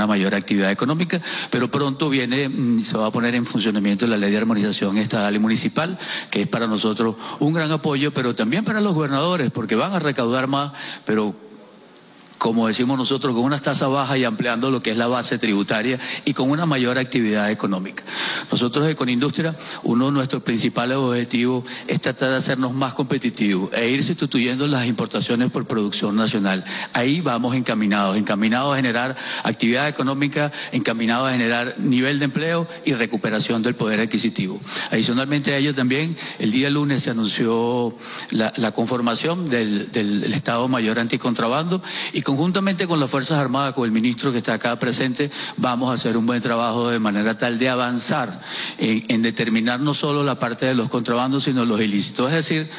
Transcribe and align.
una 0.00 0.06
mayor 0.06 0.34
actividad 0.34 0.70
económica, 0.70 1.20
pero 1.50 1.70
pronto 1.70 2.08
viene, 2.08 2.48
mm, 2.48 2.80
se 2.80 2.96
va 2.96 3.06
a 3.06 3.10
poner 3.10 3.34
en 3.34 3.44
funcionamiento 3.44 4.06
la 4.06 4.16
ley 4.16 4.30
de 4.30 4.38
armonización 4.38 4.96
estatal 4.96 5.34
y 5.34 5.38
municipal, 5.38 5.98
que 6.30 6.42
es 6.42 6.48
para 6.48 6.66
nosotros 6.66 7.16
un 7.38 7.52
gran 7.52 7.70
apoyo, 7.70 8.12
pero 8.14 8.34
también 8.34 8.64
para 8.64 8.80
los 8.80 8.94
gobernadores, 8.94 9.50
porque 9.50 9.76
van 9.76 9.92
a 9.92 9.98
recaudar 9.98 10.46
más, 10.46 10.72
pero 11.04 11.49
como 12.40 12.68
decimos 12.68 12.96
nosotros, 12.96 13.34
con 13.34 13.44
unas 13.44 13.60
tasas 13.60 13.90
bajas 13.90 14.16
y 14.16 14.24
ampliando 14.24 14.70
lo 14.70 14.80
que 14.80 14.92
es 14.92 14.96
la 14.96 15.08
base 15.08 15.36
tributaria 15.36 16.00
y 16.24 16.32
con 16.32 16.50
una 16.50 16.64
mayor 16.64 16.96
actividad 16.96 17.50
económica. 17.50 18.02
Nosotros 18.50 18.94
con 18.94 19.10
Industria, 19.10 19.58
uno 19.82 20.06
de 20.06 20.12
nuestros 20.12 20.42
principales 20.42 20.96
objetivos 20.96 21.64
es 21.86 22.00
tratar 22.00 22.30
de 22.30 22.36
hacernos 22.36 22.72
más 22.72 22.94
competitivos 22.94 23.70
e 23.74 23.90
ir 23.90 24.02
sustituyendo 24.02 24.66
las 24.66 24.86
importaciones 24.86 25.50
por 25.50 25.66
producción 25.66 26.16
nacional. 26.16 26.64
Ahí 26.94 27.20
vamos 27.20 27.54
encaminados, 27.54 28.16
encaminados 28.16 28.72
a 28.72 28.76
generar 28.76 29.16
actividad 29.44 29.86
económica, 29.86 30.50
encaminados 30.72 31.28
a 31.28 31.32
generar 31.32 31.74
nivel 31.76 32.18
de 32.20 32.24
empleo 32.24 32.66
y 32.86 32.94
recuperación 32.94 33.62
del 33.62 33.74
poder 33.74 34.00
adquisitivo. 34.00 34.58
Adicionalmente 34.90 35.52
a 35.52 35.58
ello 35.58 35.74
también, 35.74 36.16
el 36.38 36.52
día 36.52 36.70
lunes 36.70 37.02
se 37.02 37.10
anunció 37.10 37.94
la, 38.30 38.72
conformación 38.72 39.46
del, 39.50 39.92
del 39.92 40.32
Estado 40.32 40.68
Mayor 40.68 40.98
Anticontrabando 40.98 41.82
y 42.14 42.22
conjuntamente 42.30 42.86
con 42.86 43.00
las 43.00 43.10
Fuerzas 43.10 43.40
Armadas, 43.40 43.74
con 43.74 43.84
el 43.86 43.90
ministro 43.90 44.30
que 44.30 44.38
está 44.38 44.54
acá 44.54 44.78
presente, 44.78 45.32
vamos 45.56 45.90
a 45.90 45.94
hacer 45.94 46.16
un 46.16 46.26
buen 46.26 46.40
trabajo 46.40 46.88
de 46.88 47.00
manera 47.00 47.36
tal 47.36 47.58
de 47.58 47.68
avanzar 47.68 48.40
en, 48.78 49.20
determinar 49.20 49.80
no 49.80 49.94
solo 49.94 50.22
la 50.22 50.38
parte 50.38 50.64
de 50.64 50.74
los 50.74 50.88
contrabandos, 50.88 51.42
sino 51.44 51.64
los 51.64 51.80
ilícitos. 51.80 52.28
Es 52.30 52.36
decir, 52.36 52.70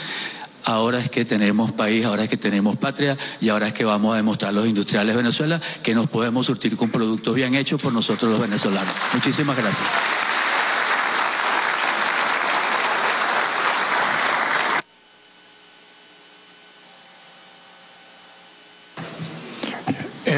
ahora 0.63 0.99
es 0.99 1.09
que 1.09 1.25
tenemos 1.25 1.73
país, 1.73 2.05
ahora 2.05 2.23
es 2.23 2.29
que 2.29 2.37
tenemos 2.37 2.77
patria 2.77 3.17
y 3.41 3.49
ahora 3.49 3.67
es 3.67 3.73
que 3.73 3.83
vamos 3.83 4.13
a 4.13 4.17
demostrar 4.17 4.51
a 4.51 4.53
los 4.53 4.67
industriales 4.67 5.13
de 5.13 5.21
Venezuela 5.21 5.59
que 5.83 5.93
nos 5.93 6.07
podemos 6.07 6.45
surtir 6.45 6.77
con 6.77 6.89
productos 6.89 7.35
bien 7.35 7.53
hechos 7.53 7.81
por 7.81 7.91
nosotros 7.91 8.31
los 8.31 8.39
venezolanos. 8.39 8.93
Muchísimas 9.13 9.57
gracias. 9.57 9.87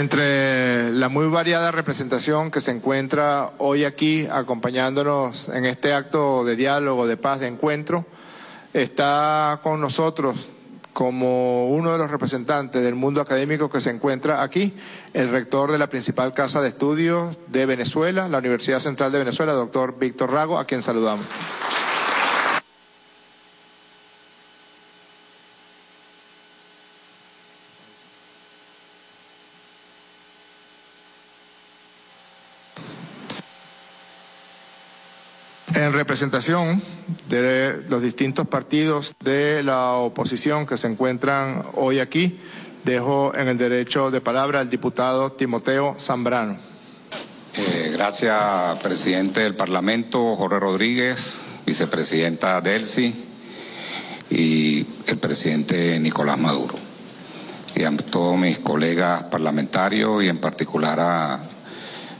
Entre 0.03 0.91
la 0.91 1.07
muy 1.07 1.27
variada 1.27 1.71
representación 1.71 2.51
que 2.51 2.59
se 2.59 2.71
encuentra 2.71 3.51
hoy 3.57 3.85
aquí 3.85 4.27
acompañándonos 4.29 5.47
en 5.47 5.63
este 5.63 5.93
acto 5.93 6.43
de 6.43 6.57
diálogo, 6.57 7.07
de 7.07 7.15
paz, 7.15 7.39
de 7.39 7.47
encuentro, 7.47 8.05
está 8.73 9.61
con 9.63 9.79
nosotros 9.79 10.35
como 10.91 11.69
uno 11.69 11.93
de 11.93 11.99
los 11.99 12.11
representantes 12.11 12.83
del 12.83 12.95
mundo 12.95 13.21
académico 13.21 13.69
que 13.69 13.79
se 13.79 13.91
encuentra 13.91 14.43
aquí, 14.43 14.73
el 15.13 15.29
rector 15.29 15.71
de 15.71 15.77
la 15.77 15.87
principal 15.87 16.33
casa 16.33 16.61
de 16.61 16.67
estudios 16.67 17.37
de 17.47 17.65
Venezuela, 17.65 18.27
la 18.27 18.39
Universidad 18.39 18.81
Central 18.81 19.13
de 19.13 19.19
Venezuela, 19.19 19.53
doctor 19.53 19.97
Víctor 19.97 20.33
Rago, 20.33 20.59
a 20.59 20.65
quien 20.65 20.81
saludamos. 20.81 21.25
En 35.83 35.91
representación 35.91 36.81
de 37.27 37.83
los 37.89 38.01
distintos 38.01 38.47
partidos 38.47 39.13
de 39.21 39.63
la 39.63 39.95
oposición 39.95 40.65
que 40.65 40.77
se 40.77 40.87
encuentran 40.87 41.61
hoy 41.73 41.99
aquí, 41.99 42.39
dejo 42.85 43.35
en 43.35 43.49
el 43.49 43.57
derecho 43.57 44.09
de 44.09 44.21
palabra 44.21 44.61
al 44.61 44.69
diputado 44.69 45.33
Timoteo 45.33 45.97
Zambrano. 45.99 46.55
Eh, 47.55 47.89
gracias, 47.91 48.79
presidente 48.81 49.41
del 49.41 49.55
Parlamento, 49.57 50.37
Jorge 50.37 50.57
Rodríguez, 50.57 51.33
vicepresidenta 51.65 52.61
Delcy 52.61 53.13
y 54.29 54.87
el 55.07 55.17
presidente 55.17 55.99
Nicolás 55.99 56.37
Maduro. 56.37 56.75
Y 57.75 57.83
a 57.83 57.91
todos 57.97 58.37
mis 58.37 58.59
colegas 58.59 59.23
parlamentarios 59.23 60.23
y 60.23 60.29
en 60.29 60.37
particular 60.37 60.97
a 61.01 61.39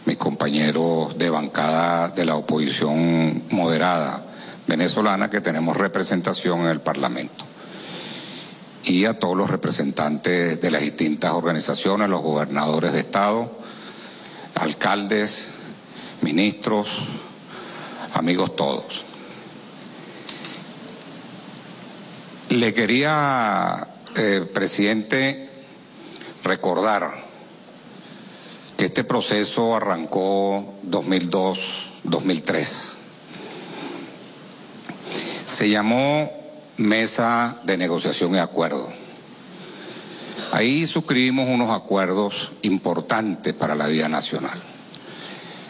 mis 0.06 0.18
compañeros 0.18 1.18
de 1.18 1.30
bancada 1.30 2.10
de 2.10 2.26
la 2.26 2.36
oposición 2.36 3.44
moderada 3.52 4.26
venezolana 4.68 5.30
que 5.30 5.42
tenemos 5.42 5.78
representación 5.78 6.62
en 6.62 6.68
el 6.68 6.82
Parlamento. 6.82 7.46
Y 8.84 9.06
a 9.06 9.18
todos 9.18 9.38
los 9.38 9.50
representantes 9.50 10.60
de 10.60 10.72
las 10.72 10.82
distintas 10.82 11.32
organizaciones, 11.32 12.10
los 12.10 12.22
gobernadores 12.22 12.92
de 12.92 13.00
Estado, 13.00 13.50
alcaldes, 14.56 15.48
ministros, 16.22 16.90
amigos 18.14 18.56
todos. 18.56 19.04
Le 22.50 22.74
quería, 22.74 23.88
eh, 24.16 24.48
presidente, 24.54 25.50
recordar 26.44 27.23
este 28.86 29.04
proceso 29.04 29.76
arrancó 29.76 30.74
2002-2003. 30.90 32.66
Se 35.46 35.70
llamó 35.70 36.32
Mesa 36.78 37.60
de 37.64 37.78
Negociación 37.78 38.36
y 38.36 38.40
Acuerdo. 38.40 38.90
Ahí 40.52 40.86
suscribimos 40.88 41.48
unos 41.50 41.72
acuerdos 41.72 42.52
importantes 42.62 43.54
para 43.54 43.76
la 43.76 43.88
vida 43.88 44.10
nacional. 44.10 44.62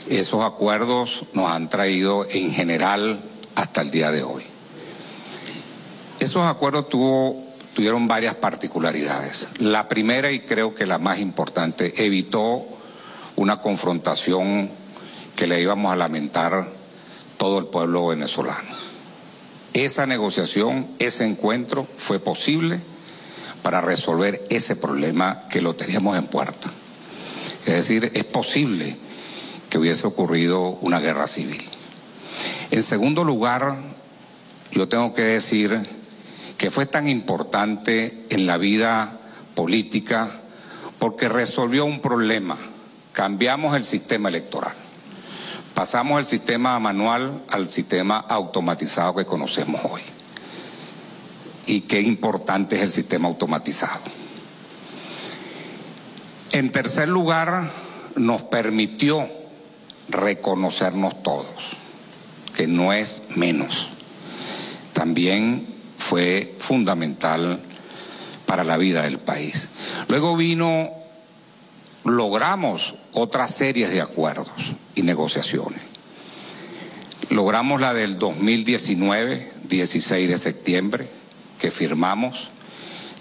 Esos 0.09 0.43
acuerdos 0.43 1.23
nos 1.33 1.49
han 1.49 1.69
traído 1.69 2.25
en 2.29 2.51
general 2.51 3.21
hasta 3.55 3.81
el 3.81 3.91
día 3.91 4.11
de 4.11 4.23
hoy. 4.23 4.43
Esos 6.19 6.45
acuerdos 6.45 6.89
tuvieron 6.89 8.07
varias 8.07 8.35
particularidades. 8.35 9.47
La 9.59 9.87
primera, 9.87 10.31
y 10.31 10.39
creo 10.39 10.75
que 10.75 10.85
la 10.85 10.97
más 10.97 11.19
importante, 11.19 12.05
evitó 12.05 12.72
una 13.35 13.61
confrontación 13.61 14.69
que 15.35 15.47
le 15.47 15.61
íbamos 15.61 15.91
a 15.91 15.95
lamentar 15.95 16.67
todo 17.37 17.59
el 17.59 17.65
pueblo 17.65 18.07
venezolano. 18.07 18.83
Esa 19.73 20.05
negociación, 20.05 20.87
ese 20.99 21.25
encuentro 21.25 21.87
fue 21.97 22.19
posible 22.19 22.79
para 23.63 23.81
resolver 23.81 24.45
ese 24.49 24.75
problema 24.75 25.47
que 25.49 25.61
lo 25.61 25.75
teníamos 25.75 26.17
en 26.17 26.25
puerta. 26.25 26.69
Es 27.65 27.73
decir, 27.73 28.11
es 28.13 28.23
posible 28.25 28.97
que 29.69 29.79
hubiese 29.79 30.05
ocurrido 30.05 30.77
una 30.81 30.99
guerra 30.99 31.27
civil. 31.27 31.63
En 32.69 32.83
segundo 32.83 33.23
lugar, 33.23 33.77
yo 34.71 34.87
tengo 34.87 35.13
que 35.13 35.23
decir 35.23 35.87
que 36.57 36.69
fue 36.69 36.85
tan 36.85 37.07
importante 37.07 38.25
en 38.29 38.45
la 38.45 38.57
vida 38.57 39.19
política 39.55 40.29
porque 40.99 41.29
resolvió 41.29 41.85
un 41.85 41.99
problema 42.01 42.57
cambiamos 43.13 43.77
el 43.77 43.85
sistema 43.85 44.27
electoral. 44.27 44.73
Pasamos 45.73 46.19
el 46.19 46.25
sistema 46.25 46.77
manual 46.79 47.43
al 47.49 47.69
sistema 47.69 48.17
automatizado 48.17 49.15
que 49.15 49.25
conocemos 49.25 49.81
hoy. 49.85 50.01
Y 51.65 51.81
qué 51.81 52.01
importante 52.01 52.75
es 52.75 52.81
el 52.81 52.91
sistema 52.91 53.27
automatizado. 53.27 54.01
En 56.51 56.71
tercer 56.71 57.07
lugar, 57.07 57.71
nos 58.15 58.43
permitió 58.43 59.27
reconocernos 60.09 61.23
todos, 61.23 61.71
que 62.55 62.67
no 62.67 62.93
es 62.93 63.23
menos. 63.35 63.89
También 64.93 65.67
fue 65.97 66.55
fundamental 66.59 67.59
para 68.45 68.63
la 68.63 68.77
vida 68.77 69.03
del 69.03 69.17
país. 69.17 69.69
Luego 70.09 70.35
vino 70.35 71.02
logramos 72.03 72.95
otras 73.13 73.53
series 73.55 73.89
de 73.89 74.01
acuerdos 74.01 74.73
y 74.95 75.03
negociaciones. 75.03 75.81
Logramos 77.29 77.79
la 77.79 77.93
del 77.93 78.19
2019, 78.19 79.51
16 79.69 80.29
de 80.29 80.37
septiembre, 80.37 81.07
que 81.59 81.71
firmamos 81.71 82.49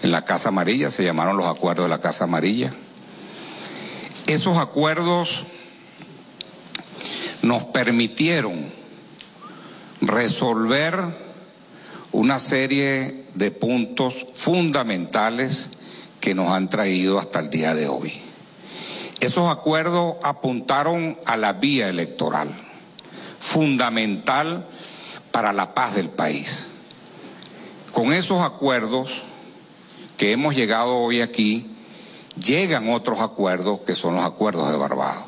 en 0.01 0.11
la 0.11 0.25
Casa 0.25 0.49
Amarilla, 0.49 0.91
se 0.91 1.03
llamaron 1.03 1.37
los 1.37 1.47
acuerdos 1.47 1.85
de 1.85 1.89
la 1.89 2.01
Casa 2.01 2.25
Amarilla. 2.25 2.73
Esos 4.27 4.57
acuerdos 4.57 5.45
nos 7.41 7.63
permitieron 7.65 8.65
resolver 10.01 10.97
una 12.11 12.39
serie 12.39 13.25
de 13.33 13.51
puntos 13.51 14.27
fundamentales 14.33 15.69
que 16.19 16.35
nos 16.35 16.51
han 16.51 16.69
traído 16.69 17.17
hasta 17.17 17.39
el 17.39 17.49
día 17.49 17.73
de 17.73 17.87
hoy. 17.87 18.22
Esos 19.23 19.49
acuerdos 19.49 20.17
apuntaron 20.21 21.17
a 21.25 21.37
la 21.37 21.53
vía 21.53 21.87
electoral, 21.87 22.49
fundamental 23.39 24.67
para 25.31 25.53
la 25.53 25.73
paz 25.73 25.95
del 25.95 26.09
país. 26.09 26.67
Con 27.93 28.11
esos 28.11 28.41
acuerdos 28.41 29.21
que 30.17 30.33
hemos 30.33 30.55
llegado 30.55 30.97
hoy 30.97 31.21
aquí, 31.21 31.73
llegan 32.35 32.91
otros 32.91 33.21
acuerdos 33.21 33.79
que 33.87 33.95
son 33.95 34.15
los 34.15 34.25
acuerdos 34.25 34.69
de 34.69 34.75
Barbados. 34.75 35.23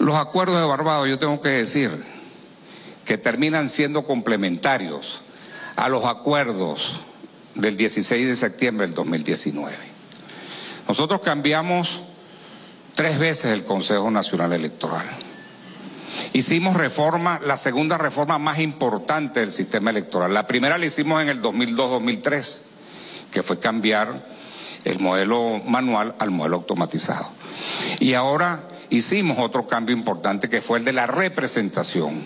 Los 0.00 0.16
acuerdos 0.16 0.60
de 0.60 0.66
Barbados, 0.66 1.08
yo 1.08 1.20
tengo 1.20 1.40
que 1.40 1.50
decir, 1.50 2.04
que 3.04 3.18
terminan 3.18 3.68
siendo 3.68 4.04
complementarios 4.04 5.22
a 5.76 5.88
los 5.88 6.04
acuerdos 6.06 6.94
del 7.54 7.76
16 7.76 8.26
de 8.26 8.34
septiembre 8.34 8.88
del 8.88 8.96
2019. 8.96 9.76
Nosotros 10.88 11.20
cambiamos 11.20 12.02
tres 12.94 13.18
veces 13.18 13.46
el 13.52 13.64
Consejo 13.64 14.10
Nacional 14.10 14.52
Electoral. 14.52 15.06
Hicimos 16.34 16.76
reforma, 16.76 17.40
la 17.44 17.56
segunda 17.56 17.98
reforma 17.98 18.38
más 18.38 18.58
importante 18.58 19.40
del 19.40 19.50
sistema 19.50 19.90
electoral. 19.90 20.32
La 20.32 20.46
primera 20.46 20.78
la 20.78 20.86
hicimos 20.86 21.22
en 21.22 21.28
el 21.28 21.42
2002-2003, 21.42 22.58
que 23.30 23.42
fue 23.42 23.58
cambiar 23.58 24.24
el 24.84 24.98
modelo 24.98 25.60
manual 25.64 26.14
al 26.18 26.30
modelo 26.30 26.56
automatizado. 26.56 27.28
Y 28.00 28.14
ahora 28.14 28.60
hicimos 28.90 29.38
otro 29.38 29.66
cambio 29.66 29.96
importante 29.96 30.48
que 30.48 30.60
fue 30.60 30.78
el 30.78 30.84
de 30.84 30.92
la 30.92 31.06
representación. 31.06 32.24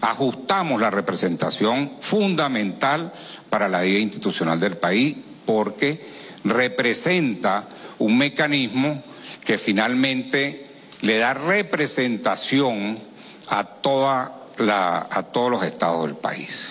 Ajustamos 0.00 0.80
la 0.80 0.90
representación 0.90 1.92
fundamental 2.00 3.12
para 3.50 3.68
la 3.68 3.82
vida 3.82 3.98
institucional 3.98 4.58
del 4.58 4.78
país 4.78 5.16
porque 5.44 6.00
representa 6.44 7.68
un 7.98 8.16
mecanismo 8.16 9.02
que 9.50 9.58
finalmente 9.58 10.62
le 11.00 11.18
da 11.18 11.34
representación 11.34 13.00
a, 13.48 13.64
toda 13.64 14.32
la, 14.58 15.08
a 15.10 15.24
todos 15.24 15.50
los 15.50 15.64
estados 15.64 16.06
del 16.06 16.14
país. 16.14 16.68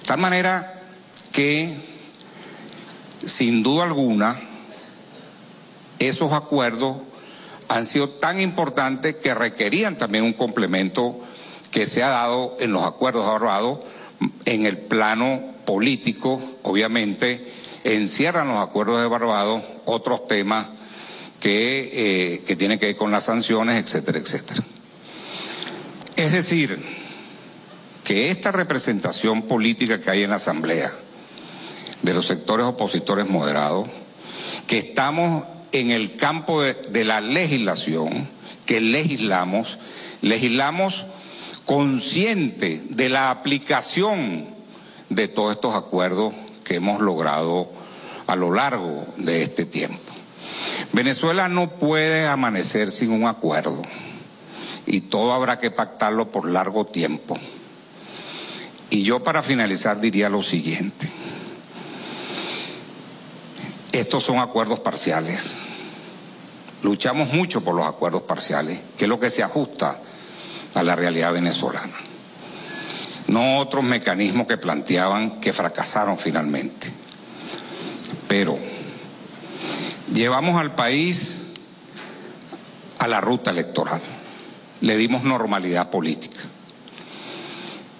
De 0.00 0.06
tal 0.06 0.16
manera 0.16 0.80
que, 1.32 1.76
sin 3.26 3.62
duda 3.62 3.84
alguna, 3.84 4.40
esos 5.98 6.32
acuerdos 6.32 6.96
han 7.68 7.84
sido 7.84 8.08
tan 8.08 8.40
importantes 8.40 9.16
que 9.16 9.34
requerían 9.34 9.98
también 9.98 10.24
un 10.24 10.32
complemento 10.32 11.20
que 11.70 11.84
se 11.84 12.02
ha 12.02 12.08
dado 12.08 12.56
en 12.58 12.72
los 12.72 12.86
acuerdos 12.86 13.26
ahorrados 13.26 13.80
en 14.46 14.64
el 14.64 14.78
plano 14.78 15.42
político, 15.66 16.40
obviamente, 16.62 17.52
encierran 17.84 18.48
los 18.48 18.60
acuerdos 18.60 19.02
de 19.02 19.08
Barbados 19.08 19.62
otros 19.84 20.26
temas 20.26 20.68
que, 21.42 21.90
eh, 22.34 22.42
que 22.46 22.54
tienen 22.54 22.78
que 22.78 22.86
ver 22.86 22.96
con 22.96 23.10
las 23.10 23.24
sanciones, 23.24 23.82
etcétera, 23.82 24.20
etcétera. 24.20 24.62
Es 26.14 26.30
decir, 26.30 26.78
que 28.04 28.30
esta 28.30 28.52
representación 28.52 29.42
política 29.42 30.00
que 30.00 30.08
hay 30.08 30.22
en 30.22 30.30
la 30.30 30.36
Asamblea 30.36 30.92
de 32.02 32.14
los 32.14 32.26
sectores 32.26 32.64
opositores 32.64 33.28
moderados, 33.28 33.88
que 34.68 34.78
estamos 34.78 35.44
en 35.72 35.90
el 35.90 36.14
campo 36.14 36.62
de 36.62 37.04
la 37.04 37.20
legislación, 37.20 38.28
que 38.64 38.80
legislamos, 38.80 39.80
legislamos 40.20 41.06
consciente 41.64 42.84
de 42.88 43.08
la 43.08 43.32
aplicación 43.32 44.46
de 45.08 45.26
todos 45.26 45.56
estos 45.56 45.74
acuerdos 45.74 46.34
que 46.62 46.76
hemos 46.76 47.00
logrado 47.00 47.68
a 48.28 48.36
lo 48.36 48.52
largo 48.52 49.06
de 49.16 49.42
este 49.42 49.64
tiempo. 49.64 50.11
Venezuela 50.92 51.48
no 51.48 51.70
puede 51.70 52.26
amanecer 52.26 52.90
sin 52.90 53.10
un 53.10 53.26
acuerdo 53.26 53.82
y 54.86 55.02
todo 55.02 55.32
habrá 55.32 55.58
que 55.58 55.70
pactarlo 55.70 56.30
por 56.30 56.48
largo 56.48 56.86
tiempo. 56.86 57.36
Y 58.90 59.04
yo 59.04 59.24
para 59.24 59.42
finalizar 59.42 60.00
diría 60.00 60.28
lo 60.28 60.42
siguiente. 60.42 61.08
Estos 63.92 64.24
son 64.24 64.38
acuerdos 64.38 64.80
parciales. 64.80 65.52
Luchamos 66.82 67.32
mucho 67.32 67.62
por 67.62 67.74
los 67.74 67.86
acuerdos 67.86 68.22
parciales, 68.22 68.80
que 68.98 69.04
es 69.04 69.08
lo 69.08 69.20
que 69.20 69.30
se 69.30 69.42
ajusta 69.42 69.98
a 70.74 70.82
la 70.82 70.96
realidad 70.96 71.32
venezolana. 71.32 71.94
No 73.28 73.58
otros 73.58 73.84
mecanismos 73.84 74.46
que 74.46 74.58
planteaban 74.58 75.40
que 75.40 75.52
fracasaron 75.52 76.18
finalmente. 76.18 76.90
Pero 78.28 78.58
llevamos 80.12 80.60
al 80.60 80.74
país 80.74 81.38
a 82.98 83.08
la 83.08 83.20
ruta 83.20 83.50
electoral. 83.50 84.00
Le 84.80 84.96
dimos 84.96 85.24
normalidad 85.24 85.90
política. 85.90 86.40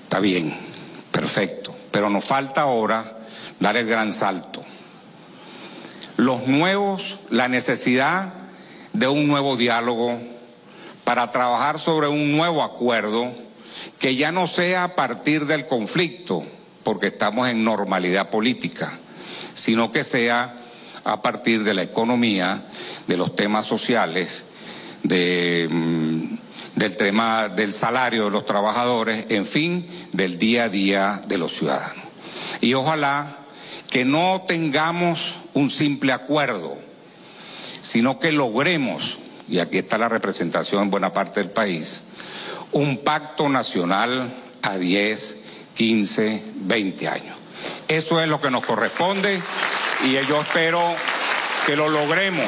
Está 0.03 0.21
bien, 0.21 0.57
perfecto. 1.11 1.75
Pero 1.91 2.11
nos 2.11 2.25
falta 2.25 2.63
ahora 2.63 3.19
dar 3.61 3.77
el 3.77 3.87
gran 3.87 4.13
salto. 4.13 4.63
Los 6.17 6.47
nuevos, 6.47 7.19
la 7.31 7.49
necesidad 7.49 8.35
de 8.93 9.09
un 9.09 9.27
nuevo 9.27 9.57
diálogo 9.57 10.21
para 11.05 11.33
trabajar 11.33 11.79
sobre 11.81 12.09
un 12.09 12.33
nuevo 12.33 12.63
acuerdo 12.63 13.33
que 13.99 14.15
ya 14.17 14.31
no 14.33 14.47
sea 14.47 14.85
a 14.85 14.95
partir 14.95 15.47
del 15.47 15.67
conflicto, 15.67 16.43
porque 16.85 17.09
estamos 17.09 17.49
en 17.49 17.65
normalidad 17.65 18.31
política, 18.31 18.99
sino 19.55 19.93
que 19.93 20.05
sea 20.05 20.62
a 21.05 21.23
partir 21.23 21.65
de 21.65 21.75
la 21.75 21.83
economía, 21.83 22.65
de 23.07 23.17
los 23.17 23.35
temas 23.35 23.65
sociales, 23.65 24.45
de, 25.03 25.69
mm, 25.71 26.23
del 26.77 26.97
tema 26.97 27.49
del 27.49 27.73
salario 27.73 28.27
de 28.27 28.31
los 28.31 28.47
trabajadores, 28.47 29.27
en 29.29 29.47
fin, 29.47 29.87
del 30.13 30.39
día 30.39 30.65
a 30.65 30.69
día 30.69 31.23
de 31.27 31.39
los 31.39 31.57
ciudadanos. 31.57 32.05
Y 32.61 32.75
ojalá 32.75 33.39
que 33.91 34.05
no 34.05 34.45
tengamos 34.47 35.35
un 35.55 35.71
simple 35.71 36.13
acuerdo, 36.13 36.77
sino 37.81 38.19
que 38.19 38.33
logremos 38.33 39.19
y 39.49 39.59
aquí 39.59 39.79
está 39.79 39.99
la 39.99 40.09
representación 40.09 40.83
en 40.83 40.91
buena 40.91 41.13
parte 41.13 41.41
del 41.41 41.51
país, 41.51 42.01
un 42.73 43.05
pacto 43.05 43.51
nacional 43.51 44.33
a 44.63 44.79
10, 44.79 45.37
15, 45.75 46.43
20 46.55 47.09
años. 47.09 47.37
Eso 47.87 48.19
es 48.21 48.29
lo 48.29 48.41
que 48.41 48.51
nos 48.51 48.65
corresponde 48.65 49.43
y 50.05 50.13
yo 50.27 50.41
espero 50.41 50.81
que 51.67 51.77
lo 51.77 51.89
logremos. 51.89 52.47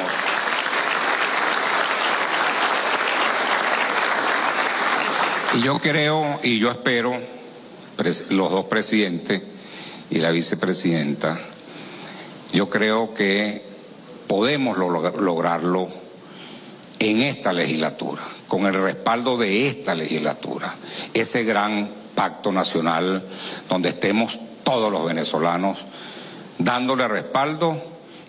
Y 5.53 5.61
yo 5.61 5.79
creo 5.79 6.39
y 6.43 6.59
yo 6.59 6.69
espero, 6.69 7.17
los 8.29 8.51
dos 8.51 8.65
presidentes 8.65 9.41
y 10.09 10.19
la 10.19 10.31
vicepresidenta, 10.31 11.39
yo 12.51 12.69
creo 12.69 13.13
que 13.13 13.63
podemos 14.27 14.77
lograrlo 14.77 15.87
en 16.99 17.21
esta 17.21 17.53
legislatura, 17.53 18.21
con 18.47 18.65
el 18.65 18.73
respaldo 18.73 19.37
de 19.37 19.67
esta 19.67 19.95
legislatura, 19.95 20.75
ese 21.13 21.43
gran 21.43 21.89
pacto 22.15 22.51
nacional 22.51 23.23
donde 23.69 23.89
estemos 23.89 24.39
todos 24.63 24.91
los 24.91 25.05
venezolanos 25.05 25.77
dándole 26.65 27.07
respaldo 27.07 27.79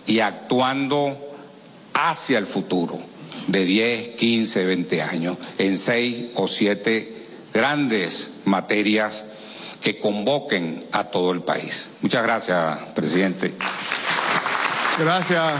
y 0.05 0.19
actuando 0.19 1.17
hacia 1.93 2.37
el 2.37 2.45
futuro 2.45 2.99
de 3.47 3.65
10, 3.65 4.09
15, 4.15 4.65
20 4.65 5.01
años 5.01 5.37
en 5.57 5.75
seis 5.75 6.27
o 6.35 6.47
siete 6.47 7.25
grandes 7.51 8.29
materias 8.45 9.25
que 9.81 9.97
convoquen 9.97 10.85
a 10.91 11.05
todo 11.05 11.31
el 11.31 11.41
país. 11.41 11.89
Muchas 12.01 12.21
gracias, 12.21 12.77
presidente. 12.93 13.55
Gracias, 14.99 15.53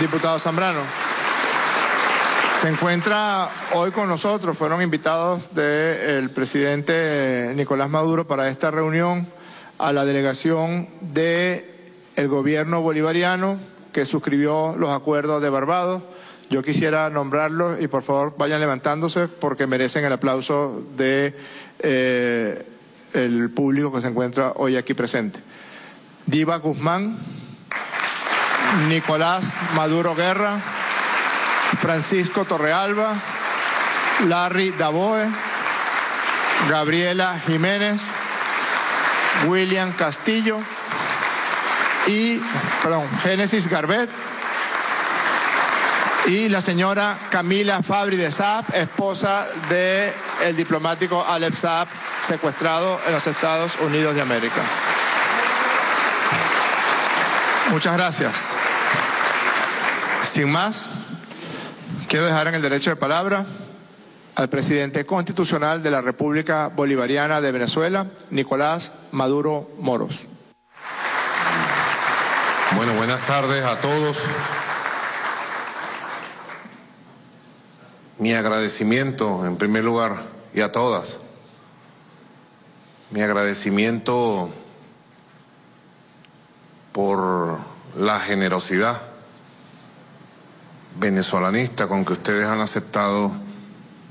diputado 0.00 0.38
Zambrano. 0.38 0.82
Se 2.60 2.68
encuentra 2.68 3.50
hoy 3.72 3.90
con 3.90 4.08
nosotros, 4.08 4.56
fueron 4.56 4.80
invitados 4.80 5.52
del 5.54 6.30
presidente 6.30 7.52
Nicolás 7.56 7.90
Maduro 7.90 8.28
para 8.28 8.48
esta 8.48 8.70
reunión 8.70 9.26
a 9.78 9.92
la 9.92 10.04
delegación 10.04 10.88
del 11.00 11.69
el 12.20 12.28
gobierno 12.28 12.82
bolivariano 12.82 13.58
que 13.94 14.04
suscribió 14.04 14.76
los 14.76 14.90
acuerdos 14.90 15.40
de 15.40 15.48
Barbados. 15.48 16.02
Yo 16.50 16.62
quisiera 16.62 17.08
nombrarlos 17.08 17.80
y 17.80 17.88
por 17.88 18.02
favor 18.02 18.34
vayan 18.36 18.60
levantándose 18.60 19.26
porque 19.26 19.66
merecen 19.66 20.04
el 20.04 20.12
aplauso 20.12 20.82
de 20.96 21.34
eh, 21.78 22.66
el 23.14 23.50
público 23.50 23.90
que 23.90 24.02
se 24.02 24.08
encuentra 24.08 24.52
hoy 24.56 24.76
aquí 24.76 24.92
presente. 24.92 25.40
Diva 26.26 26.58
Guzmán, 26.58 27.16
Nicolás 28.88 29.52
Maduro 29.74 30.14
Guerra, 30.14 30.58
Francisco 31.80 32.44
Torrealba, 32.44 33.14
Larry 34.28 34.70
Davoe, 34.72 35.26
Gabriela 36.68 37.40
Jiménez, 37.46 38.02
William 39.46 39.92
Castillo 39.92 40.58
y, 42.06 42.40
perdón, 42.82 43.08
Génesis 43.22 43.68
Garbet 43.68 44.08
y 46.26 46.48
la 46.48 46.60
señora 46.60 47.18
Camila 47.30 47.82
Fabri 47.82 48.16
de 48.16 48.30
Saab, 48.30 48.64
esposa 48.74 49.46
del 49.68 50.12
el 50.42 50.56
diplomático 50.56 51.24
Alep 51.24 51.54
Saab, 51.54 51.88
secuestrado 52.22 53.00
en 53.06 53.12
los 53.12 53.26
Estados 53.26 53.72
Unidos 53.80 54.14
de 54.14 54.20
América. 54.20 54.62
Muchas 57.70 57.96
gracias. 57.96 58.34
Sin 60.22 60.50
más, 60.50 60.88
Quiero 62.10 62.26
dejar 62.26 62.48
en 62.48 62.56
el 62.56 62.62
derecho 62.62 62.90
de 62.90 62.96
palabra 62.96 63.46
al 64.34 64.48
presidente 64.48 65.06
constitucional 65.06 65.80
de 65.80 65.92
la 65.92 66.00
República 66.00 66.66
Bolivariana 66.66 67.40
de 67.40 67.52
Venezuela, 67.52 68.04
Nicolás 68.30 68.94
Maduro 69.12 69.70
Moros. 69.78 70.29
Bueno, 72.76 72.94
buenas 72.94 73.26
tardes 73.26 73.64
a 73.64 73.80
todos. 73.80 74.16
Mi 78.18 78.32
agradecimiento, 78.32 79.44
en 79.44 79.56
primer 79.56 79.82
lugar, 79.82 80.22
y 80.54 80.60
a 80.60 80.70
todas. 80.70 81.18
Mi 83.10 83.22
agradecimiento 83.22 84.50
por 86.92 87.58
la 87.96 88.20
generosidad 88.20 89.02
venezolanista 90.98 91.88
con 91.88 92.04
que 92.04 92.12
ustedes 92.12 92.46
han 92.46 92.60
aceptado 92.60 93.32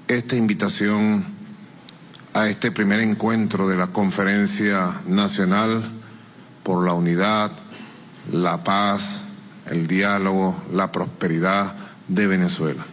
esta 0.07 0.35
invitación 0.35 1.25
a 2.33 2.47
este 2.47 2.71
primer 2.71 2.99
encuentro 2.99 3.67
de 3.69 3.77
la 3.77 3.87
Conferencia 3.87 5.01
Nacional 5.05 5.83
por 6.63 6.85
la 6.85 6.93
Unidad, 6.93 7.51
la 8.31 8.63
Paz, 8.63 9.23
el 9.67 9.87
Diálogo, 9.87 10.63
la 10.71 10.91
Prosperidad 10.91 11.75
de 12.07 12.27
Venezuela. 12.27 12.85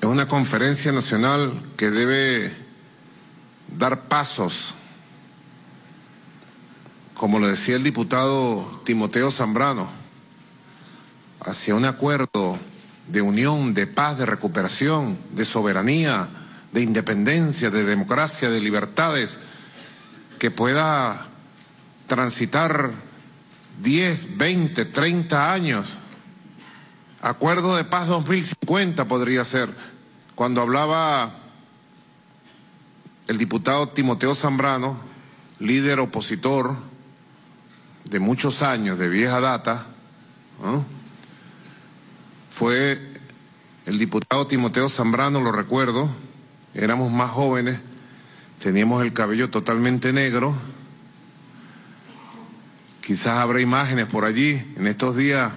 Es 0.00 0.06
una 0.06 0.28
conferencia 0.28 0.92
nacional 0.92 1.52
que 1.76 1.90
debe 1.90 2.54
dar 3.76 4.02
pasos, 4.08 4.74
como 7.14 7.38
lo 7.38 7.48
decía 7.48 7.76
el 7.76 7.82
diputado 7.82 8.82
Timoteo 8.84 9.30
Zambrano, 9.30 9.88
hacia 11.40 11.74
un 11.74 11.84
acuerdo 11.84 12.58
de 13.08 13.22
unión, 13.22 13.74
de 13.74 13.86
paz, 13.86 14.18
de 14.18 14.26
recuperación, 14.26 15.18
de 15.32 15.44
soberanía, 15.44 16.28
de 16.72 16.82
independencia, 16.82 17.70
de 17.70 17.84
democracia, 17.84 18.50
de 18.50 18.60
libertades, 18.60 19.38
que 20.38 20.50
pueda 20.50 21.28
transitar 22.06 22.92
10, 23.82 24.36
20, 24.36 24.84
30 24.84 25.52
años. 25.52 25.98
Acuerdo 27.20 27.76
de 27.76 27.84
paz 27.84 28.08
2050 28.08 29.06
podría 29.06 29.44
ser. 29.44 29.74
Cuando 30.34 30.60
hablaba 30.60 31.34
el 33.26 33.38
diputado 33.38 33.88
Timoteo 33.88 34.34
Zambrano, 34.34 34.98
líder 35.58 36.00
opositor 36.00 36.76
de 38.04 38.20
muchos 38.20 38.62
años, 38.62 38.98
de 38.98 39.08
vieja 39.08 39.40
data, 39.40 39.86
fue 42.50 43.00
el 43.86 43.98
diputado 43.98 44.46
Timoteo 44.46 44.88
Zambrano, 44.88 45.40
lo 45.40 45.52
recuerdo, 45.52 46.08
éramos 46.74 47.10
más 47.10 47.30
jóvenes, 47.30 47.80
teníamos 48.60 49.02
el 49.02 49.12
cabello 49.12 49.50
totalmente 49.50 50.12
negro, 50.12 50.54
quizás 53.06 53.38
habrá 53.38 53.60
imágenes 53.60 54.06
por 54.06 54.24
allí. 54.24 54.60
En 54.76 54.88
estos 54.88 55.14
días, 55.16 55.52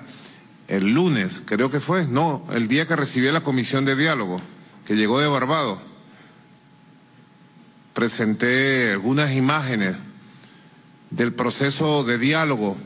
el 0.68 0.94
lunes 0.94 1.42
creo 1.44 1.72
que 1.72 1.80
fue, 1.80 2.06
no, 2.06 2.46
el 2.54 2.68
día 2.68 2.86
que 2.86 2.96
recibí 2.96 3.32
la 3.32 3.42
comisión 3.42 3.86
de 3.86 3.96
diálogo, 3.96 4.40
que 4.86 4.96
llegó 4.96 5.20
de 5.20 5.28
Barbados, 5.28 5.80
presenté 7.96 8.92
algunas 8.92 9.34
imágenes 9.34 9.96
del 11.10 11.34
proceso 11.34 12.04
de 12.04 12.20
diálogo 12.20 12.78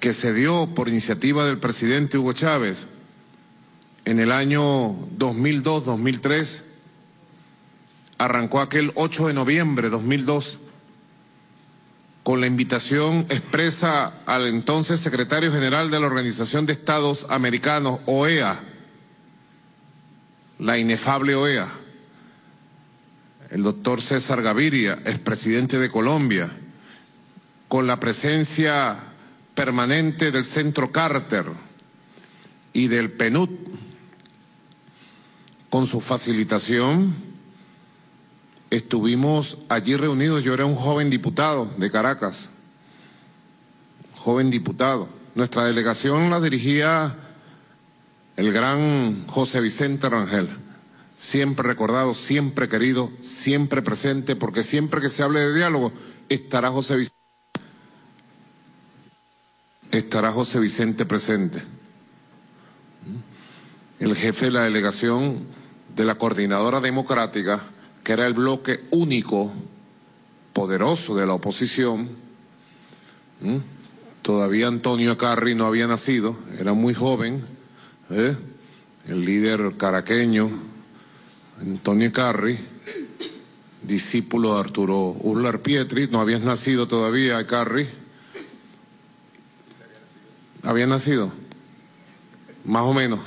que 0.00 0.14
se 0.14 0.32
dio 0.32 0.68
por 0.74 0.88
iniciativa 0.88 1.44
del 1.44 1.58
presidente 1.58 2.16
Hugo 2.16 2.32
Chávez 2.32 2.86
en 4.06 4.20
el 4.20 4.32
año 4.32 4.92
2002-2003, 5.18 6.62
arrancó 8.16 8.60
aquel 8.62 8.90
8 8.94 9.26
de 9.26 9.34
noviembre 9.34 9.88
de 9.88 9.90
2002 9.90 10.58
con 12.22 12.40
la 12.40 12.46
invitación 12.46 13.26
expresa 13.30 14.12
al 14.26 14.46
entonces 14.46 15.00
secretario 15.00 15.50
general 15.52 15.90
de 15.90 16.00
la 16.00 16.06
Organización 16.06 16.66
de 16.66 16.74
Estados 16.74 17.26
Americanos, 17.30 18.00
OEA, 18.06 18.62
la 20.58 20.78
inefable 20.78 21.34
OEA, 21.34 21.68
el 23.50 23.62
doctor 23.62 24.02
César 24.02 24.42
Gaviria, 24.42 25.00
expresidente 25.04 25.78
de 25.78 25.90
Colombia, 25.90 26.50
con 27.68 27.86
la 27.86 27.98
presencia 27.98 28.96
permanente 29.54 30.30
del 30.30 30.44
Centro 30.44 30.92
Carter 30.92 31.46
y 32.72 32.88
del 32.88 33.10
PNUD, 33.10 33.48
con 35.70 35.86
su 35.86 36.00
facilitación, 36.00 37.29
estuvimos 38.70 39.58
allí 39.68 39.96
reunidos. 39.96 40.42
Yo 40.42 40.54
era 40.54 40.64
un 40.64 40.74
joven 40.74 41.10
diputado 41.10 41.68
de 41.76 41.90
Caracas, 41.90 42.48
joven 44.14 44.50
diputado. 44.50 45.08
Nuestra 45.34 45.64
delegación 45.64 46.30
la 46.30 46.40
dirigía 46.40 47.16
el 48.36 48.52
gran 48.52 49.26
José 49.26 49.60
Vicente 49.60 50.08
Rangel, 50.08 50.48
siempre 51.16 51.66
recordado, 51.66 52.14
siempre 52.14 52.68
querido, 52.68 53.10
siempre 53.20 53.82
presente, 53.82 54.34
porque 54.34 54.62
siempre 54.62 55.00
que 55.00 55.10
se 55.10 55.22
hable 55.22 55.40
de 55.40 55.54
diálogo 55.54 55.92
estará 56.28 56.70
José 56.70 56.96
Vicente, 56.96 57.18
estará 59.90 60.32
José 60.32 60.58
Vicente 60.58 61.04
presente. 61.04 61.62
El 63.98 64.16
jefe 64.16 64.46
de 64.46 64.52
la 64.52 64.62
delegación 64.62 65.40
de 65.94 66.04
la 66.04 66.14
coordinadora 66.14 66.80
democrática, 66.80 67.60
que 68.10 68.14
era 68.14 68.26
el 68.26 68.34
bloque 68.34 68.80
único, 68.90 69.52
poderoso 70.52 71.14
de 71.14 71.26
la 71.28 71.34
oposición. 71.34 72.08
Todavía 74.20 74.66
Antonio 74.66 75.16
Carri 75.16 75.54
no 75.54 75.64
había 75.64 75.86
nacido, 75.86 76.36
era 76.58 76.72
muy 76.72 76.92
joven. 76.92 77.40
¿eh? 78.10 78.36
El 79.06 79.24
líder 79.24 79.76
caraqueño, 79.76 80.50
Antonio 81.60 82.12
Carri, 82.12 82.58
discípulo 83.82 84.54
de 84.54 84.60
Arturo 84.60 85.14
Urlar 85.20 85.62
Pietri, 85.62 86.08
no 86.08 86.20
habías 86.20 86.40
nacido 86.40 86.88
todavía, 86.88 87.46
Carri. 87.46 87.86
¿Había 90.64 90.88
nacido? 90.88 91.30
Más 92.64 92.82
o 92.82 92.92
menos. 92.92 93.20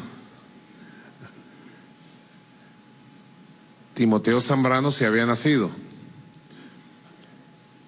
Timoteo 3.93 4.41
Zambrano 4.41 4.91
se 4.91 5.05
había 5.05 5.25
nacido. 5.25 5.69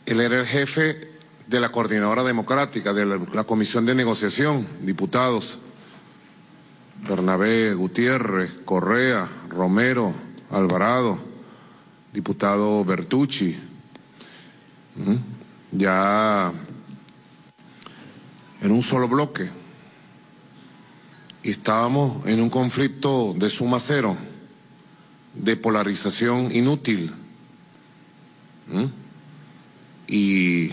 Él 0.05 0.21
era 0.21 0.39
el 0.39 0.45
jefe 0.45 1.09
de 1.47 1.59
la 1.59 1.69
coordinadora 1.71 2.23
democrática, 2.23 2.93
de 2.93 3.05
la, 3.05 3.43
comisión 3.43 3.85
de 3.85 3.95
negociación, 3.95 4.67
diputados. 4.81 5.59
Bernabé 7.07 7.73
Gutiérrez, 7.73 8.53
Correa, 8.65 9.27
Romero, 9.49 10.13
Alvarado, 10.51 11.19
diputado 12.13 12.85
Bertucci. 12.85 13.57
Ya 15.71 16.53
en 18.61 18.71
un 18.71 18.81
solo 18.81 19.07
bloque. 19.07 19.49
Y 21.43 21.49
estábamos 21.49 22.25
en 22.25 22.41
un 22.41 22.49
conflicto 22.49 23.33
de 23.35 23.49
suma 23.49 23.79
cero 23.79 24.15
de 25.35 25.55
polarización 25.55 26.55
inútil. 26.55 27.13
Y 30.07 30.71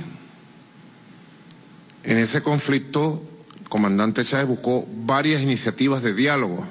en 2.04 2.19
ese 2.19 2.42
conflicto, 2.42 3.23
el 3.61 3.69
comandante 3.69 4.25
Chávez 4.25 4.47
buscó 4.47 4.87
varias 5.04 5.42
iniciativas 5.42 6.02
de 6.02 6.14
diálogo, 6.14 6.66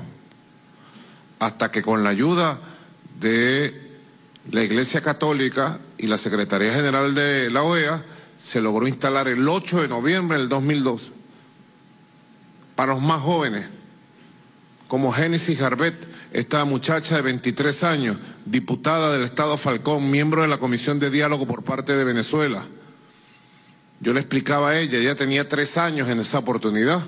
hasta 1.39 1.71
que 1.71 1.81
con 1.81 2.03
la 2.03 2.09
ayuda 2.09 2.59
de 3.19 3.79
la 4.51 4.63
Iglesia 4.63 5.01
Católica 5.01 5.79
y 5.97 6.07
la 6.07 6.17
Secretaría 6.17 6.73
General 6.73 7.13
de 7.13 7.49
la 7.49 7.63
OEA, 7.63 8.03
se 8.37 8.59
logró 8.59 8.87
instalar 8.87 9.27
el 9.27 9.47
8 9.47 9.81
de 9.81 9.87
noviembre 9.87 10.37
del 10.39 10.49
2002 10.49 11.11
para 12.75 12.93
los 12.93 13.01
más 13.03 13.21
jóvenes, 13.21 13.67
como 14.91 15.13
Génesis 15.13 15.57
Garbet, 15.57 16.05
esta 16.33 16.65
muchacha 16.65 17.15
de 17.15 17.21
23 17.21 17.83
años, 17.85 18.17
diputada 18.43 19.13
del 19.13 19.23
Estado 19.23 19.55
Falcón, 19.55 20.11
miembro 20.11 20.41
de 20.41 20.49
la 20.49 20.57
Comisión 20.57 20.99
de 20.99 21.09
Diálogo 21.09 21.47
por 21.47 21.63
parte 21.63 21.95
de 21.95 22.03
Venezuela. 22.03 22.65
Yo 24.01 24.11
le 24.11 24.19
explicaba 24.19 24.71
a 24.71 24.77
ella, 24.77 24.97
ella 24.97 25.15
tenía 25.15 25.47
tres 25.47 25.77
años 25.77 26.09
en 26.09 26.19
esa 26.19 26.39
oportunidad. 26.39 27.01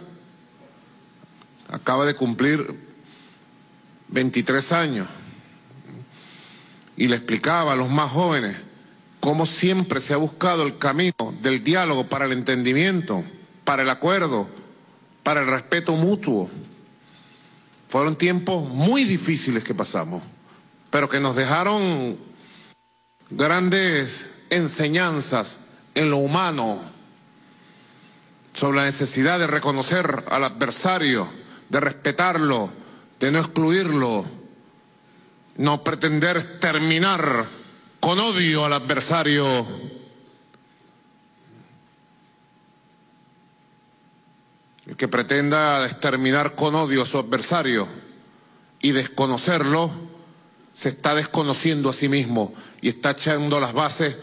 Acaba 1.69 2.05
de 2.05 2.15
cumplir 2.15 2.73
23 4.07 4.71
años. 4.71 5.07
Y 6.95 7.09
le 7.09 7.17
explicaba 7.17 7.73
a 7.73 7.75
los 7.75 7.89
más 7.89 8.09
jóvenes 8.09 8.55
cómo 9.19 9.45
siempre 9.45 9.99
se 9.99 10.13
ha 10.13 10.17
buscado 10.17 10.63
el 10.63 10.77
camino 10.77 11.35
del 11.41 11.65
diálogo 11.65 12.07
para 12.07 12.27
el 12.27 12.31
entendimiento, 12.31 13.25
para 13.65 13.83
el 13.83 13.89
acuerdo, 13.89 14.47
para 15.21 15.41
el 15.41 15.47
respeto 15.47 15.97
mutuo 15.97 16.49
Fueron 17.93 18.15
tiempos 18.15 18.67
muy 18.67 19.03
difíciles 19.03 19.63
que 19.63 19.75
pasamos, 19.75 20.23
pero 20.89 21.07
que 21.07 21.19
nos 21.19 21.35
dejaron 21.35 22.17
grandes 23.29 24.31
enseñanzas 24.49 25.59
en 25.93 26.09
lo 26.09 26.17
humano 26.17 26.81
sobre 28.51 28.77
la 28.77 28.85
necesidad 28.85 29.37
de 29.37 29.45
reconocer 29.45 30.23
al 30.31 30.43
adversario, 30.43 31.29
de 31.69 31.79
respetarlo, 31.81 32.73
de 33.19 33.29
no 33.29 33.37
excluirlo, 33.37 34.25
no 35.57 35.83
pretender 35.83 36.59
terminar 36.59 37.47
con 37.99 38.17
odio 38.17 38.65
al 38.65 38.73
adversario. 38.73 39.67
El 44.85 44.97
que 44.97 45.07
pretenda 45.07 45.85
exterminar 45.85 46.55
con 46.55 46.75
odio 46.75 47.03
a 47.03 47.05
su 47.05 47.17
adversario 47.17 47.87
y 48.81 48.91
desconocerlo, 48.91 49.89
se 50.73 50.89
está 50.89 51.15
desconociendo 51.15 51.89
a 51.89 51.93
sí 51.93 52.09
mismo 52.09 52.53
y 52.81 52.89
está 52.89 53.11
echando 53.11 53.59
las 53.59 53.73
bases 53.73 54.17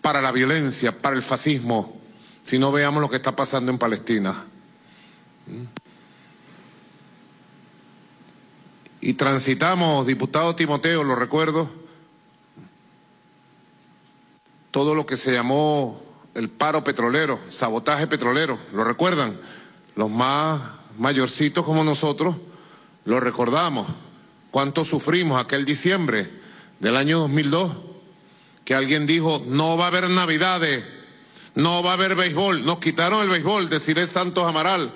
para 0.00 0.20
la 0.22 0.32
violencia, 0.32 0.96
para 0.96 1.16
el 1.16 1.22
fascismo, 1.22 2.00
si 2.42 2.58
no 2.58 2.72
veamos 2.72 3.00
lo 3.00 3.10
que 3.10 3.16
está 3.16 3.36
pasando 3.36 3.70
en 3.70 3.78
Palestina. 3.78 4.46
Y 9.00 9.14
transitamos, 9.14 10.06
diputado 10.06 10.56
Timoteo, 10.56 11.04
lo 11.04 11.14
recuerdo, 11.14 11.70
todo 14.70 14.94
lo 14.94 15.06
que 15.06 15.16
se 15.16 15.32
llamó 15.32 16.01
el 16.34 16.48
paro 16.48 16.82
petrolero, 16.82 17.38
sabotaje 17.48 18.06
petrolero, 18.06 18.58
¿lo 18.72 18.84
recuerdan? 18.84 19.38
Los 19.96 20.10
más 20.10 20.60
mayorcitos 20.98 21.64
como 21.64 21.84
nosotros 21.84 22.36
lo 23.04 23.20
recordamos. 23.20 23.86
¿Cuánto 24.50 24.84
sufrimos 24.84 25.42
aquel 25.42 25.64
diciembre 25.64 26.30
del 26.80 26.96
año 26.96 27.20
2002? 27.20 27.72
Que 28.64 28.74
alguien 28.74 29.06
dijo, 29.06 29.42
no 29.46 29.76
va 29.76 29.86
a 29.86 29.88
haber 29.88 30.08
navidades, 30.08 30.84
no 31.54 31.82
va 31.82 31.90
a 31.90 31.94
haber 31.94 32.14
béisbol. 32.14 32.64
Nos 32.64 32.78
quitaron 32.78 33.22
el 33.22 33.28
béisbol, 33.28 33.68
deciré 33.68 34.06
Santos 34.06 34.46
Amaral. 34.46 34.92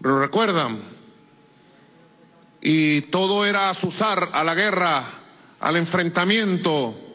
¿Lo 0.00 0.20
recuerdan? 0.20 0.78
Y 2.60 3.02
todo 3.02 3.46
era 3.46 3.70
asusar 3.70 4.30
a 4.32 4.44
la 4.44 4.54
guerra, 4.54 5.02
al 5.60 5.76
enfrentamiento, 5.76 7.09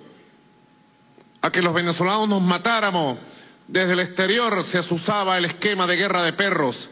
a 1.45 1.51
que 1.51 1.61
los 1.61 1.75
venezolanos 1.75 2.27
nos 2.27 2.41
matáramos. 2.41 3.19
Desde 3.67 3.93
el 3.93 3.99
exterior 3.99 4.63
se 4.63 4.79
asusaba 4.79 5.37
el 5.37 5.45
esquema 5.45 5.85
de 5.85 5.95
guerra 5.95 6.23
de 6.23 6.33
perros. 6.33 6.89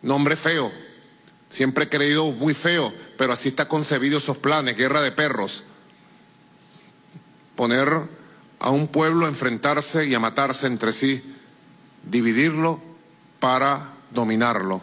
Nombre 0.00 0.36
feo. 0.36 0.72
Siempre 1.50 1.84
he 1.84 1.88
creído 1.90 2.24
muy 2.32 2.54
feo, 2.54 2.94
pero 3.18 3.34
así 3.34 3.50
está 3.50 3.68
concebido 3.68 4.16
esos 4.16 4.38
planes, 4.38 4.78
guerra 4.78 5.02
de 5.02 5.12
perros. 5.12 5.64
Poner 7.56 7.90
a 8.58 8.70
un 8.70 8.88
pueblo 8.88 9.26
a 9.26 9.28
enfrentarse 9.28 10.06
y 10.06 10.14
a 10.14 10.18
matarse 10.20 10.66
entre 10.66 10.94
sí, 10.94 11.22
dividirlo 12.04 12.80
para 13.38 13.92
dominarlo. 14.12 14.80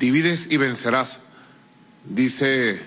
Divides 0.00 0.50
y 0.50 0.56
vencerás, 0.56 1.20
dice 2.04 2.82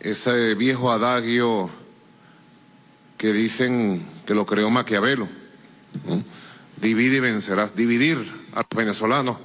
ese 0.00 0.54
viejo 0.54 0.92
adagio 0.92 1.70
que 3.18 3.32
dicen 3.32 4.06
que 4.24 4.34
lo 4.34 4.46
creó 4.46 4.70
Maquiavelo. 4.70 5.28
Divide 6.76 7.16
y 7.16 7.20
vencerás. 7.20 7.74
Dividir 7.74 8.18
a 8.52 8.58
los 8.58 8.68
venezolanos, 8.74 9.36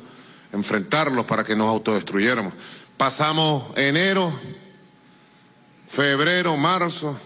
enfrentarlos 0.54 1.26
para 1.26 1.44
que 1.44 1.56
nos 1.56 1.68
autodestruyéramos. 1.68 2.54
Pasamos 2.96 3.66
enero, 3.76 4.32
febrero, 5.90 6.56
marzo. 6.56 7.20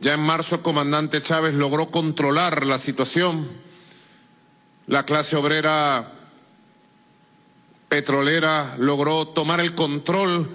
Ya 0.00 0.14
en 0.14 0.20
marzo 0.20 0.56
el 0.56 0.62
comandante 0.62 1.20
Chávez 1.20 1.54
logró 1.54 1.88
controlar 1.88 2.64
la 2.64 2.78
situación. 2.78 3.48
La 4.86 5.04
clase 5.04 5.36
obrera 5.36 6.14
petrolera 7.88 8.76
logró 8.78 9.28
tomar 9.28 9.60
el 9.60 9.74
control. 9.74 10.48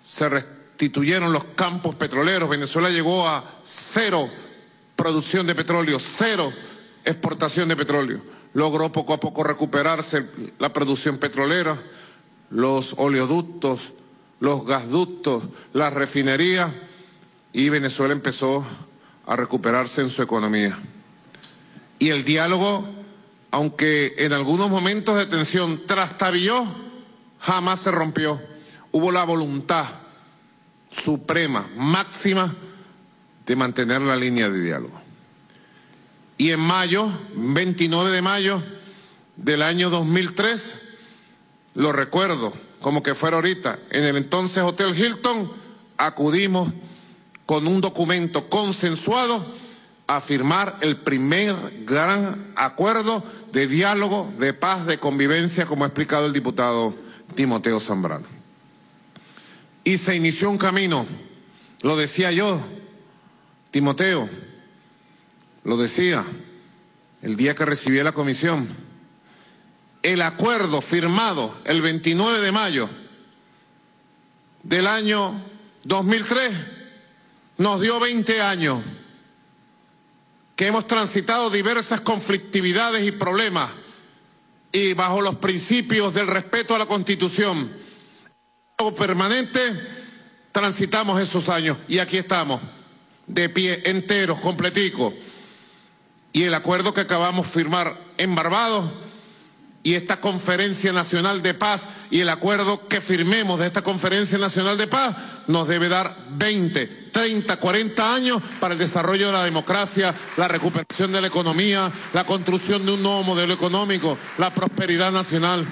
Se 0.00 0.28
restituyeron 0.76 1.32
los 1.32 1.44
campos 1.44 1.94
petroleros. 1.94 2.50
Venezuela 2.50 2.90
llegó 2.90 3.26
a 3.26 3.42
cero 3.62 4.28
producción 4.94 5.46
de 5.46 5.54
petróleo, 5.54 5.98
cero 5.98 6.52
exportación 7.02 7.70
de 7.70 7.76
petróleo. 7.76 8.20
Logró 8.52 8.92
poco 8.92 9.14
a 9.14 9.20
poco 9.20 9.42
recuperarse 9.42 10.26
la 10.58 10.74
producción 10.74 11.16
petrolera, 11.16 11.82
los 12.50 12.94
oleoductos, 12.98 13.94
los 14.38 14.66
gasductos, 14.66 15.44
las 15.72 15.94
refinerías 15.94 16.70
y 17.54 17.70
Venezuela 17.70 18.12
empezó 18.12 18.62
a 19.26 19.34
recuperarse 19.34 20.02
en 20.02 20.10
su 20.10 20.20
economía. 20.20 20.78
Y 21.98 22.10
el 22.10 22.22
diálogo, 22.22 22.86
aunque 23.50 24.12
en 24.18 24.34
algunos 24.34 24.68
momentos 24.68 25.16
de 25.16 25.24
tensión 25.24 25.86
trastabilló, 25.86 26.66
jamás 27.40 27.80
se 27.80 27.90
rompió. 27.90 28.42
Hubo 28.92 29.10
la 29.10 29.24
voluntad 29.24 29.86
suprema, 30.96 31.68
máxima, 31.76 32.54
de 33.46 33.56
mantener 33.56 34.00
la 34.00 34.16
línea 34.16 34.48
de 34.48 34.60
diálogo. 34.60 35.00
Y 36.38 36.50
en 36.50 36.60
mayo, 36.60 37.08
29 37.34 38.10
de 38.10 38.22
mayo 38.22 38.62
del 39.36 39.62
año 39.62 39.90
2003, 39.90 40.78
lo 41.74 41.92
recuerdo 41.92 42.52
como 42.80 43.02
que 43.02 43.14
fuera 43.14 43.36
ahorita, 43.36 43.78
en 43.90 44.04
el 44.04 44.16
entonces 44.16 44.62
Hotel 44.62 44.96
Hilton, 44.96 45.50
acudimos 45.96 46.72
con 47.46 47.66
un 47.66 47.80
documento 47.80 48.48
consensuado 48.48 49.46
a 50.06 50.20
firmar 50.20 50.78
el 50.82 50.98
primer 50.98 51.54
gran 51.84 52.52
acuerdo 52.54 53.24
de 53.52 53.66
diálogo, 53.66 54.32
de 54.38 54.52
paz, 54.52 54.86
de 54.86 54.98
convivencia, 54.98 55.66
como 55.66 55.84
ha 55.84 55.88
explicado 55.88 56.26
el 56.26 56.32
diputado 56.32 56.94
Timoteo 57.34 57.80
Zambrano. 57.80 58.35
Y 59.86 59.98
se 59.98 60.16
inició 60.16 60.50
un 60.50 60.58
camino, 60.58 61.06
lo 61.82 61.96
decía 61.96 62.32
yo, 62.32 62.60
Timoteo, 63.70 64.28
lo 65.62 65.76
decía 65.76 66.26
el 67.22 67.36
día 67.36 67.54
que 67.54 67.64
recibí 67.64 68.02
la 68.02 68.10
comisión, 68.10 68.66
el 70.02 70.22
acuerdo 70.22 70.80
firmado 70.80 71.56
el 71.64 71.82
29 71.82 72.40
de 72.40 72.50
mayo 72.50 72.90
del 74.64 74.88
año 74.88 75.40
2003 75.84 76.52
nos 77.58 77.80
dio 77.80 78.00
20 78.00 78.42
años 78.42 78.82
que 80.56 80.66
hemos 80.66 80.88
transitado 80.88 81.48
diversas 81.48 82.00
conflictividades 82.00 83.06
y 83.06 83.12
problemas 83.12 83.70
y 84.72 84.94
bajo 84.94 85.20
los 85.20 85.36
principios 85.36 86.12
del 86.12 86.26
respeto 86.26 86.74
a 86.74 86.78
la 86.78 86.86
Constitución 86.86 87.85
permanente 88.76 89.60
transitamos 90.52 91.18
esos 91.18 91.48
años 91.48 91.78
y 91.88 91.98
aquí 91.98 92.18
estamos 92.18 92.60
de 93.26 93.48
pie, 93.48 93.82
enteros, 93.86 94.38
completicos. 94.40 95.14
Y 96.32 96.42
el 96.42 96.52
acuerdo 96.52 96.92
que 96.92 97.00
acabamos 97.00 97.46
de 97.46 97.52
firmar 97.52 97.98
en 98.18 98.34
Barbados 98.34 98.84
y 99.82 99.94
esta 99.94 100.20
conferencia 100.20 100.92
nacional 100.92 101.42
de 101.42 101.54
paz 101.54 101.88
y 102.10 102.20
el 102.20 102.28
acuerdo 102.28 102.86
que 102.86 103.00
firmemos 103.00 103.58
de 103.58 103.66
esta 103.66 103.80
conferencia 103.80 104.36
nacional 104.36 104.76
de 104.76 104.86
paz 104.86 105.16
nos 105.46 105.66
debe 105.68 105.88
dar 105.88 106.26
20, 106.32 106.86
30, 107.12 107.56
40 107.56 108.14
años 108.14 108.42
para 108.60 108.74
el 108.74 108.78
desarrollo 108.78 109.28
de 109.28 109.32
la 109.32 109.44
democracia, 109.44 110.14
la 110.36 110.48
recuperación 110.48 111.12
de 111.12 111.22
la 111.22 111.28
economía, 111.28 111.90
la 112.12 112.24
construcción 112.24 112.84
de 112.84 112.92
un 112.92 113.02
nuevo 113.02 113.22
modelo 113.22 113.54
económico, 113.54 114.18
la 114.36 114.52
prosperidad 114.52 115.12
nacional. 115.12 115.66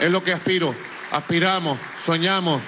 Es 0.00 0.10
lo 0.10 0.22
que 0.22 0.32
aspiro, 0.32 0.74
aspiramos, 1.16 1.78
soñamos. 1.98 2.60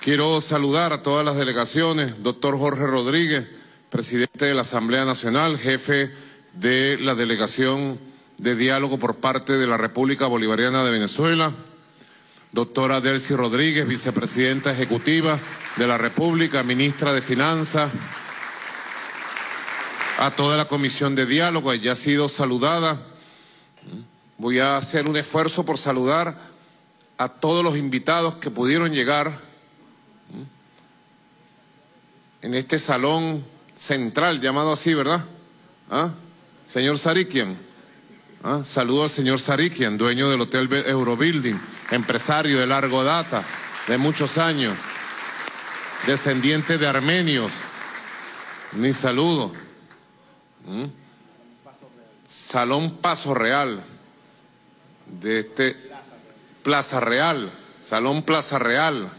Quiero 0.00 0.40
saludar 0.40 0.92
a 0.92 1.02
todas 1.02 1.24
las 1.24 1.36
delegaciones, 1.36 2.24
doctor 2.24 2.58
Jorge 2.58 2.86
Rodríguez, 2.86 3.46
presidente 3.88 4.46
de 4.46 4.54
la 4.54 4.62
Asamblea 4.62 5.04
Nacional, 5.04 5.58
jefe 5.58 6.12
de 6.54 6.98
la 6.98 7.14
Delegación 7.14 8.00
de 8.38 8.56
Diálogo 8.56 8.98
por 8.98 9.16
parte 9.16 9.52
de 9.52 9.66
la 9.68 9.76
República 9.76 10.26
Bolivariana 10.26 10.82
de 10.82 10.90
Venezuela, 10.90 11.52
doctora 12.50 13.00
Delcy 13.00 13.36
Rodríguez, 13.36 13.86
vicepresidenta 13.86 14.72
ejecutiva 14.72 15.38
de 15.76 15.86
la 15.86 15.98
República, 15.98 16.64
ministra 16.64 17.12
de 17.12 17.22
Finanzas, 17.22 17.92
a 20.18 20.32
toda 20.32 20.56
la 20.56 20.64
Comisión 20.64 21.14
de 21.14 21.26
Diálogo, 21.26 21.72
ya 21.74 21.92
ha 21.92 21.96
sido 21.96 22.28
saludada. 22.28 23.11
Voy 24.42 24.58
a 24.58 24.76
hacer 24.76 25.08
un 25.08 25.16
esfuerzo 25.16 25.64
por 25.64 25.78
saludar 25.78 26.36
a 27.16 27.28
todos 27.28 27.62
los 27.62 27.76
invitados 27.76 28.34
que 28.34 28.50
pudieron 28.50 28.92
llegar 28.92 29.38
en 32.40 32.54
este 32.54 32.80
salón 32.80 33.46
central, 33.76 34.40
llamado 34.40 34.72
así, 34.72 34.94
¿verdad? 34.94 35.24
¿Ah? 35.88 36.10
Señor 36.66 36.98
Sarikian, 36.98 37.56
¿Ah? 38.42 38.62
Saludo 38.64 39.04
al 39.04 39.10
señor 39.10 39.38
Sarikian, 39.38 39.96
dueño 39.96 40.28
del 40.28 40.40
Hotel 40.40 40.68
Eurobuilding, 40.72 41.54
empresario 41.92 42.58
de 42.58 42.66
largo 42.66 43.04
data, 43.04 43.44
de 43.86 43.96
muchos 43.96 44.38
años, 44.38 44.76
descendiente 46.04 46.78
de 46.78 46.88
armenios. 46.88 47.52
Mi 48.72 48.92
saludo. 48.92 49.52
Salón 52.26 52.96
Paso 52.96 53.34
Real, 53.34 53.84
de 55.20 55.40
este 55.40 55.76
Plaza 56.62 57.00
Real, 57.00 57.50
Salón 57.80 58.22
Plaza 58.22 58.58
Real, 58.58 59.10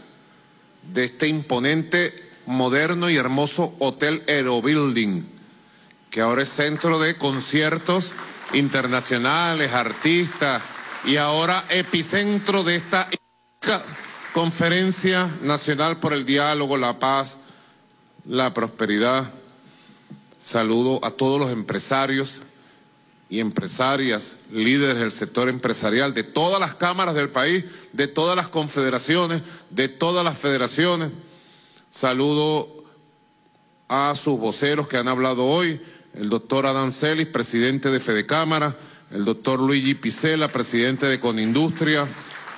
de 0.82 1.04
este 1.04 1.28
imponente, 1.28 2.14
moderno 2.46 3.08
y 3.10 3.16
hermoso 3.16 3.74
Hotel 3.78 4.22
Eurobuilding, 4.26 5.26
que 6.10 6.20
ahora 6.20 6.42
es 6.42 6.50
centro 6.50 6.98
de 6.98 7.16
conciertos 7.16 8.12
internacionales, 8.52 9.72
artistas, 9.72 10.62
y 11.04 11.16
ahora 11.16 11.64
epicentro 11.68 12.64
de 12.64 12.76
esta 12.76 13.08
conferencia 14.32 15.28
nacional 15.42 16.00
por 16.00 16.12
el 16.12 16.24
diálogo, 16.24 16.76
la 16.76 16.98
paz, 16.98 17.36
la 18.26 18.54
prosperidad. 18.54 19.30
Saludo 20.40 21.04
a 21.04 21.10
todos 21.10 21.38
los 21.38 21.50
empresarios 21.50 22.42
y 23.34 23.40
empresarias, 23.40 24.36
líderes 24.52 24.96
del 24.96 25.10
sector 25.10 25.48
empresarial, 25.48 26.14
de 26.14 26.22
todas 26.22 26.60
las 26.60 26.76
cámaras 26.76 27.16
del 27.16 27.30
país, 27.30 27.64
de 27.92 28.06
todas 28.06 28.36
las 28.36 28.48
confederaciones, 28.48 29.42
de 29.70 29.88
todas 29.88 30.24
las 30.24 30.38
federaciones. 30.38 31.10
Saludo 31.90 32.84
a 33.88 34.14
sus 34.14 34.38
voceros 34.38 34.86
que 34.86 34.98
han 34.98 35.08
hablado 35.08 35.46
hoy, 35.46 35.80
el 36.14 36.30
doctor 36.30 36.66
Adán 36.66 36.92
Celis, 36.92 37.26
presidente 37.26 37.90
de 37.90 37.98
Fede 37.98 38.24
Cámara, 38.24 38.78
el 39.10 39.24
doctor 39.24 39.58
Luigi 39.58 39.94
Picela, 39.94 40.46
presidente 40.46 41.06
de 41.06 41.18
Conindustria, 41.18 42.06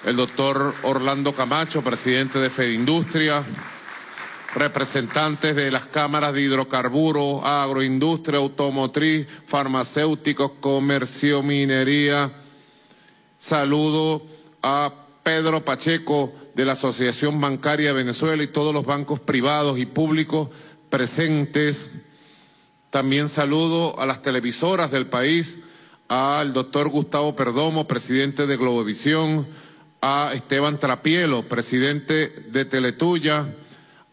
el 0.04 0.16
doctor 0.16 0.74
Orlando 0.82 1.32
Camacho, 1.32 1.80
presidente 1.82 2.38
de 2.38 2.50
Fede 2.50 2.74
Industria, 2.74 3.42
representantes 4.56 5.54
de 5.54 5.70
las 5.70 5.84
cámaras 5.84 6.32
de 6.32 6.40
hidrocarburos, 6.40 7.44
agroindustria, 7.44 8.38
automotriz, 8.38 9.26
farmacéuticos, 9.44 10.52
comercio, 10.60 11.42
minería. 11.42 12.32
Saludo 13.36 14.26
a 14.62 14.92
Pedro 15.22 15.62
Pacheco 15.62 16.32
de 16.54 16.64
la 16.64 16.72
Asociación 16.72 17.38
Bancaria 17.38 17.88
de 17.88 18.02
Venezuela 18.02 18.42
y 18.42 18.48
todos 18.48 18.72
los 18.72 18.86
bancos 18.86 19.20
privados 19.20 19.78
y 19.78 19.84
públicos 19.84 20.48
presentes. 20.88 21.90
También 22.88 23.28
saludo 23.28 24.00
a 24.00 24.06
las 24.06 24.22
televisoras 24.22 24.90
del 24.90 25.06
país, 25.06 25.58
al 26.08 26.54
doctor 26.54 26.88
Gustavo 26.88 27.36
Perdomo, 27.36 27.86
presidente 27.86 28.46
de 28.46 28.56
Globovisión, 28.56 29.46
a 30.00 30.30
Esteban 30.32 30.78
Trapielo, 30.78 31.46
presidente 31.46 32.28
de 32.48 32.64
Teletuya, 32.64 33.46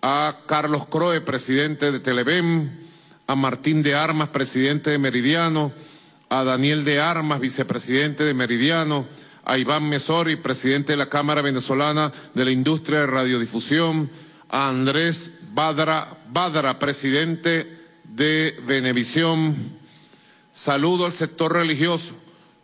a 0.06 0.40
Carlos 0.46 0.86
Croe, 0.88 1.22
presidente 1.22 1.90
de 1.90 2.02
Televem, 2.02 2.78
a 3.26 3.36
Martín 3.36 3.82
de 3.82 3.96
Armas, 3.96 4.28
presidente 4.28 4.90
de 4.90 4.98
Meridiano, 4.98 5.72
a 6.28 6.44
Daniel 6.44 6.84
de 6.84 7.00
Armas, 7.00 7.40
vicepresidente 7.40 8.26
de 8.26 8.34
Meridiano, 8.34 9.08
a 9.46 9.58
Iván 9.58 9.88
Mesori, 9.88 10.36
presidente 10.36 10.92
de 10.92 10.98
la 10.98 11.08
Cámara 11.08 11.42
Venezolana 11.42 12.12
de 12.34 12.44
la 12.44 12.52
Industria 12.52 13.00
de 13.00 13.08
Radiodifusión, 13.08 14.12
a 14.50 14.68
Andrés 14.68 15.36
Badra, 15.54 16.18
Badra 16.30 16.80
presidente 16.80 17.80
de 18.04 18.60
Venevisión. 18.68 19.56
Saludo 20.52 21.06
al 21.06 21.14
sector 21.14 21.54
religioso 21.54 22.14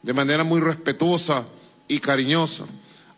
de 0.03 0.13
manera 0.13 0.43
muy 0.43 0.59
respetuosa 0.59 1.45
y 1.87 1.99
cariñosa 1.99 2.65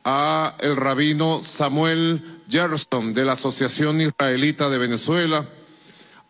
a 0.03 0.55
el 0.60 0.75
rabino 0.75 1.41
Samuel 1.43 2.40
Gerson 2.51 3.13
de 3.13 3.23
la 3.23 3.33
Asociación 3.33 4.01
Israelita 4.01 4.69
de 4.69 4.77
Venezuela, 4.77 5.47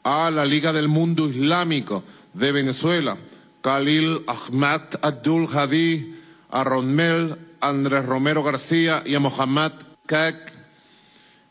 a 0.03 0.29
la 0.29 0.45
Liga 0.45 0.71
del 0.71 0.87
Mundo 0.87 1.27
Islámico 1.27 2.03
de 2.33 2.51
Venezuela, 2.51 3.17
Khalil 3.61 4.23
Ahmad 4.27 4.81
Abdul 5.01 5.47
Hadi, 5.51 6.15
a 6.51 6.63
Ronmel, 6.63 7.37
Andrés 7.59 8.05
Romero 8.05 8.43
García 8.43 9.03
y 9.05 9.15
a 9.15 9.19
Mohammad 9.19 9.73
Kek. 10.07 10.53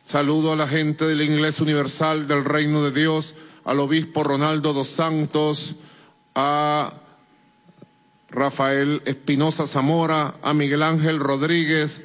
Saludo 0.04 0.52
a 0.52 0.56
la 0.56 0.66
gente 0.66 1.06
de 1.06 1.14
la 1.16 1.24
Iglesia 1.24 1.64
Universal 1.64 2.26
del 2.26 2.44
Reino 2.44 2.83
de 2.83 2.92
Dios, 2.92 3.35
al 3.64 3.80
obispo 3.80 4.24
Ronaldo 4.24 4.72
dos 4.72 4.88
Santos, 4.88 5.76
a 6.35 6.92
Rafael 8.28 9.02
Espinosa 9.04 9.66
Zamora, 9.66 10.35
a 10.42 10.54
Miguel 10.54 10.83
Ángel 10.83 11.18
Rodríguez, 11.18 12.02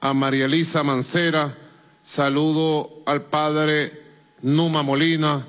a 0.00 0.14
María 0.14 0.46
Elisa 0.46 0.82
Mancera, 0.82 1.56
saludo 2.02 3.02
al 3.06 3.22
padre 3.22 4.02
Numa 4.42 4.82
Molina, 4.82 5.46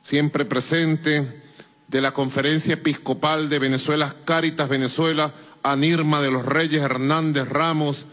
siempre 0.00 0.44
presente, 0.44 1.42
de 1.88 2.00
la 2.00 2.12
Conferencia 2.12 2.74
Episcopal 2.74 3.48
de 3.48 3.58
Venezuela, 3.58 4.14
Cáritas 4.24 4.68
Venezuela, 4.68 5.34
a 5.62 5.74
Nirma 5.74 6.20
de 6.20 6.30
los 6.30 6.44
Reyes 6.44 6.82
Hernández 6.82 7.48
Ramos, 7.48 8.06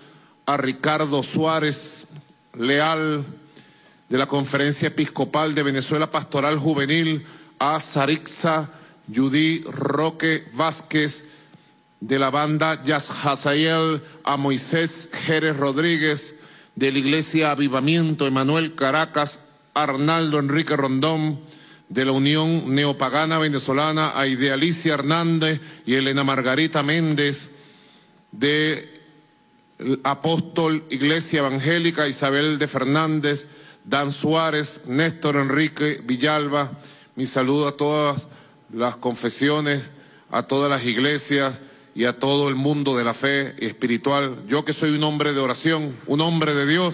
a 0.47 0.57
Ricardo 0.57 1.21
Suárez 1.21 2.07
Leal, 2.57 3.23
de 4.09 4.17
la 4.17 4.25
Conferencia 4.25 4.87
Episcopal 4.87 5.53
de 5.53 5.63
Venezuela 5.63 6.09
Pastoral 6.09 6.57
Juvenil, 6.57 7.25
a 7.59 7.79
Sarixa 7.79 8.69
Judy 9.13 9.63
Roque 9.65 10.47
Vázquez, 10.53 11.25
de 11.99 12.19
la 12.19 12.29
banda 12.29 12.81
Yas 12.83 13.25
Hazael, 13.25 14.01
a 14.23 14.37
Moisés 14.37 15.09
Jerez 15.13 15.57
Rodríguez, 15.57 16.36
de 16.77 16.91
la 16.91 16.99
Iglesia 16.99 17.49
Avivamiento 17.49 18.27
Emanuel 18.27 18.75
Caracas, 18.75 19.43
Arnaldo 19.73 20.37
Enrique 20.37 20.77
Rondón, 20.77 21.39
de 21.89 22.05
la 22.05 22.11
Unión 22.11 22.75
Neopagana 22.75 23.39
Venezolana, 23.39 24.13
a 24.15 24.27
Idealicia 24.27 24.93
Hernández 24.93 25.59
y 25.87 25.95
Elena 25.95 26.23
Margarita 26.23 26.83
Méndez, 26.83 27.49
de 28.31 29.01
Apóstol 30.03 30.83
Iglesia 30.91 31.39
Evangélica 31.39 32.07
Isabel 32.07 32.59
de 32.59 32.67
Fernández, 32.67 33.49
Dan 33.83 34.13
Suárez, 34.13 34.81
Néstor 34.85 35.37
Enrique 35.37 35.99
Villalba, 36.03 36.73
mi 37.15 37.25
saludo 37.25 37.69
a 37.69 37.75
todas 37.75 38.27
las 38.71 38.97
confesiones, 38.97 39.89
a 40.29 40.43
todas 40.43 40.69
las 40.69 40.85
iglesias 40.85 41.59
y 41.97 42.05
a 42.05 42.19
todo 42.19 42.47
el 42.47 42.53
mundo 42.53 42.95
de 42.95 43.03
la 43.03 43.15
fe 43.15 43.55
espiritual. 43.57 44.43
Yo 44.47 44.63
que 44.63 44.71
soy 44.71 44.91
un 44.91 45.03
hombre 45.03 45.33
de 45.33 45.39
oración, 45.39 45.97
un 46.05 46.21
hombre 46.21 46.53
de 46.53 46.67
Dios, 46.67 46.93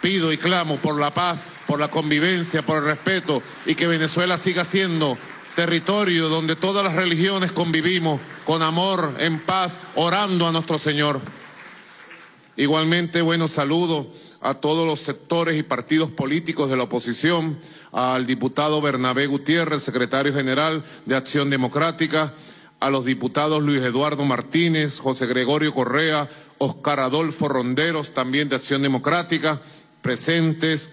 pido 0.00 0.32
y 0.32 0.36
clamo 0.36 0.78
por 0.78 0.98
la 0.98 1.14
paz, 1.14 1.46
por 1.68 1.78
la 1.78 1.86
convivencia, 1.86 2.62
por 2.62 2.78
el 2.78 2.84
respeto 2.84 3.40
y 3.66 3.76
que 3.76 3.86
Venezuela 3.86 4.36
siga 4.36 4.64
siendo 4.64 5.16
territorio 5.54 6.28
donde 6.28 6.56
todas 6.56 6.82
las 6.82 6.96
religiones 6.96 7.52
convivimos 7.52 8.20
con 8.44 8.62
amor, 8.62 9.14
en 9.20 9.38
paz, 9.38 9.78
orando 9.94 10.48
a 10.48 10.52
nuestro 10.52 10.76
Señor. 10.76 11.20
Igualmente, 12.56 13.22
bueno, 13.22 13.46
saludo 13.46 14.10
a 14.40 14.54
todos 14.54 14.84
los 14.84 14.98
sectores 14.98 15.56
y 15.56 15.62
partidos 15.62 16.10
políticos 16.10 16.68
de 16.68 16.76
la 16.76 16.82
oposición, 16.82 17.58
al 17.92 18.26
diputado 18.26 18.80
Bernabé 18.80 19.26
Gutiérrez, 19.28 19.84
secretario 19.84 20.34
general 20.34 20.82
de 21.06 21.14
Acción 21.14 21.48
Democrática, 21.48 22.34
a 22.82 22.90
los 22.90 23.04
diputados 23.04 23.62
Luis 23.62 23.80
Eduardo 23.80 24.24
Martínez, 24.24 24.98
José 24.98 25.26
Gregorio 25.26 25.72
Correa, 25.72 26.28
Oscar 26.58 26.98
Adolfo 26.98 27.46
Ronderos, 27.46 28.12
también 28.12 28.48
de 28.48 28.56
Acción 28.56 28.82
Democrática, 28.82 29.60
presentes, 30.00 30.90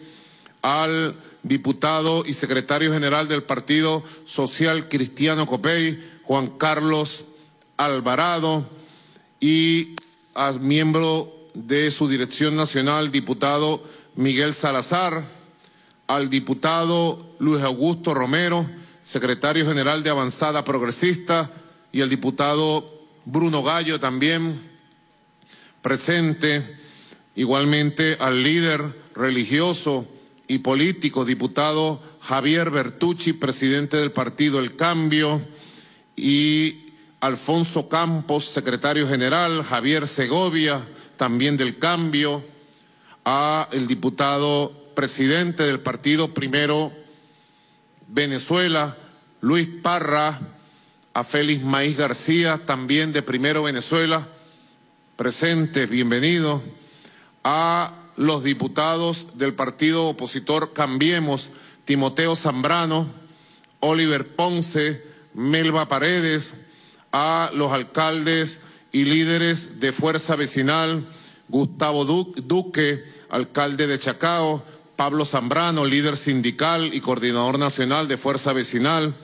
al 0.61 1.15
diputado 1.41 2.25
y 2.27 2.35
secretario 2.35 2.93
general 2.93 3.27
del 3.27 3.41
Partido 3.41 4.03
Social 4.25 4.87
Cristiano 4.87 5.47
Copey, 5.47 5.99
Juan 6.25 6.59
Carlos 6.59 7.25
Alvarado, 7.77 8.69
y 9.39 9.95
al 10.35 10.59
miembro 10.59 11.33
de 11.55 11.89
su 11.89 12.07
dirección 12.07 12.55
nacional, 12.55 13.09
diputado 13.09 13.83
Miguel 14.15 14.53
Salazar, 14.53 15.23
al 16.05 16.29
diputado 16.29 17.33
Luis 17.39 17.63
Augusto 17.63 18.13
Romero, 18.13 18.69
secretario 19.01 19.65
general 19.65 20.03
de 20.03 20.11
Avanzada 20.11 20.63
Progresista, 20.63 21.51
y 21.91 22.01
al 22.01 22.09
diputado 22.09 23.07
Bruno 23.25 23.63
Gallo 23.63 23.99
también 23.99 24.59
presente, 25.81 26.77
igualmente 27.35 28.17
al 28.19 28.43
líder 28.43 28.95
religioso 29.15 30.07
y 30.47 30.59
político, 30.59 31.25
diputado 31.25 32.01
Javier 32.21 32.69
Bertucci, 32.69 33.33
presidente 33.33 33.97
del 33.97 34.11
partido 34.11 34.59
El 34.59 34.75
Cambio, 34.75 35.41
y 36.15 36.87
Alfonso 37.21 37.87
Campos, 37.87 38.45
secretario 38.45 39.07
general, 39.07 39.63
Javier 39.63 40.07
Segovia, 40.07 40.81
también 41.17 41.55
del 41.55 41.77
cambio, 41.79 42.43
a 43.25 43.69
el 43.71 43.87
diputado 43.87 44.73
presidente 44.95 45.63
del 45.63 45.79
partido 45.79 46.33
Primero 46.33 46.91
Venezuela, 48.07 48.97
Luis 49.41 49.69
Parra, 49.81 50.39
a 51.13 51.23
Félix 51.23 51.63
Maíz 51.63 51.97
García, 51.97 52.61
también 52.65 53.13
de 53.13 53.21
Primero 53.21 53.63
Venezuela, 53.63 54.27
presentes, 55.15 55.89
bienvenidos, 55.89 56.61
a 57.43 57.93
los 58.15 58.43
diputados 58.43 59.27
del 59.35 59.53
partido 59.53 60.07
opositor 60.07 60.73
Cambiemos, 60.73 61.49
Timoteo 61.85 62.35
Zambrano, 62.35 63.07
Oliver 63.79 64.35
Ponce, 64.35 65.03
Melba 65.33 65.87
Paredes, 65.87 66.55
a 67.11 67.49
los 67.53 67.71
alcaldes 67.71 68.61
y 68.91 69.05
líderes 69.05 69.79
de 69.79 69.91
Fuerza 69.91 70.35
Vecinal, 70.35 71.07
Gustavo 71.47 72.05
Duque, 72.05 73.03
alcalde 73.29 73.87
de 73.87 73.97
Chacao, 73.97 74.63
Pablo 74.95 75.25
Zambrano, 75.25 75.85
líder 75.85 76.17
sindical 76.17 76.93
y 76.93 77.01
coordinador 77.01 77.57
nacional 77.57 78.07
de 78.07 78.17
Fuerza 78.17 78.53
Vecinal, 78.53 79.15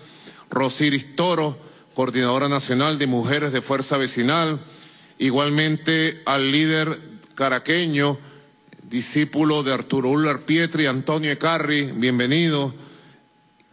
Rosiris 0.49 1.15
Toro, 1.15 1.64
coordinadora 1.95 2.49
nacional 2.49 2.99
de 2.99 3.07
mujeres 3.07 3.53
de 3.53 3.61
Fuerza 3.61 3.97
Vecinal, 3.97 4.59
igualmente 5.17 6.21
al 6.25 6.51
líder 6.51 6.99
caraqueño, 7.35 8.19
discípulo 8.83 9.63
de 9.63 9.73
Arturo 9.73 10.09
Uller 10.09 10.41
Pietri, 10.41 10.87
Antonio 10.87 11.31
Ecarri, 11.31 11.83
bienvenido, 11.93 12.75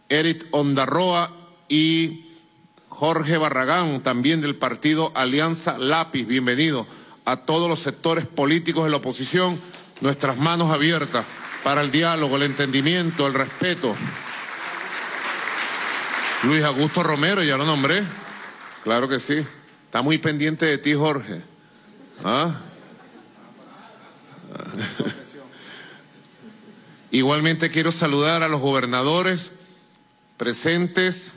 Eric 0.07 0.47
Ondarroa 0.51 1.35
y 1.67 2.27
Jorge 2.87 3.37
Barragán, 3.37 4.01
también 4.03 4.39
del 4.39 4.55
partido 4.55 5.11
Alianza 5.15 5.77
Lápiz, 5.77 6.25
bienvenido 6.25 6.87
a 7.25 7.37
todos 7.37 7.67
los 7.67 7.79
sectores 7.79 8.25
políticos 8.25 8.85
de 8.85 8.91
la 8.91 8.97
oposición, 8.97 9.59
nuestras 9.99 10.37
manos 10.37 10.71
abiertas 10.71 11.25
para 11.61 11.81
el 11.81 11.91
diálogo, 11.91 12.37
el 12.37 12.43
entendimiento, 12.43 13.27
el 13.27 13.33
respeto. 13.33 13.95
Luis 16.43 16.63
Augusto 16.65 17.03
Romero, 17.03 17.41
ya 17.41 17.55
lo 17.55 17.65
nombré. 17.65 18.03
Claro 18.83 19.07
que 19.07 19.21
sí. 19.21 19.45
Está 19.85 20.01
muy 20.01 20.17
pendiente 20.17 20.65
de 20.65 20.77
ti, 20.77 20.93
Jorge. 20.93 21.41
¿Ah? 22.21 22.59
Igualmente 27.11 27.71
quiero 27.71 27.93
saludar 27.93 28.43
a 28.43 28.49
los 28.49 28.59
gobernadores 28.59 29.51
presentes. 30.35 31.35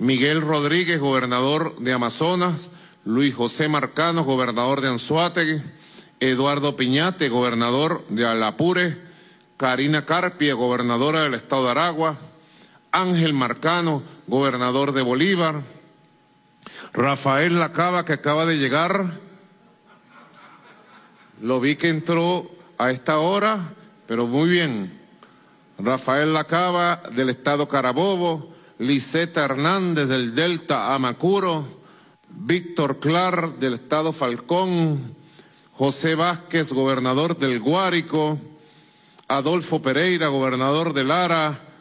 Miguel 0.00 0.40
Rodríguez, 0.40 0.98
gobernador 0.98 1.78
de 1.78 1.92
Amazonas. 1.92 2.72
Luis 3.04 3.36
José 3.36 3.68
Marcano, 3.68 4.24
gobernador 4.24 4.80
de 4.80 4.88
Anzuategui. 4.88 5.62
Eduardo 6.18 6.74
Piñate, 6.74 7.28
gobernador 7.28 8.04
de 8.08 8.26
Alapure. 8.26 9.00
Karina 9.58 10.04
Carpia, 10.06 10.54
gobernadora 10.54 11.22
del 11.22 11.34
estado 11.34 11.66
de 11.66 11.70
Aragua. 11.70 12.16
Ángel 12.92 13.32
Marcano, 13.32 14.02
gobernador 14.26 14.92
de 14.92 15.00
Bolívar. 15.00 15.62
Rafael 16.92 17.58
Lacaba, 17.58 18.04
que 18.04 18.12
acaba 18.12 18.44
de 18.44 18.58
llegar. 18.58 19.18
Lo 21.40 21.58
vi 21.58 21.76
que 21.76 21.88
entró 21.88 22.50
a 22.76 22.90
esta 22.90 23.18
hora, 23.18 23.72
pero 24.06 24.26
muy 24.26 24.50
bien. 24.50 24.92
Rafael 25.78 26.34
Lacaba, 26.34 27.02
del 27.12 27.30
estado 27.30 27.66
Carabobo. 27.66 28.52
Liseta 28.78 29.44
Hernández, 29.44 30.08
del 30.08 30.34
Delta 30.34 30.94
Amacuro. 30.94 31.64
Víctor 32.28 33.00
Clar, 33.00 33.54
del 33.54 33.74
estado 33.74 34.12
Falcón. 34.12 35.16
José 35.72 36.14
Vázquez, 36.14 36.72
gobernador 36.74 37.38
del 37.38 37.58
Guárico. 37.58 38.38
Adolfo 39.28 39.80
Pereira, 39.80 40.28
gobernador 40.28 40.92
de 40.92 41.04
Lara. 41.04 41.71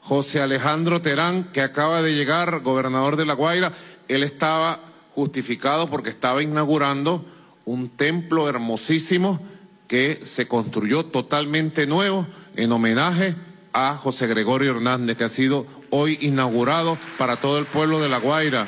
José 0.00 0.40
Alejandro 0.40 1.02
Terán, 1.02 1.44
que 1.52 1.60
acaba 1.60 2.02
de 2.02 2.14
llegar, 2.14 2.60
gobernador 2.60 3.16
de 3.16 3.26
La 3.26 3.34
Guaira, 3.34 3.72
él 4.08 4.22
estaba 4.22 4.80
justificado 5.10 5.88
porque 5.88 6.10
estaba 6.10 6.42
inaugurando 6.42 7.24
un 7.64 7.88
templo 7.90 8.48
hermosísimo 8.48 9.40
que 9.86 10.20
se 10.24 10.48
construyó 10.48 11.04
totalmente 11.04 11.86
nuevo 11.86 12.26
en 12.56 12.72
homenaje 12.72 13.36
a 13.72 13.94
José 13.94 14.26
Gregorio 14.26 14.72
Hernández, 14.72 15.16
que 15.16 15.24
ha 15.24 15.28
sido 15.28 15.66
hoy 15.90 16.18
inaugurado 16.20 16.96
para 17.18 17.36
todo 17.36 17.58
el 17.58 17.66
pueblo 17.66 18.00
de 18.00 18.08
La 18.08 18.18
Guaira. 18.18 18.66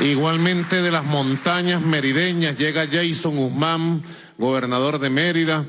Igualmente 0.00 0.80
de 0.80 0.90
las 0.90 1.04
montañas 1.04 1.82
merideñas 1.82 2.56
llega 2.56 2.88
Jason 2.90 3.36
Guzmán, 3.36 4.02
gobernador 4.38 4.98
de 4.98 5.10
Mérida, 5.10 5.66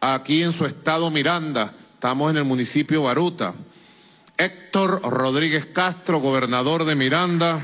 aquí 0.00 0.42
en 0.42 0.52
su 0.52 0.66
estado 0.66 1.10
Miranda 1.10 1.74
Estamos 2.04 2.30
en 2.32 2.36
el 2.36 2.44
municipio 2.44 3.04
Baruta. 3.04 3.54
Héctor 4.36 5.00
Rodríguez 5.04 5.64
Castro, 5.64 6.20
gobernador 6.20 6.84
de 6.84 6.94
Miranda. 6.94 7.58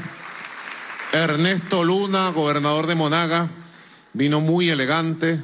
Ernesto 1.12 1.84
Luna, 1.84 2.30
gobernador 2.30 2.86
de 2.86 2.94
Monaga. 2.94 3.50
Vino 4.14 4.40
muy 4.40 4.70
elegante. 4.70 5.42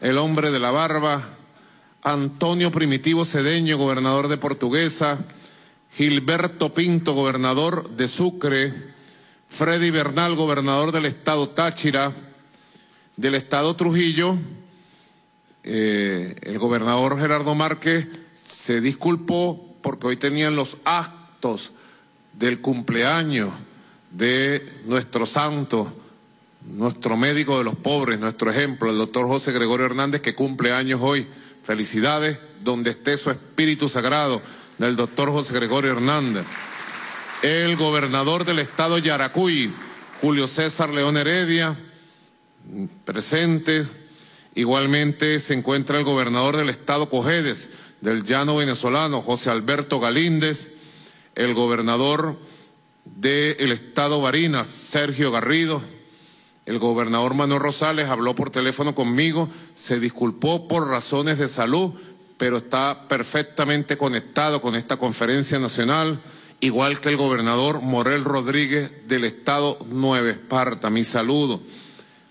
El 0.00 0.18
hombre 0.18 0.50
de 0.50 0.58
la 0.58 0.72
barba. 0.72 1.28
Antonio 2.02 2.72
Primitivo 2.72 3.24
Cedeño, 3.24 3.78
gobernador 3.78 4.26
de 4.26 4.36
Portuguesa. 4.36 5.18
Gilberto 5.92 6.74
Pinto, 6.74 7.14
gobernador 7.14 7.88
de 7.90 8.08
Sucre. 8.08 8.74
Freddy 9.48 9.90
Bernal, 9.90 10.34
gobernador 10.34 10.90
del 10.90 11.06
estado 11.06 11.50
Táchira. 11.50 12.10
Del 13.16 13.36
estado 13.36 13.76
Trujillo. 13.76 14.36
Eh, 15.64 16.36
el 16.42 16.58
gobernador 16.58 17.18
Gerardo 17.18 17.54
Márquez 17.54 18.08
se 18.34 18.80
disculpó 18.80 19.76
porque 19.80 20.08
hoy 20.08 20.16
tenían 20.16 20.56
los 20.56 20.78
actos 20.84 21.72
del 22.32 22.60
cumpleaños 22.60 23.52
de 24.10 24.66
nuestro 24.86 25.26
santo, 25.26 25.92
nuestro 26.64 27.16
médico 27.16 27.58
de 27.58 27.64
los 27.64 27.76
pobres, 27.76 28.18
nuestro 28.18 28.50
ejemplo, 28.50 28.90
el 28.90 28.98
doctor 28.98 29.26
José 29.26 29.52
Gregorio 29.52 29.86
Hernández, 29.86 30.20
que 30.20 30.34
cumple 30.34 30.72
años 30.72 31.00
hoy. 31.02 31.26
Felicidades 31.62 32.38
donde 32.60 32.90
esté 32.90 33.16
su 33.16 33.30
espíritu 33.30 33.88
sagrado 33.88 34.42
del 34.78 34.96
doctor 34.96 35.30
José 35.30 35.54
Gregorio 35.54 35.92
Hernández. 35.92 36.44
El 37.42 37.76
gobernador 37.76 38.44
del 38.44 38.58
estado 38.58 38.98
Yaracuy, 38.98 39.72
Julio 40.20 40.48
César 40.48 40.90
León 40.90 41.16
Heredia, 41.16 41.76
presente 43.04 43.84
Igualmente 44.54 45.40
se 45.40 45.54
encuentra 45.54 45.98
el 45.98 46.04
gobernador 46.04 46.58
del 46.58 46.68
estado 46.68 47.08
Cojedes, 47.08 47.70
del 48.02 48.24
llano 48.24 48.56
venezolano, 48.56 49.22
José 49.22 49.50
Alberto 49.50 49.98
Galíndez, 49.98 50.70
el 51.34 51.54
gobernador 51.54 52.38
del 53.04 53.72
estado 53.72 54.20
Barinas, 54.20 54.66
Sergio 54.66 55.30
Garrido, 55.30 55.80
el 56.66 56.78
gobernador 56.78 57.34
Manuel 57.34 57.60
Rosales 57.60 58.08
habló 58.08 58.34
por 58.34 58.50
teléfono 58.50 58.94
conmigo, 58.94 59.48
se 59.74 59.98
disculpó 59.98 60.68
por 60.68 60.86
razones 60.86 61.38
de 61.38 61.48
salud, 61.48 61.92
pero 62.36 62.58
está 62.58 63.08
perfectamente 63.08 63.96
conectado 63.96 64.60
con 64.60 64.74
esta 64.74 64.98
conferencia 64.98 65.58
nacional, 65.58 66.20
igual 66.60 67.00
que 67.00 67.08
el 67.08 67.16
gobernador 67.16 67.80
Morel 67.80 68.22
Rodríguez 68.22 68.92
del 69.08 69.24
estado 69.24 69.78
Nueva 69.86 70.30
Esparta. 70.30 70.90
Mi 70.90 71.04
saludo 71.04 71.62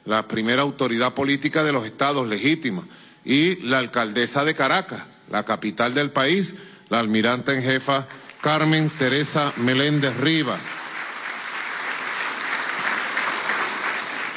la 0.06 0.28
primera 0.28 0.62
autoridad 0.62 1.14
política 1.14 1.64
de 1.64 1.72
los 1.72 1.86
estados 1.86 2.28
legítima, 2.28 2.84
y 3.24 3.58
la 3.58 3.78
alcaldesa 3.78 4.44
de 4.44 4.56
Caracas, 4.56 5.04
la 5.30 5.44
capital 5.44 5.94
del 5.94 6.12
país, 6.12 6.56
la 6.90 7.00
almirante 7.00 7.54
en 7.54 7.64
jefa 7.64 8.08
Carmen 8.42 8.90
Teresa 8.90 9.54
Meléndez 9.58 10.18
Riva. 10.18 10.58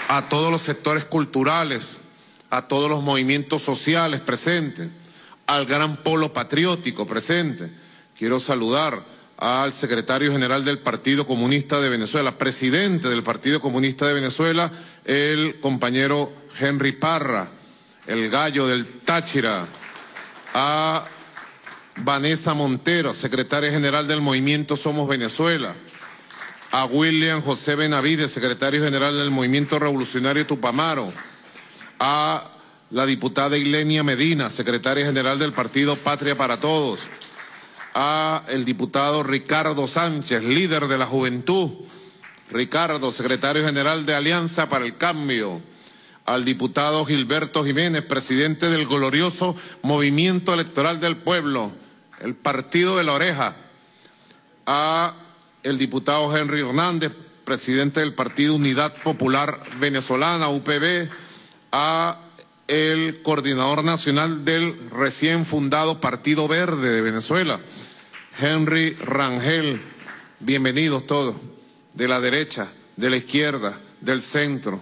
A 0.09 0.29
todos 0.29 0.51
los 0.51 0.61
sectores 0.61 1.05
culturales, 1.05 1.99
a 2.51 2.69
todos 2.69 2.91
los 2.91 3.03
movimientos 3.03 3.63
sociales 3.63 4.21
presentes, 4.21 4.91
al 5.47 5.67
gran 5.67 5.97
polo 5.97 6.33
patriótico 6.33 7.07
presente. 7.07 7.73
Quiero 8.17 8.39
saludar 8.39 9.05
al 9.37 9.73
secretario 9.73 10.31
general 10.31 10.65
del 10.65 10.79
Partido 10.79 11.27
Comunista 11.27 11.81
de 11.81 11.89
Venezuela, 11.89 12.39
presidente 12.39 13.09
del 13.09 13.23
Partido 13.23 13.61
Comunista 13.61 14.07
de 14.07 14.15
Venezuela, 14.15 14.71
el 15.05 15.61
compañero 15.61 16.33
Henry 16.59 16.93
Parra, 16.93 17.49
el 18.07 18.31
gallo 18.31 18.67
del 18.67 18.87
Táchira, 19.01 19.67
a 20.55 21.05
Vanessa 21.97 22.55
Montero, 22.55 23.15
secretaria 23.15 23.71
general 23.71 24.07
del 24.07 24.21
Movimiento 24.21 24.77
Somos 24.77 25.09
Venezuela, 25.09 25.75
a 26.71 26.87
William 26.87 27.43
José 27.43 27.75
Benavides, 27.75 28.33
secretario 28.33 28.83
general 28.83 29.17
del 29.17 29.31
Movimiento 29.31 29.79
Revolucionario 29.79 30.47
Tupamaro, 30.47 31.13
a 32.01 32.51
la 32.91 33.07
diputada 33.07 33.57
Ilenia 33.57 34.03
Medina, 34.03 34.51
secretaria 34.51 35.05
general 35.05 35.39
del 35.39 35.53
Partido 35.53 35.97
Patria 35.97 36.37
para 36.37 36.59
Todos, 36.59 37.01
a 37.95 38.43
el 38.49 38.65
diputado 38.65 39.23
Ricardo 39.23 39.87
Sánchez, 39.87 40.43
líder 40.43 40.89
de 40.89 40.99
la 40.99 41.07
juventud, 41.07 41.71
Ricardo, 42.55 43.11
secretario 43.11 43.65
general 43.65 44.07
de 44.07 44.15
Alianza 44.15 44.69
para 44.69 44.85
el 44.85 44.97
Cambio, 44.97 45.61
al 46.25 46.45
diputado 46.45 47.05
Gilberto 47.05 47.65
Jiménez, 47.65 48.03
presidente 48.03 48.71
del 48.71 48.87
glorioso 48.87 49.57
Movimiento 49.83 50.55
Electoral 50.55 51.01
del 51.01 51.17
Pueblo, 51.17 51.73
el 52.21 52.37
Partido 52.37 52.97
de 52.97 53.03
la 53.03 53.15
Oreja, 53.15 53.57
a 54.67 55.15
el 55.65 55.79
diputado 55.79 56.35
Henry 56.35 56.61
Hernández, 56.61 57.11
presidente 57.45 57.99
del 57.99 58.15
Partido 58.15 58.55
Unidad 58.55 58.95
Popular 59.03 59.61
Venezolana, 59.81 60.49
UPB, 60.49 61.11
a 61.73 62.21
el 62.69 63.21
coordinador 63.23 63.83
nacional 63.83 64.45
del 64.45 64.91
recién 64.91 65.45
fundado 65.45 66.01
Partido 66.01 66.47
Verde 66.47 66.93
de 66.93 67.01
Venezuela, 67.01 67.59
Henry 68.41 68.95
Rangel. 68.95 69.83
Bienvenidos 70.39 71.05
todos, 71.07 71.35
de 71.95 72.09
la 72.09 72.21
derecha, 72.21 72.69
de 72.97 73.11
la 73.11 73.17
izquierda, 73.17 73.79
del 74.01 74.21
centro, 74.21 74.81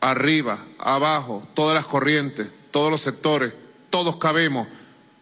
arriba, 0.00 0.58
abajo, 0.78 1.46
todas 1.54 1.74
las 1.74 1.86
corrientes, 1.86 2.48
todos 2.70 2.90
los 2.90 3.00
sectores, 3.00 3.52
todos 3.90 4.16
cabemos 4.16 4.68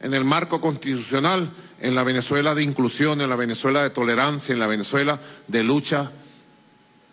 en 0.00 0.14
el 0.14 0.24
marco 0.24 0.60
constitucional, 0.60 1.52
en 1.80 1.94
la 1.94 2.04
Venezuela 2.04 2.54
de 2.54 2.62
inclusión, 2.62 3.20
en 3.20 3.28
la 3.28 3.36
Venezuela 3.36 3.82
de 3.82 3.90
tolerancia, 3.90 4.52
en 4.52 4.58
la 4.58 4.66
Venezuela 4.66 5.20
de 5.48 5.62
lucha 5.62 6.10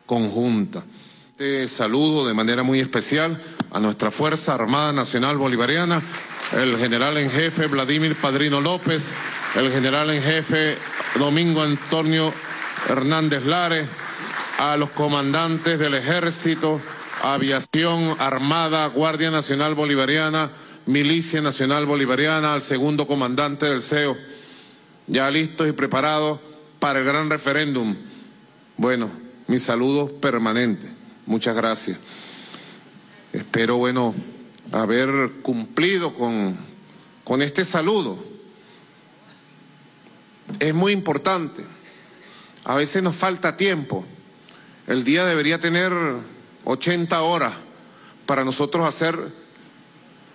conjunta. 0.06 0.84
Te 1.38 1.68
saludo 1.68 2.28
de 2.28 2.34
manera 2.34 2.64
muy 2.64 2.80
especial 2.80 3.42
a 3.72 3.80
nuestra 3.80 4.12
Fuerza 4.12 4.56
Armada 4.56 4.92
Nacional 4.92 5.38
Bolivariana, 5.38 6.02
el 6.54 6.78
general 6.78 7.18
en 7.18 7.30
jefe 7.30 7.68
Vladimir 7.68 8.16
Padrino 8.16 8.60
López, 8.60 9.12
el 9.56 9.72
general 9.72 10.10
en 10.10 10.22
jefe 10.22 10.78
Domingo 11.18 11.62
Antonio 11.62 12.34
Hernández 12.88 13.46
Lares, 13.46 13.88
a 14.58 14.78
los 14.78 14.90
comandantes 14.92 15.80
del 15.80 15.94
Ejército, 15.96 16.82
Aviación 17.22 18.16
Armada, 18.20 18.88
Guardia 18.88 19.32
Nacional 19.32 19.76
Bolivariana, 19.76 20.52
Milicia 20.86 21.42
Nacional 21.42 21.86
Bolivariana, 21.86 22.54
al 22.54 22.62
segundo 22.62 23.08
comandante 23.08 23.66
del 23.68 23.82
CEO, 23.82 24.18
ya 25.08 25.30
listos 25.30 25.68
y 25.68 25.72
preparados 25.72 26.40
para 26.80 27.00
el 27.00 27.06
gran 27.06 27.30
referéndum. 27.30 27.96
Bueno, 28.78 29.12
mis 29.48 29.64
saludos 29.64 30.12
permanentes. 30.12 30.90
Muchas 31.26 31.56
gracias. 31.56 31.98
Espero, 33.34 33.78
bueno, 33.78 34.16
haber 34.72 35.32
cumplido 35.42 36.14
con, 36.14 36.58
con 37.24 37.42
este 37.42 37.66
saludo. 37.66 38.18
Es 40.60 40.74
muy 40.74 40.94
importante. 40.94 41.64
A 42.70 42.76
veces 42.76 43.02
nos 43.02 43.16
falta 43.16 43.58
tiempo. 43.58 44.06
El 44.86 45.04
día 45.04 45.26
debería 45.26 45.60
tener 45.60 45.92
80 46.66 47.20
horas 47.20 47.56
para 48.28 48.46
nosotros 48.46 48.88
hacer 48.88 49.18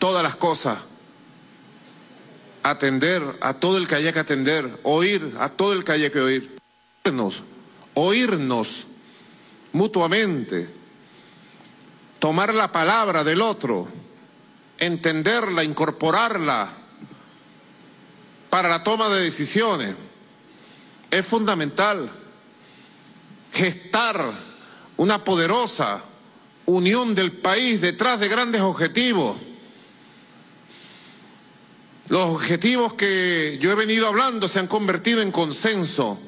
todas 0.01 0.21
las 0.21 0.35
cosas. 0.35 0.79
Atender 2.65 3.23
a 3.41 3.55
todo 3.55 3.79
el 3.79 3.87
que 3.87 3.95
haya 3.95 4.13
que 4.13 4.19
atender, 4.19 4.81
oír 4.83 5.37
a 5.39 5.49
todo 5.49 5.75
el 5.75 5.85
que 5.85 5.93
haya 5.93 6.11
que 6.11 6.19
oír. 6.19 6.57
Oírnos, 7.05 7.45
oírnos 7.95 8.87
mutuamente, 9.73 10.69
tomar 12.19 12.53
la 12.53 12.73
palabra 12.73 13.23
del 13.23 13.43
otro, 13.43 13.87
entenderla, 14.79 15.63
incorporarla 15.63 16.69
para 18.51 18.69
la 18.69 18.83
toma 18.83 19.09
de 19.09 19.23
decisiones. 19.23 19.95
Es 21.13 21.25
fundamental 21.25 22.24
gestar 23.55 24.33
una 24.97 25.25
poderosa 25.25 26.03
unión 26.67 27.15
del 27.15 27.33
país 27.33 27.81
detrás 27.81 28.21
de 28.21 28.29
grandes 28.29 28.61
objetivos. 28.61 29.37
Los 32.09 32.29
objetivos 32.29 32.95
que 32.95 33.59
yo 33.61 33.71
he 33.71 33.75
venido 33.75 34.09
hablando 34.09 34.49
se 34.49 34.59
han 34.59 34.67
convertido 34.67 35.23
en 35.23 35.31
consenso 35.31 36.19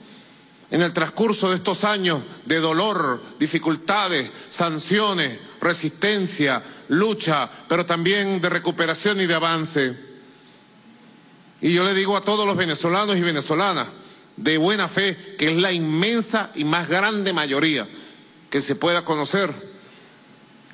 en 0.70 0.82
el 0.82 0.92
transcurso 0.92 1.50
de 1.50 1.56
estos 1.56 1.84
años 1.84 2.22
de 2.44 2.58
dolor, 2.58 3.22
dificultades, 3.38 4.30
sanciones, 4.48 5.38
resistencia, 5.60 6.62
lucha, 6.88 7.48
pero 7.68 7.86
también 7.86 8.40
de 8.40 8.48
recuperación 8.48 9.20
y 9.20 9.26
de 9.26 9.34
avance. 9.34 9.96
Y 11.60 11.72
yo 11.72 11.84
le 11.84 11.94
digo 11.94 12.16
a 12.16 12.22
todos 12.22 12.46
los 12.46 12.56
venezolanos 12.56 13.16
y 13.16 13.20
venezolanas, 13.20 13.88
de 14.36 14.58
buena 14.58 14.88
fe, 14.88 15.36
que 15.38 15.50
es 15.50 15.56
la 15.56 15.72
inmensa 15.72 16.50
y 16.54 16.64
más 16.64 16.88
grande 16.88 17.32
mayoría 17.32 17.88
que 18.50 18.60
se 18.60 18.76
pueda 18.76 19.04
conocer, 19.04 19.52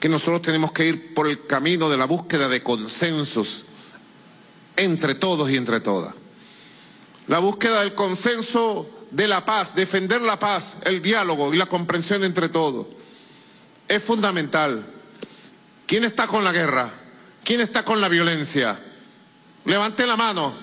que 0.00 0.08
nosotros 0.08 0.42
tenemos 0.42 0.72
que 0.72 0.86
ir 0.86 1.14
por 1.14 1.28
el 1.28 1.46
camino 1.46 1.88
de 1.88 1.96
la 1.96 2.06
búsqueda 2.06 2.48
de 2.48 2.62
consensos 2.62 3.64
entre 4.76 5.14
todos 5.14 5.50
y 5.50 5.56
entre 5.56 5.80
todas. 5.80 6.14
La 7.28 7.38
búsqueda 7.38 7.80
del 7.80 7.94
consenso 7.94 8.90
de 9.10 9.28
la 9.28 9.44
paz, 9.44 9.74
defender 9.74 10.22
la 10.22 10.38
paz, 10.38 10.78
el 10.84 11.00
diálogo 11.00 11.54
y 11.54 11.56
la 11.56 11.66
comprensión 11.66 12.24
entre 12.24 12.48
todos 12.48 12.86
es 13.86 14.02
fundamental. 14.02 14.84
¿Quién 15.86 16.04
está 16.04 16.26
con 16.26 16.42
la 16.44 16.52
guerra? 16.52 16.90
¿Quién 17.44 17.60
está 17.60 17.84
con 17.84 18.00
la 18.00 18.08
violencia? 18.08 18.80
Levante 19.64 20.06
la 20.06 20.16
mano 20.16 20.56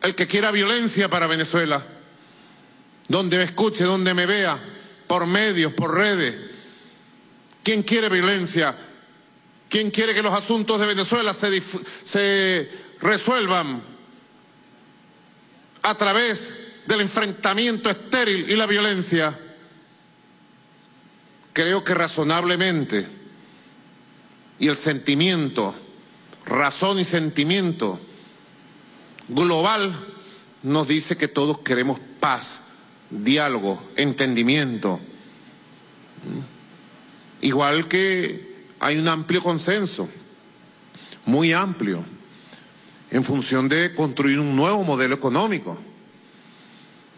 el 0.00 0.14
que 0.14 0.26
quiera 0.26 0.50
violencia 0.50 1.10
para 1.10 1.26
Venezuela 1.26 1.84
donde 3.10 3.38
me 3.38 3.42
escuche, 3.42 3.82
donde 3.82 4.14
me 4.14 4.24
vea, 4.24 4.56
por 5.08 5.26
medios, 5.26 5.72
por 5.72 5.96
redes. 5.96 6.36
¿Quién 7.64 7.82
quiere 7.82 8.08
violencia? 8.08 8.76
¿Quién 9.68 9.90
quiere 9.90 10.14
que 10.14 10.22
los 10.22 10.32
asuntos 10.32 10.78
de 10.78 10.86
Venezuela 10.86 11.34
se, 11.34 12.70
resuelvan 13.00 13.82
a 15.82 15.96
través 15.96 16.54
del 16.86 17.00
enfrentamiento 17.00 17.90
estéril 17.90 18.48
y 18.48 18.54
la 18.54 18.66
violencia? 18.66 19.36
Creo 21.52 21.82
que 21.82 21.94
razonablemente 21.94 23.08
y 24.60 24.68
el 24.68 24.76
sentimiento, 24.76 25.74
razón 26.46 27.00
y 27.00 27.04
sentimiento 27.04 27.98
global 29.26 29.96
nos 30.62 30.86
dice 30.86 31.16
que 31.16 31.26
todos 31.26 31.58
queremos 31.58 31.98
paz 32.20 32.60
diálogo, 33.10 33.82
entendimiento. 33.96 35.00
Igual 37.42 37.88
que 37.88 38.64
hay 38.78 38.98
un 38.98 39.08
amplio 39.08 39.42
consenso, 39.42 40.08
muy 41.26 41.52
amplio, 41.52 42.04
en 43.10 43.24
función 43.24 43.68
de 43.68 43.94
construir 43.94 44.38
un 44.38 44.54
nuevo 44.54 44.84
modelo 44.84 45.14
económico. 45.14 45.76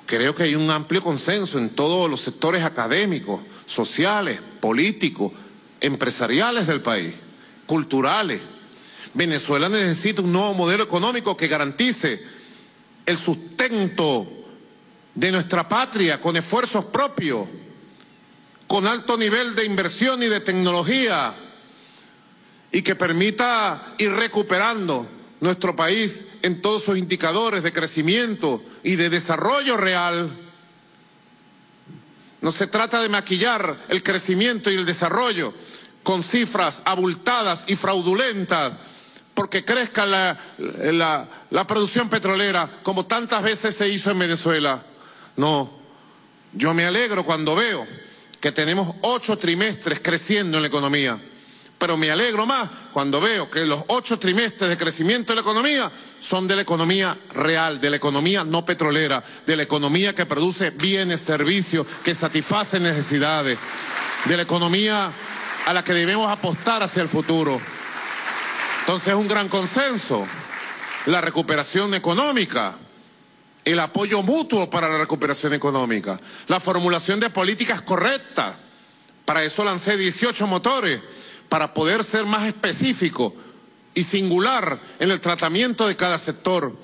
Creo 0.07 0.35
que 0.35 0.45
hay 0.45 0.55
un 0.55 0.71
amplio 0.71 1.03
consenso 1.03 1.59
en 1.59 1.71
todos 1.71 2.11
los 2.11 2.21
sectores 2.21 2.65
académicos, 2.65 3.41
sociales, 3.67 4.41
políticos, 4.61 5.33
empresariales 5.81 6.67
del 6.67 6.83
país, 6.83 7.15
culturales. 7.67 8.41
Venezuela 9.15 9.69
necesita 9.69 10.23
un 10.23 10.33
nuevo 10.33 10.55
modelo 10.55 10.85
económico 10.85 11.37
que 11.37 11.49
garantice 11.49 12.23
el 13.05 13.17
sustento 13.17 14.42
de 15.15 15.33
nuestra 15.33 15.69
patria 15.69 16.21
con 16.21 16.37
esfuerzos 16.37 16.87
propios, 16.87 17.47
con 18.67 18.87
alto 18.87 19.17
nivel 19.17 19.55
de 19.55 19.65
inversión 19.65 20.23
y 20.23 20.27
de 20.27 20.41
tecnología, 20.41 21.35
y 22.71 22.83
que 22.83 22.95
permita 22.97 23.95
ir 23.99 24.13
recuperando 24.13 25.07
nuestro 25.41 25.77
país 25.77 26.25
en 26.41 26.63
todos 26.63 26.85
sus 26.85 26.97
indicadores 26.97 27.63
de 27.63 27.73
crecimiento 27.73 28.63
y 28.83 28.97
de 28.97 29.11
desarrollo 29.11 29.77
real. 29.77 30.31
No 32.41 32.51
se 32.51 32.67
trata 32.67 33.03
de 33.03 33.09
maquillar 33.09 33.85
el 33.89 34.03
crecimiento 34.03 34.71
y 34.71 34.77
el 34.77 34.87
desarrollo 34.87 35.53
con 36.03 36.23
cifras 36.23 36.83
abultadas 36.85 37.65
y 37.69 37.77
fraudulentas 37.77 38.73
porque 39.35 39.65
crezca 39.65 40.05
la, 40.07 40.39
la, 40.59 41.29
la 41.51 41.67
producción 41.67 42.09
petrolera 42.09 42.69
como 42.83 43.07
tantas 43.07 43.43
veces 43.43 43.75
se 43.77 43.89
hizo 43.89 44.11
en 44.11 44.19
Venezuela. 44.19 44.85
No, 45.37 45.71
yo 46.53 46.75
me 46.75 46.87
alegro 46.87 47.25
cuando 47.25 47.55
veo 47.55 47.87
que 48.41 48.53
tenemos 48.53 48.95
ocho 49.03 49.39
trimestres 49.39 50.01
creciendo 50.01 50.59
en 50.59 50.63
la 50.63 50.69
economía, 50.69 51.21
pero 51.79 51.97
me 51.97 52.11
alegro 52.11 52.47
más 52.47 52.69
cuando 52.93 53.21
veo 53.21 53.51
que 53.51 53.65
los 53.67 53.85
ocho 53.89 54.19
trimestres 54.19 54.71
de 54.71 54.77
crecimiento 54.77 55.33
de 55.33 55.37
la 55.37 55.43
economía 55.43 55.91
son 56.21 56.47
de 56.47 56.57
la 56.57 56.63
economía 56.63 57.19
real, 57.35 57.81
de 57.81 57.91
la 57.91 57.97
economía 57.97 58.45
no 58.45 58.65
petrolera, 58.65 59.23
de 59.47 59.57
la 59.57 59.63
economía 59.63 60.15
que 60.15 60.27
produce 60.27 60.71
bienes, 60.71 61.21
servicios, 61.21 61.87
que 62.05 62.15
satisface 62.15 62.79
necesidades, 62.79 63.59
de 64.27 64.37
la 64.37 64.43
economía 64.43 65.11
a 65.67 65.73
la 65.73 65.83
que 65.83 65.95
debemos 65.95 66.31
apostar 66.31 66.83
hacia 66.83 67.03
el 67.03 67.09
futuro. 67.09 67.61
Entonces 68.81 69.09
es 69.09 69.15
un 69.15 69.29
gran 69.29 69.49
consenso 69.49 70.27
la 71.07 71.21
recuperación 71.21 71.95
económica 71.95 72.77
el 73.65 73.79
apoyo 73.81 74.23
mutuo 74.23 74.69
para 74.69 74.89
la 74.89 74.99
recuperación 74.99 75.55
económica, 75.55 76.19
la 76.49 76.61
formulación 76.61 77.21
de 77.21 77.31
políticas 77.31 77.83
correctas. 77.83 78.57
Para 79.25 79.45
eso 79.45 79.65
lancé 79.65 79.97
18 79.97 80.47
motores, 80.47 81.01
para 81.49 81.75
poder 81.75 82.03
ser 82.03 82.25
más 82.25 82.47
específico 82.47 83.35
y 83.95 84.03
singular 84.03 84.81
en 84.99 85.11
el 85.11 85.21
tratamiento 85.21 85.87
de 85.87 85.97
cada 85.97 86.19
sector. 86.19 86.77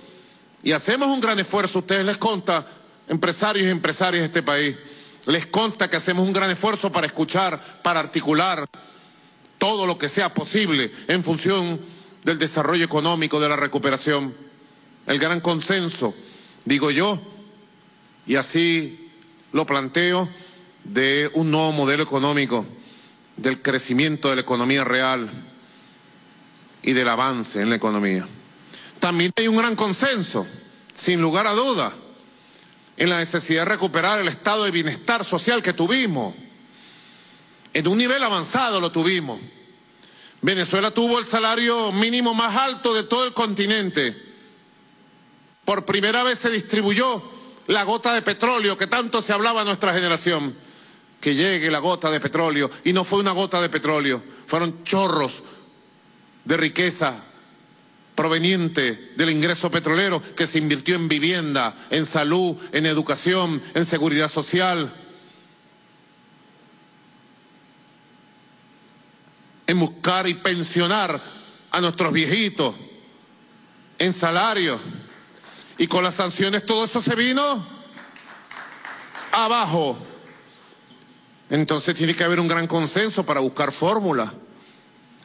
Y 0.62 0.72
hacemos 0.72 1.08
un 1.08 1.20
gran 1.20 1.38
esfuerzo, 1.38 1.80
ustedes 1.80 2.04
les 2.04 2.18
conta, 2.18 2.66
empresarios 3.08 3.66
y 3.66 3.70
empresarias 3.70 4.20
de 4.20 4.26
este 4.26 4.42
país, 4.42 4.76
Les 5.28 5.46
consta 5.46 5.90
que 5.90 5.96
hacemos 5.96 6.26
un 6.26 6.32
gran 6.32 6.50
esfuerzo 6.50 6.90
para 6.90 7.06
escuchar, 7.06 7.82
para 7.82 8.00
articular 8.00 8.66
todo 9.58 9.84
lo 9.84 9.98
que 9.98 10.08
sea 10.08 10.32
posible 10.32 10.90
en 11.06 11.22
función 11.22 11.78
del 12.24 12.38
desarrollo 12.38 12.86
económico, 12.86 13.38
de 13.38 13.50
la 13.50 13.56
recuperación. 13.56 14.34
El 15.06 15.18
gran 15.18 15.40
consenso, 15.40 16.14
digo 16.68 16.90
yo, 16.90 17.18
y 18.26 18.36
así 18.36 19.10
lo 19.52 19.64
planteo, 19.66 20.28
de 20.84 21.30
un 21.32 21.50
nuevo 21.50 21.72
modelo 21.72 22.02
económico, 22.02 22.66
del 23.36 23.62
crecimiento 23.62 24.28
de 24.28 24.36
la 24.36 24.42
economía 24.42 24.84
real 24.84 25.30
y 26.82 26.92
del 26.92 27.08
avance 27.08 27.62
en 27.62 27.70
la 27.70 27.76
economía. 27.76 28.26
También 28.98 29.32
hay 29.36 29.48
un 29.48 29.56
gran 29.56 29.76
consenso, 29.76 30.46
sin 30.92 31.22
lugar 31.22 31.46
a 31.46 31.54
duda, 31.54 31.92
en 32.98 33.08
la 33.08 33.18
necesidad 33.18 33.62
de 33.62 33.70
recuperar 33.70 34.20
el 34.20 34.28
estado 34.28 34.64
de 34.64 34.70
bienestar 34.70 35.24
social 35.24 35.62
que 35.62 35.72
tuvimos. 35.72 36.34
En 37.72 37.88
un 37.88 37.96
nivel 37.96 38.22
avanzado 38.22 38.80
lo 38.80 38.92
tuvimos. 38.92 39.40
Venezuela 40.42 40.90
tuvo 40.90 41.18
el 41.18 41.26
salario 41.26 41.92
mínimo 41.92 42.34
más 42.34 42.56
alto 42.56 42.92
de 42.92 43.04
todo 43.04 43.24
el 43.24 43.32
continente. 43.32 44.27
Por 45.68 45.84
primera 45.84 46.22
vez 46.22 46.38
se 46.38 46.48
distribuyó 46.48 47.22
la 47.66 47.84
gota 47.84 48.14
de 48.14 48.22
petróleo 48.22 48.78
que 48.78 48.86
tanto 48.86 49.20
se 49.20 49.34
hablaba 49.34 49.60
en 49.60 49.66
nuestra 49.66 49.92
generación. 49.92 50.56
Que 51.20 51.34
llegue 51.34 51.70
la 51.70 51.78
gota 51.78 52.10
de 52.10 52.20
petróleo. 52.20 52.70
Y 52.84 52.94
no 52.94 53.04
fue 53.04 53.20
una 53.20 53.32
gota 53.32 53.60
de 53.60 53.68
petróleo, 53.68 54.22
fueron 54.46 54.82
chorros 54.82 55.42
de 56.46 56.56
riqueza 56.56 57.22
proveniente 58.14 59.12
del 59.14 59.28
ingreso 59.28 59.70
petrolero 59.70 60.22
que 60.34 60.46
se 60.46 60.56
invirtió 60.56 60.94
en 60.94 61.06
vivienda, 61.06 61.76
en 61.90 62.06
salud, 62.06 62.56
en 62.72 62.86
educación, 62.86 63.60
en 63.74 63.84
seguridad 63.84 64.30
social, 64.30 64.90
en 69.66 69.78
buscar 69.78 70.26
y 70.28 70.32
pensionar 70.32 71.20
a 71.70 71.80
nuestros 71.82 72.10
viejitos, 72.10 72.74
en 73.98 74.14
salario. 74.14 74.80
Y 75.78 75.86
con 75.86 76.04
las 76.04 76.16
sanciones 76.16 76.66
todo 76.66 76.84
eso 76.84 77.00
se 77.00 77.14
vino 77.14 77.64
abajo. 79.32 79.96
Entonces 81.48 81.94
tiene 81.94 82.14
que 82.14 82.24
haber 82.24 82.40
un 82.40 82.48
gran 82.48 82.66
consenso 82.66 83.24
para 83.24 83.40
buscar 83.40 83.72
fórmula 83.72 84.34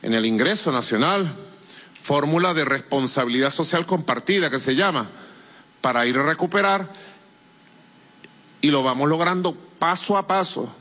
en 0.02 0.14
el 0.14 0.26
ingreso 0.26 0.72
nacional 0.72 1.36
fórmula 2.04 2.54
de 2.54 2.66
responsabilidad 2.66 3.50
social 3.50 3.86
compartida 3.86 4.50
que 4.50 4.60
se 4.60 4.76
llama, 4.76 5.10
para 5.80 6.06
ir 6.06 6.18
a 6.18 6.24
recuperar 6.24 6.92
y 8.60 8.72
lo 8.72 8.84
vamos 8.84 9.08
logrando 9.08 9.56
paso 9.80 10.18
a 10.18 10.28
paso. 10.28 10.74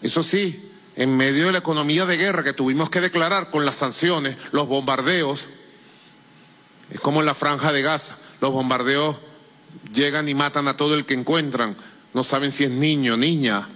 Eso 0.00 0.22
sí, 0.22 0.70
en 0.96 1.16
medio 1.18 1.46
de 1.46 1.52
la 1.52 1.58
economía 1.58 2.06
de 2.06 2.16
guerra 2.16 2.42
que 2.42 2.54
tuvimos 2.54 2.88
que 2.88 3.02
declarar 3.02 3.50
con 3.50 3.66
las 3.66 3.76
sanciones, 3.76 4.36
los 4.52 4.66
bombardeos, 4.68 5.50
es 6.90 7.00
como 7.00 7.20
en 7.20 7.26
la 7.26 7.34
franja 7.34 7.70
de 7.70 7.82
Gaza, 7.82 8.16
los 8.42 8.52
bombardeos 8.52 9.16
llegan 9.94 10.28
y 10.28 10.34
matan 10.34 10.66
a 10.66 10.76
todo 10.76 10.96
el 10.96 11.06
que 11.06 11.14
encuentran, 11.14 11.76
no 12.12 12.24
saben 12.24 12.50
si 12.50 12.64
es 12.64 12.70
niño, 12.70 13.16
niña. 13.16 13.68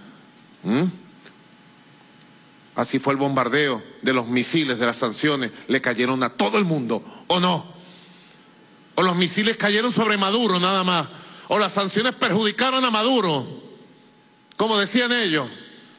Así 2.75 2.99
fue 2.99 3.13
el 3.13 3.17
bombardeo 3.17 3.81
de 4.03 4.13
los 4.13 4.27
misiles, 4.27 4.81
de 4.81 4.87
las 4.87 4.97
sanciones, 4.97 5.53
le 5.69 5.81
cayeron 5.81 6.21
a 6.25 6.31
todo 6.31 6.59
el 6.59 6.65
mundo, 6.65 7.01
¿o 7.29 7.39
no? 7.39 7.65
O 8.97 9.03
los 9.03 9.15
misiles 9.15 9.57
cayeron 9.57 9.93
sobre 9.93 10.17
Maduro 10.17 10.59
nada 10.59 10.83
más, 10.83 11.07
o 11.47 11.61
las 11.61 11.73
sanciones 11.73 12.17
perjudicaron 12.17 12.85
a 12.85 12.91
Maduro, 12.91 13.47
como 14.57 14.77
decían 14.79 15.13
ellos, 15.13 15.49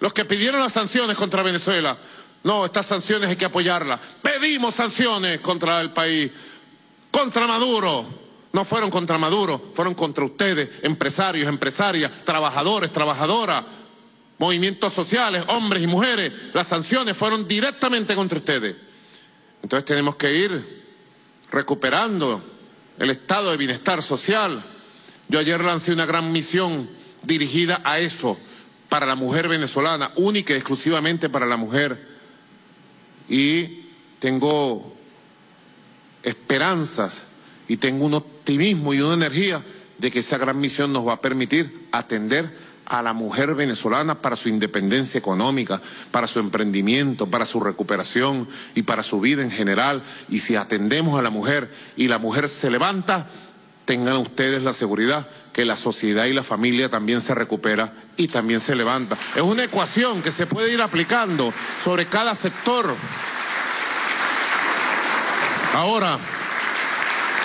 los 0.01 0.11
que 0.11 0.26
pidieron 0.26 0.59
las 0.59 0.74
sanciones 0.74 1.15
contra 1.15 1.41
Venezuela. 1.41 1.97
No, 2.43 2.65
estas 2.65 2.86
sanciones 2.86 3.30
hay 3.30 3.38
que 3.38 3.45
apoyarlas. 3.45 4.01
Pedimos 4.22 4.76
sanciones 4.76 5.39
contra 5.39 5.80
el 5.80 5.91
país, 5.91 6.32
contra 7.11 7.47
Maduro. 7.47 8.27
No 8.58 8.66
fueron 8.66 8.89
contra 8.89 9.20
Maduro, 9.20 9.62
fueron 9.76 9.93
contra 9.93 10.26
ustedes, 10.26 10.68
empresarios, 10.82 11.47
empresarias, 11.47 12.12
trabajadores, 12.26 12.91
trabajadoras, 12.91 13.64
movimientos 14.39 14.93
sociales, 14.93 15.43
hombres 15.49 15.84
y 15.84 15.86
mujeres, 15.86 16.34
las 16.55 16.66
sanciones 16.66 17.16
fueron 17.16 17.47
directamente 17.47 18.16
contra 18.16 18.39
ustedes. 18.39 18.76
Entonces 19.62 19.86
tenemos 19.86 20.16
que 20.16 20.34
ir 20.34 20.88
recuperando 21.51 22.43
el 22.97 23.12
estado 23.12 23.51
de 23.51 23.58
bienestar 23.58 24.01
social. 24.01 24.66
Yo 25.28 25.38
ayer 25.38 25.64
lancé 25.64 25.93
una 25.93 26.08
gran 26.08 26.32
misión 26.32 26.89
dirigida 27.22 27.82
a 27.84 27.99
eso, 27.99 28.39
para 28.89 29.05
la 29.05 29.14
mujer 29.14 29.49
venezolana, 29.49 30.14
única 30.16 30.53
y 30.53 30.55
exclusivamente 30.55 31.30
para 31.30 31.45
la 31.45 31.58
mujer. 31.58 32.08
Y 33.30 33.82
tengo 34.18 34.97
esperanzas 36.24 37.27
y 37.68 37.78
tengo 37.78 38.05
un 38.05 38.15
optimismo 38.15 38.93
y 38.93 39.01
una 39.01 39.13
energía 39.13 39.63
de 39.97 40.11
que 40.11 40.20
esa 40.20 40.38
gran 40.38 40.59
misión 40.59 40.93
nos 40.93 41.07
va 41.07 41.13
a 41.13 41.22
permitir 41.22 41.88
atender 41.91 42.55
a 42.86 43.01
la 43.01 43.13
mujer 43.13 43.53
venezolana 43.53 44.22
para 44.22 44.36
su 44.36 44.47
independencia 44.47 45.18
económica, 45.18 45.82
para 46.11 46.28
su 46.28 46.39
emprendimiento, 46.39 47.28
para 47.28 47.45
su 47.45 47.59
recuperación 47.59 48.47
y 48.76 48.84
para 48.84 49.03
su 49.03 49.20
vida 49.20 49.41
en 49.41 49.51
general. 49.51 50.01
Y 50.30 50.39
si 50.39 50.55
atendemos 50.55 51.20
a 51.20 51.22
la 51.22 51.30
mujer 51.30 51.70
y 51.97 52.07
la 52.07 52.18
mujer 52.18 52.47
se 52.47 52.70
levanta, 52.70 53.28
tengan 53.84 54.18
ustedes 54.18 54.63
la 54.63 54.72
seguridad 54.72 55.28
que 55.51 55.65
la 55.65 55.76
sociedad 55.76 56.26
y 56.26 56.34
la 56.34 56.43
familia 56.43 56.89
también 56.89 57.20
se 57.20 57.34
recupera 57.34 57.93
y 58.15 58.28
también 58.28 58.59
se 58.59 58.76
levanta. 58.76 59.18
Es 59.36 59.41
una 59.41 59.63
ecuación 59.63 60.22
que 60.22 60.32
se 60.32 60.45
puede 60.45 60.72
ir 60.72 60.82
aplicando 60.82 61.51
sobre 61.84 62.05
cada 62.05 62.36
sector. 62.36 62.93
Ahora, 65.74 66.20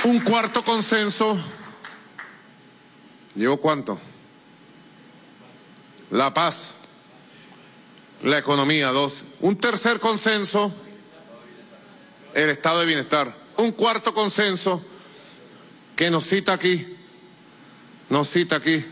un 0.05 0.21
cuarto 0.21 0.65
consenso. 0.65 1.39
¿Llevo 3.35 3.57
cuánto? 3.59 3.99
la 6.13 6.35
paz, 6.35 6.75
la 8.23 8.39
economía, 8.39 8.89
dos. 8.89 9.25
Un 9.41 9.57
tercer 9.57 9.99
consenso, 9.99 10.73
el 12.35 12.51
estado 12.51 12.81
de 12.81 12.87
bienestar. 12.87 13.35
Un 13.57 13.73
cuarto 13.73 14.15
consenso 14.15 14.85
que 15.97 16.11
nos 16.11 16.25
cita 16.25 16.53
aquí, 16.53 16.97
nos 18.11 18.29
cita 18.29 18.57
aquí, 18.57 18.85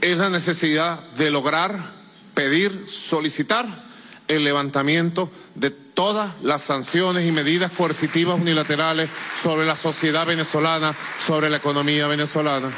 es 0.00 0.18
la 0.18 0.28
necesidad 0.28 1.02
de 1.12 1.30
lograr, 1.30 1.94
pedir, 2.34 2.86
solicitar 2.88 3.88
el 4.26 4.44
levantamiento 4.44 5.30
de 5.54 5.70
todas 5.94 6.32
las 6.42 6.62
sanciones 6.62 7.26
y 7.26 7.32
medidas 7.32 7.72
coercitivas 7.72 8.38
unilaterales 8.38 9.08
sobre 9.40 9.64
la 9.64 9.76
sociedad 9.76 10.26
venezolana, 10.26 10.94
sobre 11.24 11.48
la 11.48 11.56
economía 11.56 12.06
venezolana. 12.08 12.70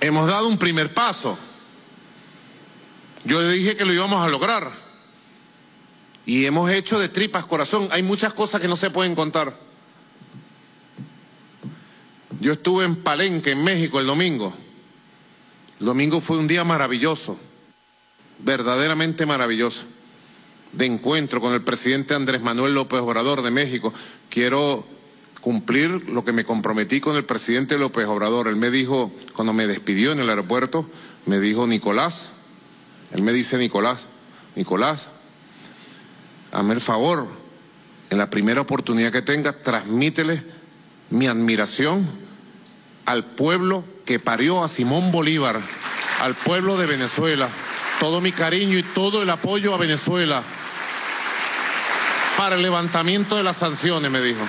Hemos 0.00 0.26
dado 0.26 0.48
un 0.48 0.58
primer 0.58 0.92
paso. 0.92 1.38
Yo 3.24 3.40
le 3.40 3.52
dije 3.52 3.74
que 3.74 3.86
lo 3.86 3.92
íbamos 3.94 4.22
a 4.22 4.28
lograr. 4.28 4.70
Y 6.26 6.44
hemos 6.44 6.70
hecho 6.70 6.98
de 6.98 7.08
tripas 7.08 7.46
corazón. 7.46 7.88
Hay 7.90 8.02
muchas 8.02 8.34
cosas 8.34 8.60
que 8.60 8.68
no 8.68 8.76
se 8.76 8.90
pueden 8.90 9.14
contar. 9.14 9.58
Yo 12.40 12.52
estuve 12.52 12.84
en 12.84 12.96
Palenque, 12.96 13.52
en 13.52 13.64
México, 13.64 13.98
el 13.98 14.06
domingo. 14.06 14.54
El 15.80 15.86
domingo 15.86 16.20
fue 16.20 16.38
un 16.38 16.46
día 16.46 16.62
maravilloso, 16.64 17.36
verdaderamente 18.38 19.26
maravilloso, 19.26 19.86
de 20.72 20.86
encuentro 20.86 21.40
con 21.40 21.52
el 21.52 21.62
presidente 21.62 22.14
Andrés 22.14 22.42
Manuel 22.42 22.74
López 22.74 23.00
Obrador 23.00 23.42
de 23.42 23.50
México. 23.50 23.92
Quiero 24.28 24.86
cumplir 25.40 26.08
lo 26.08 26.24
que 26.24 26.32
me 26.32 26.44
comprometí 26.44 27.00
con 27.00 27.16
el 27.16 27.24
presidente 27.24 27.76
López 27.76 28.06
Obrador. 28.06 28.48
Él 28.48 28.56
me 28.56 28.70
dijo, 28.70 29.12
cuando 29.34 29.52
me 29.52 29.66
despidió 29.66 30.12
en 30.12 30.20
el 30.20 30.30
aeropuerto, 30.30 30.88
me 31.26 31.40
dijo, 31.40 31.66
Nicolás, 31.66 32.30
él 33.12 33.22
me 33.22 33.32
dice, 33.32 33.58
Nicolás, 33.58 34.06
Nicolás, 34.54 35.08
hazme 36.52 36.74
el 36.74 36.80
favor, 36.80 37.26
en 38.10 38.18
la 38.18 38.30
primera 38.30 38.60
oportunidad 38.60 39.10
que 39.10 39.22
tenga, 39.22 39.62
transmítele 39.62 40.44
mi 41.10 41.26
admiración 41.26 42.23
al 43.06 43.24
pueblo 43.24 43.84
que 44.04 44.18
parió 44.18 44.62
a 44.62 44.68
Simón 44.68 45.12
Bolívar, 45.12 45.60
al 46.20 46.34
pueblo 46.34 46.76
de 46.76 46.86
Venezuela, 46.86 47.48
todo 48.00 48.20
mi 48.20 48.32
cariño 48.32 48.78
y 48.78 48.82
todo 48.82 49.22
el 49.22 49.30
apoyo 49.30 49.74
a 49.74 49.78
Venezuela 49.78 50.42
para 52.36 52.56
el 52.56 52.62
levantamiento 52.62 53.36
de 53.36 53.42
las 53.42 53.56
sanciones, 53.56 54.10
me 54.10 54.20
dijo. 54.20 54.40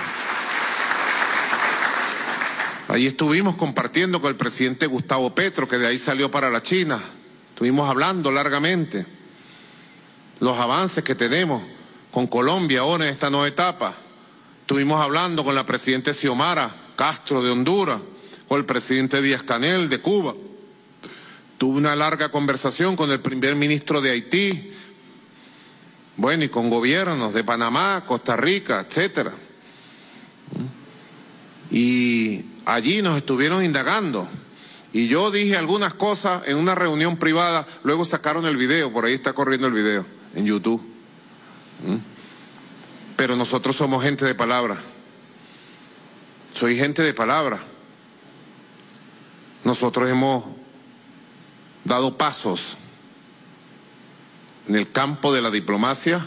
Ahí 2.88 3.06
estuvimos 3.06 3.56
compartiendo 3.56 4.20
con 4.20 4.30
el 4.30 4.36
presidente 4.36 4.86
Gustavo 4.86 5.34
Petro, 5.34 5.68
que 5.68 5.78
de 5.78 5.86
ahí 5.86 5.98
salió 5.98 6.30
para 6.30 6.50
la 6.50 6.62
China. 6.62 7.00
Estuvimos 7.50 7.88
hablando 7.88 8.30
largamente 8.30 9.06
los 10.40 10.58
avances 10.58 11.02
que 11.02 11.14
tenemos 11.14 11.62
con 12.10 12.26
Colombia 12.26 12.80
ahora 12.80 13.06
en 13.06 13.12
esta 13.12 13.30
nueva 13.30 13.48
etapa 13.48 13.96
Estuvimos 14.66 15.00
hablando 15.00 15.44
con 15.44 15.54
la 15.54 15.64
presidenta 15.64 16.12
Xiomara 16.12 16.74
Castro 16.96 17.40
de 17.40 17.52
Honduras, 17.52 18.00
con 18.48 18.58
el 18.58 18.64
presidente 18.64 19.20
Díaz 19.20 19.42
Canel 19.42 19.88
de 19.88 20.00
Cuba. 20.00 20.34
Tuve 21.58 21.78
una 21.78 21.96
larga 21.96 22.30
conversación 22.30 22.96
con 22.96 23.10
el 23.10 23.20
primer 23.20 23.54
ministro 23.54 24.00
de 24.00 24.10
Haití, 24.10 24.72
bueno, 26.16 26.44
y 26.44 26.48
con 26.48 26.70
gobiernos 26.70 27.34
de 27.34 27.44
Panamá, 27.44 28.04
Costa 28.06 28.36
Rica, 28.36 28.84
etcétera. 28.86 29.34
Y 31.70 32.44
allí 32.64 33.02
nos 33.02 33.16
estuvieron 33.16 33.64
indagando. 33.64 34.28
Y 34.92 35.08
yo 35.08 35.30
dije 35.30 35.56
algunas 35.56 35.94
cosas 35.94 36.42
en 36.46 36.56
una 36.56 36.74
reunión 36.74 37.18
privada, 37.18 37.66
luego 37.82 38.04
sacaron 38.04 38.46
el 38.46 38.56
video, 38.56 38.92
por 38.92 39.04
ahí 39.04 39.14
está 39.14 39.32
corriendo 39.32 39.66
el 39.66 39.74
video 39.74 40.06
en 40.34 40.46
YouTube. 40.46 40.80
¿Mm? 41.86 41.96
Pero 43.16 43.36
nosotros 43.36 43.76
somos 43.76 44.02
gente 44.02 44.24
de 44.24 44.34
palabra. 44.34 44.76
Soy 46.54 46.78
gente 46.78 47.02
de 47.02 47.12
palabra. 47.12 47.60
Nosotros 49.66 50.08
hemos 50.08 50.44
dado 51.82 52.16
pasos 52.16 52.76
en 54.68 54.76
el 54.76 54.92
campo 54.92 55.34
de 55.34 55.42
la 55.42 55.50
diplomacia 55.50 56.24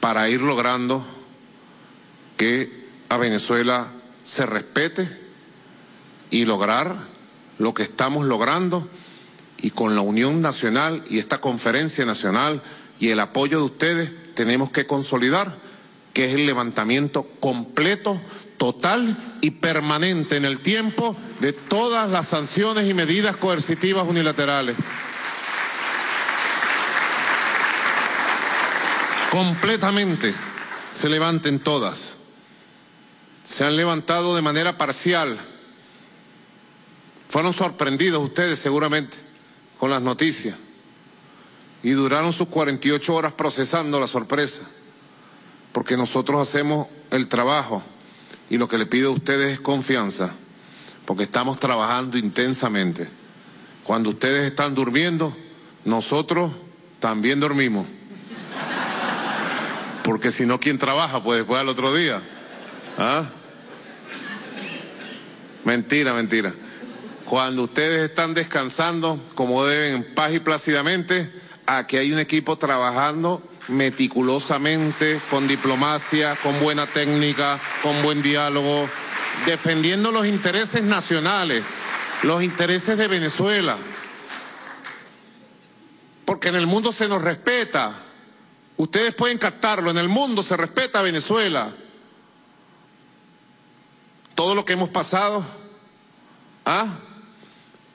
para 0.00 0.28
ir 0.28 0.40
logrando 0.40 1.06
que 2.36 2.84
a 3.08 3.16
Venezuela 3.16 3.92
se 4.24 4.44
respete 4.44 5.08
y 6.30 6.46
lograr 6.46 6.96
lo 7.58 7.74
que 7.74 7.84
estamos 7.84 8.26
logrando 8.26 8.88
y 9.58 9.70
con 9.70 9.94
la 9.94 10.00
Unión 10.00 10.40
Nacional 10.40 11.04
y 11.08 11.20
esta 11.20 11.40
conferencia 11.40 12.04
nacional 12.04 12.60
y 12.98 13.10
el 13.10 13.20
apoyo 13.20 13.58
de 13.58 13.66
ustedes 13.66 14.34
tenemos 14.34 14.72
que 14.72 14.88
consolidar 14.88 15.58
que 16.12 16.24
es 16.24 16.34
el 16.34 16.44
levantamiento 16.44 17.22
completo, 17.38 18.20
total 18.60 19.16
y 19.40 19.52
permanente 19.52 20.36
en 20.36 20.44
el 20.44 20.60
tiempo 20.60 21.16
de 21.40 21.54
todas 21.54 22.10
las 22.10 22.28
sanciones 22.28 22.86
y 22.86 22.92
medidas 22.92 23.38
coercitivas 23.38 24.06
unilaterales. 24.06 24.76
Completamente 29.30 30.34
se 30.92 31.08
levanten 31.08 31.60
todas. 31.60 32.16
Se 33.44 33.64
han 33.64 33.76
levantado 33.76 34.36
de 34.36 34.42
manera 34.42 34.76
parcial. 34.76 35.40
Fueron 37.30 37.54
sorprendidos 37.54 38.22
ustedes 38.22 38.58
seguramente 38.58 39.16
con 39.78 39.90
las 39.90 40.02
noticias 40.02 40.54
y 41.82 41.92
duraron 41.92 42.34
sus 42.34 42.48
48 42.48 43.14
horas 43.14 43.32
procesando 43.32 43.98
la 43.98 44.06
sorpresa, 44.06 44.64
porque 45.72 45.96
nosotros 45.96 46.46
hacemos 46.46 46.88
el 47.10 47.26
trabajo 47.26 47.82
y 48.50 48.58
lo 48.58 48.68
que 48.68 48.76
le 48.76 48.84
pido 48.84 49.10
a 49.10 49.14
ustedes 49.14 49.54
es 49.54 49.60
confianza, 49.60 50.32
porque 51.06 51.22
estamos 51.22 51.58
trabajando 51.60 52.18
intensamente. 52.18 53.08
Cuando 53.84 54.10
ustedes 54.10 54.44
están 54.44 54.74
durmiendo, 54.74 55.34
nosotros 55.84 56.52
también 56.98 57.40
dormimos. 57.40 57.86
Porque 60.02 60.32
si 60.32 60.46
no, 60.46 60.58
¿quién 60.58 60.78
trabaja? 60.78 61.22
Pues 61.22 61.38
después 61.38 61.60
al 61.60 61.68
otro 61.68 61.94
día. 61.94 62.20
¿Ah? 62.98 63.24
Mentira, 65.64 66.12
mentira. 66.12 66.52
Cuando 67.24 67.62
ustedes 67.62 68.10
están 68.10 68.34
descansando, 68.34 69.24
como 69.36 69.64
deben, 69.64 69.94
en 69.94 70.14
paz 70.14 70.32
y 70.34 70.40
plácidamente, 70.40 71.30
aquí 71.66 71.96
hay 71.96 72.12
un 72.12 72.18
equipo 72.18 72.58
trabajando 72.58 73.42
meticulosamente, 73.68 75.20
con 75.30 75.46
diplomacia, 75.46 76.36
con 76.36 76.58
buena 76.60 76.86
técnica, 76.86 77.58
con 77.82 78.02
buen 78.02 78.22
diálogo, 78.22 78.88
defendiendo 79.46 80.10
los 80.10 80.26
intereses 80.26 80.82
nacionales, 80.82 81.64
los 82.22 82.42
intereses 82.42 82.98
de 82.98 83.08
Venezuela. 83.08 83.76
Porque 86.24 86.48
en 86.48 86.56
el 86.56 86.66
mundo 86.66 86.92
se 86.92 87.08
nos 87.08 87.22
respeta. 87.22 87.92
Ustedes 88.76 89.14
pueden 89.14 89.38
captarlo, 89.38 89.90
en 89.90 89.98
el 89.98 90.08
mundo 90.08 90.42
se 90.42 90.56
respeta 90.56 91.00
a 91.00 91.02
Venezuela. 91.02 91.74
Todo 94.34 94.54
lo 94.54 94.64
que 94.64 94.72
hemos 94.72 94.88
pasado, 94.88 95.44
¿ah? 96.64 96.86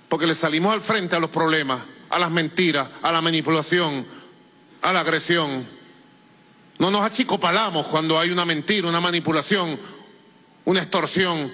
Porque 0.09 0.27
le 0.27 0.35
salimos 0.35 0.73
al 0.73 0.81
frente 0.81 1.15
a 1.15 1.19
los 1.19 1.31
problemas 1.31 1.79
a 2.09 2.19
las 2.19 2.31
mentiras, 2.31 2.89
a 3.01 3.11
la 3.11 3.21
manipulación, 3.21 4.05
a 4.85 4.93
la 4.93 4.99
agresión. 4.99 5.65
No 6.77 6.91
nos 6.91 7.03
achicopalamos 7.03 7.87
cuando 7.87 8.19
hay 8.19 8.29
una 8.29 8.45
mentira, 8.45 8.87
una 8.87 9.01
manipulación, 9.01 9.79
una 10.63 10.79
extorsión. 10.79 11.51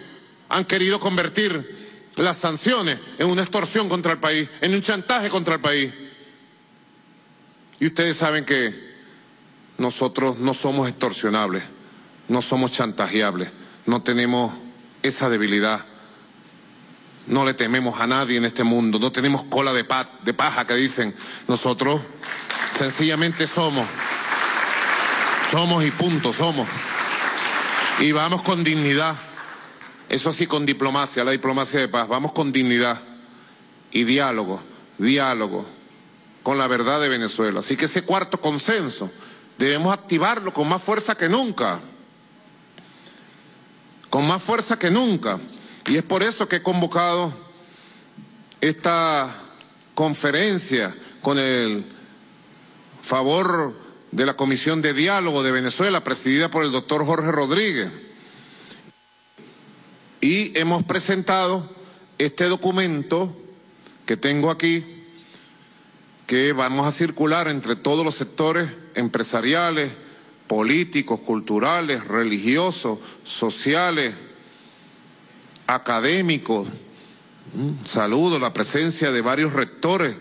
Han 0.50 0.66
querido 0.66 1.00
convertir 1.00 2.10
las 2.18 2.38
sanciones 2.38 3.00
en 3.18 3.28
una 3.28 3.42
extorsión 3.42 3.88
contra 3.88 4.12
el 4.12 4.20
país, 4.20 4.50
en 4.60 4.74
un 4.74 4.82
chantaje 4.82 5.30
contra 5.30 5.56
el 5.56 5.62
país. 5.62 5.94
Y 7.80 7.86
ustedes 7.88 8.18
saben 8.18 8.44
que 8.44 8.92
nosotros 9.78 10.38
no 10.38 10.54
somos 10.54 10.90
extorsionables, 10.90 11.64
no 12.28 12.42
somos 12.42 12.74
chantajeables, 12.74 13.50
no 13.86 14.02
tenemos 14.04 14.52
esa 15.04 15.30
debilidad. 15.30 15.86
No 17.28 17.46
le 17.46 17.54
tememos 17.54 18.02
a 18.02 18.08
nadie 18.08 18.38
en 18.38 18.46
este 18.46 18.64
mundo, 18.64 19.00
no 19.00 19.12
tenemos 19.12 19.44
cola 19.44 19.72
de, 19.74 19.86
de 20.24 20.34
paja 20.34 20.66
que 20.66 20.74
dicen. 20.74 21.14
Nosotros 21.48 22.02
sencillamente 22.82 23.46
somos. 23.46 23.88
Somos 25.52 25.86
y 25.86 25.92
punto, 25.92 26.34
somos. 26.34 26.68
Y 28.00 28.12
vamos 28.12 28.42
con 28.42 28.64
dignidad. 28.64 29.16
Eso 30.10 30.34
sí, 30.34 30.48
con 30.48 30.66
diplomacia, 30.66 31.24
la 31.24 31.30
diplomacia 31.30 31.80
de 31.80 31.88
paz. 31.88 32.08
Vamos 32.08 32.32
con 32.32 32.52
dignidad 32.52 33.00
y 33.92 34.04
diálogo, 34.04 34.64
diálogo 34.98 35.68
con 36.42 36.58
la 36.58 36.66
verdad 36.66 37.00
de 37.00 37.10
Venezuela. 37.10 37.60
Así 37.60 37.78
que 37.78 37.86
ese 37.86 38.02
cuarto 38.02 38.42
consenso 38.42 39.12
debemos 39.60 39.94
activarlo 39.94 40.52
con 40.52 40.68
más 40.68 40.82
fuerza 40.82 41.14
que 41.14 41.30
nunca. 41.30 41.80
Con 44.10 44.28
más 44.28 44.42
fuerza 44.42 44.80
que 44.80 44.90
nunca. 44.90 45.38
Y 45.86 45.98
es 45.98 46.04
por 46.04 46.24
eso 46.24 46.50
que 46.50 46.56
he 46.56 46.64
convocado 46.64 47.32
esta 48.60 49.30
conferencia 49.94 50.96
con 51.22 51.38
el 51.38 52.01
favor 53.02 53.74
de 54.12 54.26
la 54.26 54.36
Comisión 54.36 54.82
de 54.82 54.94
Diálogo 54.94 55.44
de 55.44 55.52
Venezuela, 55.52 56.04
presidida 56.04 56.52
por 56.52 56.64
el 56.64 56.72
doctor 56.72 57.06
Jorge 57.06 57.32
Rodríguez. 57.32 57.92
Y 60.20 60.58
hemos 60.58 60.84
presentado 60.84 61.70
este 62.18 62.46
documento 62.46 63.36
que 64.06 64.18
tengo 64.18 64.52
aquí, 64.52 64.84
que 66.28 66.54
vamos 66.54 66.86
a 66.86 66.92
circular 66.92 67.48
entre 67.48 67.76
todos 67.76 68.06
los 68.06 68.16
sectores 68.16 68.70
empresariales, 68.94 69.92
políticos, 70.48 71.22
culturales, 71.22 72.06
religiosos, 72.08 73.00
sociales, 73.24 74.14
académicos. 75.68 76.68
Mm, 77.54 77.86
saludo 77.86 78.38
la 78.38 78.54
presencia 78.54 79.12
de 79.12 79.22
varios 79.22 79.54
rectores 79.54 80.16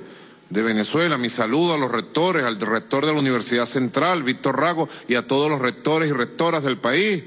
de 0.50 0.62
Venezuela. 0.62 1.16
Mi 1.16 1.30
saludo 1.30 1.74
a 1.74 1.78
los 1.78 1.90
rectores, 1.90 2.44
al 2.44 2.60
rector 2.60 3.06
de 3.06 3.12
la 3.12 3.18
Universidad 3.18 3.66
Central, 3.66 4.24
Víctor 4.24 4.58
Rago, 4.58 4.88
y 5.08 5.14
a 5.14 5.26
todos 5.26 5.48
los 5.48 5.60
rectores 5.60 6.10
y 6.10 6.12
rectoras 6.12 6.62
del 6.64 6.76
país, 6.76 7.24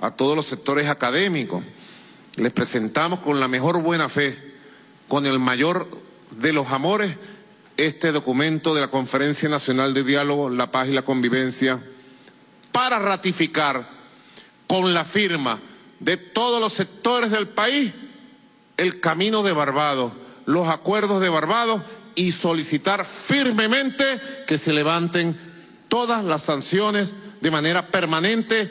a 0.00 0.10
todos 0.10 0.36
los 0.36 0.46
sectores 0.46 0.88
académicos. 0.88 1.64
Les 2.36 2.52
presentamos 2.52 3.20
con 3.20 3.38
la 3.40 3.48
mejor 3.48 3.80
buena 3.80 4.08
fe, 4.08 4.36
con 5.08 5.24
el 5.26 5.38
mayor 5.38 5.88
de 6.32 6.52
los 6.52 6.68
amores, 6.70 7.16
este 7.76 8.12
documento 8.12 8.74
de 8.74 8.80
la 8.80 8.88
Conferencia 8.88 9.48
Nacional 9.48 9.94
de 9.94 10.04
Diálogo, 10.04 10.50
la 10.50 10.70
Paz 10.70 10.88
y 10.88 10.92
la 10.92 11.02
Convivencia, 11.02 11.80
para 12.72 12.98
ratificar 12.98 13.88
con 14.66 14.92
la 14.92 15.04
firma 15.04 15.60
de 16.00 16.16
todos 16.16 16.60
los 16.60 16.72
sectores 16.72 17.30
del 17.30 17.48
país 17.48 17.92
el 18.76 18.98
camino 18.98 19.44
de 19.44 19.52
Barbados, 19.52 20.12
los 20.46 20.68
acuerdos 20.68 21.20
de 21.20 21.28
Barbados 21.28 21.82
y 22.14 22.32
solicitar 22.32 23.04
firmemente 23.04 24.20
que 24.46 24.58
se 24.58 24.72
levanten 24.72 25.38
todas 25.88 26.24
las 26.24 26.42
sanciones 26.42 27.14
de 27.40 27.50
manera 27.50 27.88
permanente, 27.88 28.70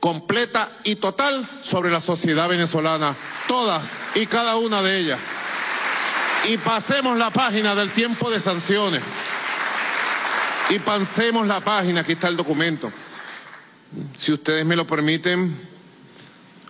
completa 0.00 0.78
y 0.84 0.96
total 0.96 1.46
sobre 1.60 1.90
la 1.90 2.00
sociedad 2.00 2.48
venezolana, 2.48 3.14
todas 3.48 3.90
y 4.14 4.26
cada 4.26 4.56
una 4.56 4.82
de 4.82 4.98
ellas. 4.98 5.20
Y 6.48 6.58
pasemos 6.58 7.16
la 7.18 7.30
página 7.30 7.74
del 7.74 7.90
tiempo 7.90 8.30
de 8.30 8.40
sanciones. 8.40 9.02
Y 10.70 10.78
pasemos 10.78 11.46
la 11.46 11.60
página, 11.60 12.00
aquí 12.00 12.12
está 12.12 12.28
el 12.28 12.36
documento. 12.36 12.90
Si 14.16 14.32
ustedes 14.32 14.64
me 14.64 14.76
lo 14.76 14.86
permiten, 14.86 15.54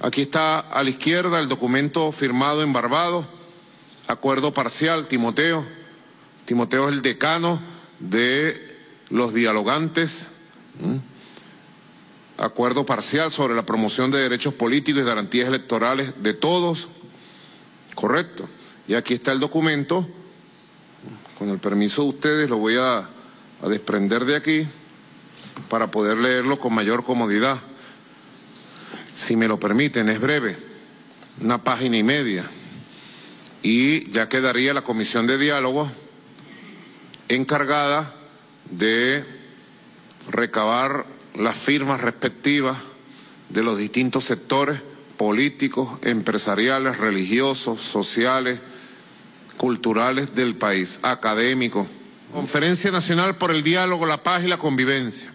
Aquí 0.04 0.20
está 0.20 0.58
a 0.58 0.82
la 0.82 0.90
izquierda 0.90 1.40
el 1.40 1.48
documento 1.48 2.12
firmado 2.12 2.62
en 2.62 2.74
Barbados, 2.74 3.24
acuerdo 4.06 4.52
parcial, 4.52 5.06
Timoteo. 5.06 5.66
Timoteo 6.44 6.88
es 6.88 6.94
el 6.94 7.02
decano 7.02 7.60
de 8.00 8.76
los 9.10 9.32
dialogantes. 9.32 10.28
acuerdo 12.36 12.84
parcial 12.84 13.30
sobre 13.30 13.54
la 13.54 13.64
promoción 13.64 14.10
de 14.10 14.18
derechos 14.18 14.52
políticos 14.54 15.02
y 15.02 15.06
garantías 15.06 15.48
electorales 15.48 16.22
de 16.22 16.34
todos. 16.34 16.88
Correcto. 17.94 18.48
Y 18.86 18.94
aquí 18.94 19.14
está 19.14 19.32
el 19.32 19.40
documento. 19.40 20.06
Con 21.38 21.48
el 21.48 21.58
permiso 21.58 22.02
de 22.02 22.08
ustedes 22.08 22.50
lo 22.50 22.58
voy 22.58 22.76
a, 22.76 22.98
a 22.98 23.68
desprender 23.68 24.24
de 24.24 24.36
aquí 24.36 24.66
para 25.68 25.86
poder 25.86 26.18
leerlo 26.18 26.58
con 26.58 26.74
mayor 26.74 27.04
comodidad. 27.04 27.56
Si 29.14 29.36
me 29.36 29.48
lo 29.48 29.58
permiten, 29.58 30.08
es 30.08 30.20
breve, 30.20 30.56
una 31.40 31.62
página 31.62 31.96
y 31.96 32.02
media. 32.02 32.44
Y 33.62 34.10
ya 34.10 34.28
quedaría 34.28 34.74
la 34.74 34.82
comisión 34.82 35.26
de 35.26 35.38
diálogo 35.38 35.90
encargada 37.28 38.14
de 38.70 39.24
recabar 40.30 41.06
las 41.34 41.56
firmas 41.56 42.00
respectivas 42.00 42.78
de 43.48 43.62
los 43.62 43.78
distintos 43.78 44.24
sectores 44.24 44.80
políticos, 45.16 45.98
empresariales, 46.02 46.98
religiosos, 46.98 47.82
sociales, 47.82 48.60
culturales 49.56 50.34
del 50.34 50.56
país, 50.56 51.00
académicos. 51.02 51.86
Conferencia 52.32 52.90
Nacional 52.90 53.36
por 53.36 53.52
el 53.52 53.62
Diálogo, 53.62 54.06
la 54.06 54.22
Paz 54.22 54.42
y 54.42 54.48
la 54.48 54.58
Convivencia. 54.58 55.32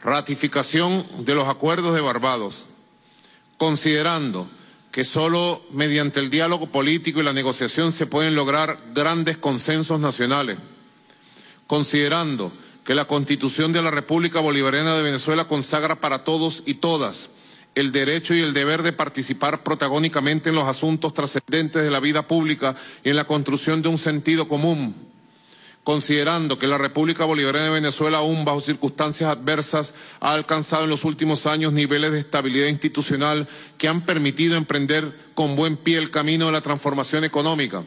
Ratificación 0.00 1.24
de 1.24 1.34
los 1.34 1.48
acuerdos 1.48 1.94
de 1.94 2.00
Barbados. 2.00 2.68
Considerando 3.56 4.48
que 4.90 5.04
solo 5.04 5.62
mediante 5.70 6.20
el 6.20 6.30
diálogo 6.30 6.66
político 6.66 7.20
y 7.20 7.24
la 7.24 7.32
negociación 7.32 7.92
se 7.92 8.06
pueden 8.06 8.34
lograr 8.34 8.78
grandes 8.94 9.38
consensos 9.38 10.00
nacionales. 10.00 10.58
Considerando 11.66 12.52
que 12.84 12.94
la 12.94 13.06
Constitución 13.06 13.72
de 13.72 13.82
la 13.82 13.90
República 13.90 14.40
Bolivariana 14.40 14.96
de 14.96 15.02
Venezuela 15.02 15.46
consagra 15.46 16.00
para 16.00 16.24
todos 16.24 16.62
y 16.64 16.74
todas 16.74 17.30
el 17.74 17.92
derecho 17.92 18.34
y 18.34 18.40
el 18.40 18.54
deber 18.54 18.82
de 18.82 18.92
participar 18.92 19.62
protagónicamente 19.62 20.48
en 20.48 20.56
los 20.56 20.66
asuntos 20.66 21.14
trascendentes 21.14 21.82
de 21.82 21.90
la 21.90 22.00
vida 22.00 22.26
pública 22.26 22.74
y 23.04 23.10
en 23.10 23.16
la 23.16 23.24
construcción 23.24 23.82
de 23.82 23.88
un 23.88 23.98
sentido 23.98 24.48
común, 24.48 24.94
considerando 25.88 26.58
que 26.58 26.66
la 26.66 26.76
República 26.76 27.24
Bolivariana 27.24 27.68
de 27.68 27.72
Venezuela, 27.72 28.18
aún 28.18 28.44
bajo 28.44 28.60
circunstancias 28.60 29.30
adversas, 29.30 29.94
ha 30.20 30.34
alcanzado 30.34 30.84
en 30.84 30.90
los 30.90 31.06
últimos 31.06 31.46
años 31.46 31.72
niveles 31.72 32.12
de 32.12 32.18
estabilidad 32.18 32.66
institucional 32.66 33.48
que 33.78 33.88
han 33.88 34.04
permitido 34.04 34.58
emprender 34.58 35.18
con 35.32 35.56
buen 35.56 35.78
pie 35.78 35.96
el 35.96 36.10
camino 36.10 36.44
de 36.44 36.52
la 36.52 36.60
transformación 36.60 37.24
económica, 37.24 37.84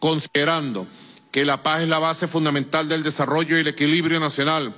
considerando 0.00 0.88
que 1.30 1.44
la 1.44 1.62
paz 1.62 1.82
es 1.82 1.88
la 1.88 2.00
base 2.00 2.26
fundamental 2.26 2.88
del 2.88 3.04
desarrollo 3.04 3.56
y 3.56 3.60
el 3.60 3.68
equilibrio 3.68 4.18
nacional. 4.18 4.74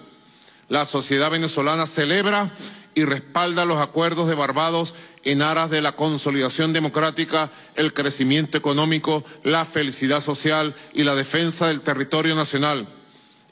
La 0.69 0.85
sociedad 0.85 1.31
venezolana 1.31 1.87
celebra 1.87 2.53
y 2.95 3.05
respalda 3.05 3.65
los 3.65 3.79
acuerdos 3.79 4.29
de 4.29 4.35
Barbados 4.35 4.95
en 5.25 5.43
aras 5.43 5.71
de 5.71 5.81
la 5.81 5.97
consolidación 5.97 6.73
democrática, 6.73 7.51
el 7.75 7.95
crecimiento 7.95 8.59
económico, 8.59 9.25
la 9.43 9.65
felicidad 9.65 10.21
social 10.21 10.75
y 10.93 11.05
la 11.05 11.15
defensa 11.15 11.69
del 11.69 11.81
territorio 11.81 12.35
nacional. 12.35 12.87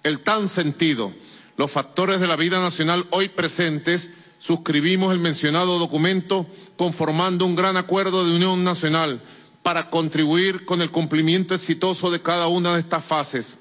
El 0.02 0.20
tan 0.20 0.48
sentido, 0.48 1.12
los 1.56 1.70
factores 1.70 2.20
de 2.20 2.26
la 2.26 2.36
vida 2.36 2.60
nacional 2.60 3.06
hoy 3.10 3.28
presentes, 3.28 4.12
suscribimos 4.38 5.12
el 5.12 5.18
mencionado 5.18 5.78
documento 5.78 6.46
conformando 6.76 7.44
un 7.44 7.54
gran 7.54 7.76
acuerdo 7.76 8.24
de 8.24 8.34
unión 8.34 8.64
nacional 8.64 9.20
para 9.62 9.90
contribuir 9.90 10.64
con 10.64 10.80
el 10.80 10.90
cumplimiento 10.90 11.54
exitoso 11.54 12.10
de 12.10 12.22
cada 12.22 12.48
una 12.48 12.74
de 12.74 12.80
estas 12.80 13.04
fases. 13.04 13.58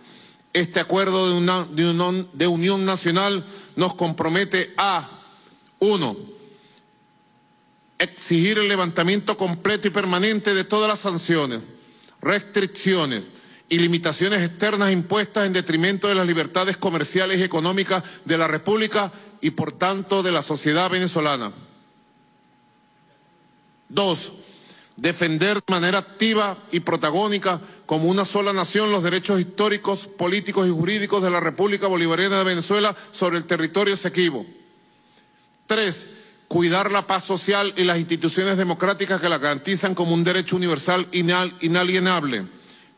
Este 0.53 0.79
acuerdo 0.79 1.29
de, 1.29 2.25
de 2.33 2.47
unión 2.47 2.85
nacional 2.85 3.45
nos 3.75 3.93
compromete 3.95 4.73
a, 4.77 5.18
uno, 5.79 6.15
exigir 7.97 8.57
el 8.57 8.67
levantamiento 8.67 9.37
completo 9.37 9.87
y 9.87 9.91
permanente 9.91 10.53
de 10.53 10.63
todas 10.63 10.87
las 10.87 10.99
sanciones, 10.99 11.61
restricciones 12.21 13.25
y 13.67 13.77
limitaciones 13.77 14.41
externas 14.41 14.91
impuestas 14.91 15.45
en 15.45 15.53
detrimento 15.53 16.07
de 16.07 16.15
las 16.15 16.25
libertades 16.25 16.77
comerciales 16.77 17.39
y 17.39 17.43
económicas 17.43 18.03
de 18.25 18.37
la 18.37 18.47
República 18.47 19.11
y, 19.41 19.51
por 19.51 19.73
tanto, 19.73 20.23
de 20.23 20.31
la 20.31 20.41
sociedad 20.41 20.89
venezolana. 20.89 21.51
Dos, 23.89 24.33
defender 24.95 25.57
de 25.57 25.71
manera 25.71 25.99
activa 25.99 26.57
y 26.71 26.81
protagónica 26.81 27.61
como 27.85 28.07
una 28.07 28.25
sola 28.25 28.53
nación 28.53 28.91
los 28.91 29.03
derechos 29.03 29.39
históricos, 29.39 30.07
políticos 30.07 30.67
y 30.67 30.71
jurídicos 30.71 31.23
de 31.23 31.31
la 31.31 31.39
República 31.39 31.87
Bolivariana 31.87 32.39
de 32.39 32.43
Venezuela 32.43 32.95
sobre 33.11 33.37
el 33.37 33.45
territorio 33.45 33.93
esequibo. 33.93 34.45
Tres, 35.69 36.09
cuidar 36.47 36.91
la 36.91 37.05
paz 37.05 37.25
social 37.25 37.75
y 37.77 37.83
las 37.83 37.99
instituciones 37.99 38.57
democráticas 38.57 39.21
que 39.21 39.29
la 39.29 39.37
garantizan 39.37 39.93
como 39.93 40.15
un 40.15 40.23
derecho 40.23 40.55
universal 40.55 41.07
inalienable. 41.11 42.47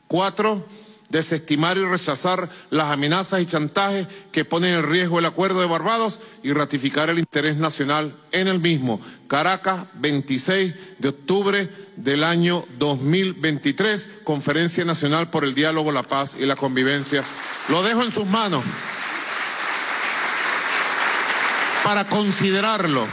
Cuatro, 0.07 0.65
desestimar 1.09 1.78
y 1.78 1.84
rechazar 1.84 2.49
las 2.69 2.89
amenazas 2.89 3.41
y 3.41 3.45
chantajes 3.45 4.07
que 4.32 4.45
ponen 4.45 4.76
en 4.76 4.89
riesgo 4.89 5.19
el 5.19 5.26
acuerdo 5.26 5.59
de 5.59 5.67
Barbados 5.67 6.22
y 6.43 6.53
ratificar 6.53 7.09
el 7.09 7.19
interés 7.19 7.57
nacional 7.57 8.15
en 8.32 8.47
el 8.47 8.59
mismo. 8.61 9.01
Caracas, 9.28 9.88
26 9.95 10.74
de 10.99 11.09
octubre 11.09 11.69
del 11.97 12.24
año 12.24 12.63
2023, 12.80 14.11
Conferencia 14.24 14.86
Nacional 14.86 15.30
por 15.30 15.43
el 15.43 15.55
Diálogo, 15.55 15.91
la 15.91 16.03
Paz 16.03 16.38
y 16.39 16.45
la 16.45 16.55
Convivencia. 16.55 17.22
Lo 17.67 17.84
dejo 17.84 18.01
en 18.01 18.11
sus 18.11 18.28
manos 18.28 18.63
para 21.84 22.05
considerarlo. 22.05 23.07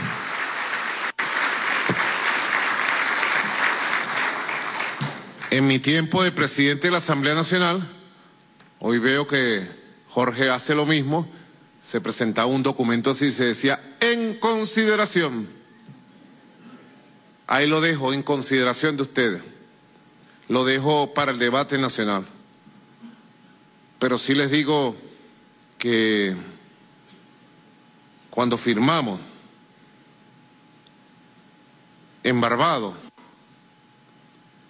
En 5.51 5.65
mi 5.65 5.79
tiempo 5.79 6.23
de 6.23 6.31
presidente 6.31 6.87
de 6.87 6.91
la 6.91 6.99
Asamblea 6.99 7.33
Nacional, 7.33 7.87
hoy 8.79 8.99
veo 8.99 9.25
que 9.25 9.67
Jorge 10.07 10.49
hace 10.49 10.75
lo 10.75 10.85
mismo, 10.85 11.27
se 11.81 12.01
presentaba 12.01 12.47
un 12.47 12.61
documento 12.61 13.11
así, 13.11 13.31
se 13.31 13.45
decía, 13.45 13.79
en 13.99 14.35
consideración. 14.35 15.47
Ahí 17.47 17.67
lo 17.67 17.81
dejo, 17.81 18.13
en 18.13 18.21
consideración 18.21 18.95
de 18.95 19.03
ustedes. 19.03 19.41
Lo 20.47 20.65
dejo 20.65 21.15
para 21.15 21.31
el 21.31 21.39
debate 21.39 21.79
nacional. 21.79 22.25
Pero 23.97 24.19
sí 24.19 24.35
les 24.35 24.51
digo 24.51 24.95
que 25.79 26.35
cuando 28.29 28.57
firmamos 28.57 29.19
en 32.23 32.41
Barbados, 32.41 32.95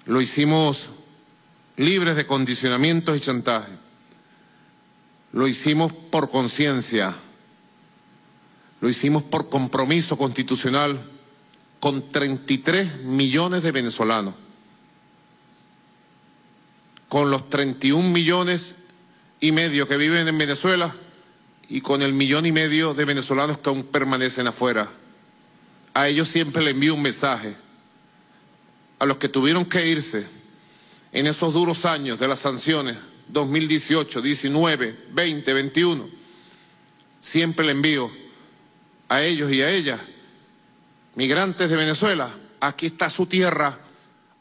lo 0.05 0.22
hicimos 0.22 0.89
libres 1.78 2.16
de 2.16 2.26
condicionamientos 2.26 3.16
y 3.16 3.20
chantaje. 3.20 3.72
Lo 5.32 5.47
hicimos 5.47 5.93
por 5.93 6.30
conciencia. 6.30 7.16
Lo 8.82 8.89
hicimos 8.89 9.24
por 9.24 9.49
compromiso 9.49 10.18
constitucional 10.18 10.99
con 11.80 12.12
33 12.12 13.03
millones 13.03 13.64
de 13.64 13.72
venezolanos. 13.72 14.36
Con 17.07 17.30
los 17.30 17.49
31 17.49 18.10
millones 18.10 18.76
y 19.39 19.51
medio 19.51 19.88
que 19.88 19.97
viven 19.97 20.28
en 20.28 20.38
Venezuela 20.38 20.95
y 21.70 21.82
con 21.82 22.01
el 22.01 22.13
millón 22.13 22.47
y 22.47 22.51
medio 22.51 22.93
de 22.93 23.05
venezolanos 23.05 23.59
que 23.59 23.70
aún 23.70 23.84
permanecen 23.84 24.47
afuera. 24.47 24.89
A 25.93 26.07
ellos 26.07 26.28
siempre 26.28 26.63
les 26.63 26.74
envío 26.74 26.95
un 26.95 27.01
mensaje 27.01 27.55
a 28.97 29.05
los 29.05 29.17
que 29.17 29.30
tuvieron 29.30 29.65
que 29.65 29.88
irse 29.88 30.26
en 31.11 31.28
esos 31.28 31.53
duros 31.53 31.86
años 31.86 32.20
de 32.20 32.28
las 32.28 32.39
sanciones 32.39 32.97
2018, 33.28 34.22
19, 34.22 35.05
20, 35.11 35.53
21, 35.53 36.09
siempre 37.20 37.65
le 37.65 37.72
envío 37.74 38.11
a 39.07 39.22
ellos 39.22 39.51
y 39.51 39.61
a 39.61 39.70
ellas, 39.70 39.99
migrantes 41.15 41.70
de 41.70 41.76
Venezuela, 41.76 42.30
aquí 42.59 42.88
está 42.88 43.09
su 43.09 43.28
tierra, 43.28 43.80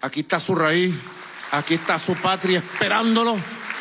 aquí 0.01 0.21
está 0.21 0.41
su 0.41 0.55
raíz, 0.55 0.95
aquí 1.53 1.75
está 1.75 1.99
su 1.99 2.15
patria 2.15 2.59
esperándolo, 2.59 3.37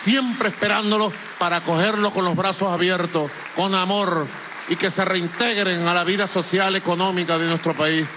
siempre 0.07 0.47
esperándolo 0.47 1.11
para 1.37 1.57
acogerlo 1.57 2.11
con 2.11 2.23
los 2.23 2.33
brazos 2.33 2.71
abiertos, 2.71 3.29
con 3.57 3.75
amor 3.75 4.25
y 4.69 4.77
que 4.77 4.89
se 4.89 5.03
reintegren 5.03 5.85
a 5.85 5.93
la 5.93 6.05
vida 6.05 6.27
social, 6.27 6.77
económica 6.77 7.37
de 7.37 7.45
nuestro 7.45 7.75
país. 7.75 8.07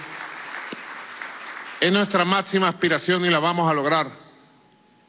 Es 1.81 1.91
nuestra 1.91 2.23
máxima 2.23 2.69
aspiración 2.69 3.25
y 3.25 3.29
la 3.29 3.39
vamos 3.39 3.69
a 3.69 3.73
lograr. 3.73 4.09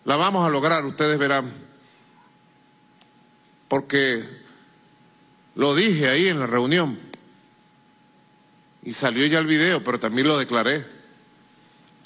La 0.04 0.16
vamos 0.16 0.44
a 0.44 0.50
lograr, 0.50 0.84
ustedes 0.84 1.16
verán. 1.20 1.52
Porque 3.68 4.28
lo 5.54 5.76
dije 5.76 6.08
ahí 6.08 6.26
en 6.26 6.40
la 6.40 6.48
reunión. 6.48 6.98
Y 8.82 8.92
salió 8.94 9.24
ya 9.26 9.38
el 9.38 9.46
video, 9.46 9.84
pero 9.84 10.00
también 10.00 10.26
lo 10.26 10.36
declaré. 10.36 10.84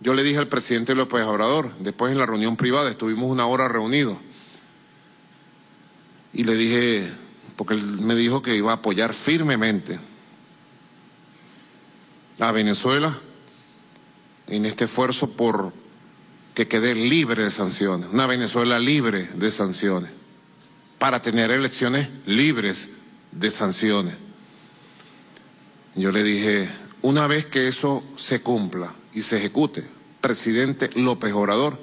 Yo 0.00 0.12
le 0.12 0.22
dije 0.22 0.36
al 0.36 0.48
presidente 0.48 0.94
López 0.94 1.24
Obrador, 1.24 1.72
después 1.78 2.12
en 2.12 2.18
la 2.18 2.26
reunión 2.26 2.58
privada, 2.58 2.90
estuvimos 2.90 3.30
una 3.30 3.46
hora 3.46 3.68
reunidos. 3.68 4.18
Y 6.36 6.44
le 6.44 6.54
dije, 6.54 7.10
porque 7.56 7.72
él 7.72 7.82
me 8.02 8.14
dijo 8.14 8.42
que 8.42 8.54
iba 8.54 8.70
a 8.70 8.74
apoyar 8.74 9.14
firmemente 9.14 9.98
a 12.38 12.52
Venezuela 12.52 13.18
en 14.46 14.66
este 14.66 14.84
esfuerzo 14.84 15.30
por 15.30 15.72
que 16.52 16.68
quede 16.68 16.94
libre 16.94 17.42
de 17.42 17.50
sanciones, 17.50 18.10
una 18.12 18.26
Venezuela 18.26 18.78
libre 18.78 19.30
de 19.34 19.50
sanciones, 19.50 20.10
para 20.98 21.22
tener 21.22 21.50
elecciones 21.50 22.06
libres 22.26 22.90
de 23.32 23.50
sanciones. 23.50 24.14
Yo 25.94 26.12
le 26.12 26.22
dije, 26.22 26.68
una 27.00 27.26
vez 27.26 27.46
que 27.46 27.66
eso 27.66 28.04
se 28.16 28.42
cumpla 28.42 28.92
y 29.14 29.22
se 29.22 29.38
ejecute, 29.38 29.84
presidente 30.20 30.90
López 30.96 31.32
Obrador, 31.32 31.80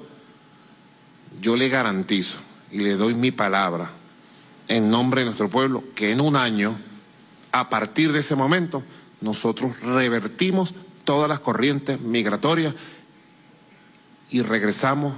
yo 1.40 1.56
le 1.56 1.68
garantizo 1.68 2.38
y 2.70 2.78
le 2.78 2.94
doy 2.94 3.14
mi 3.14 3.32
palabra 3.32 3.90
en 4.68 4.90
nombre 4.90 5.20
de 5.20 5.26
nuestro 5.26 5.50
pueblo 5.50 5.84
que 5.94 6.12
en 6.12 6.20
un 6.20 6.36
año, 6.36 6.76
a 7.52 7.68
partir 7.68 8.12
de 8.12 8.20
ese 8.20 8.34
momento, 8.34 8.82
nosotros 9.20 9.80
revertimos 9.80 10.74
todas 11.04 11.28
las 11.28 11.40
corrientes 11.40 12.00
migratorias 12.00 12.74
y 14.30 14.42
regresamos 14.42 15.14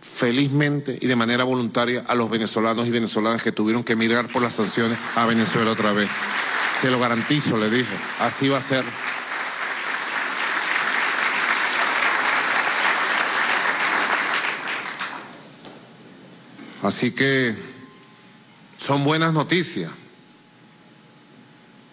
felizmente 0.00 0.98
y 1.00 1.06
de 1.06 1.16
manera 1.16 1.44
voluntaria 1.44 2.04
a 2.06 2.14
los 2.14 2.30
venezolanos 2.30 2.86
y 2.86 2.90
venezolanas 2.90 3.42
que 3.42 3.52
tuvieron 3.52 3.84
que 3.84 3.92
emigrar 3.92 4.28
por 4.28 4.42
las 4.42 4.54
sanciones 4.54 4.98
a 5.14 5.26
Venezuela 5.26 5.70
otra 5.70 5.92
vez. 5.92 6.08
Se 6.80 6.90
lo 6.90 6.98
garantizo, 6.98 7.58
le 7.58 7.70
dije, 7.70 7.94
así 8.18 8.48
va 8.48 8.58
a 8.58 8.60
ser. 8.60 8.84
Así 16.82 17.12
que 17.12 17.54
son 18.80 19.04
buenas 19.04 19.34
noticias 19.34 19.90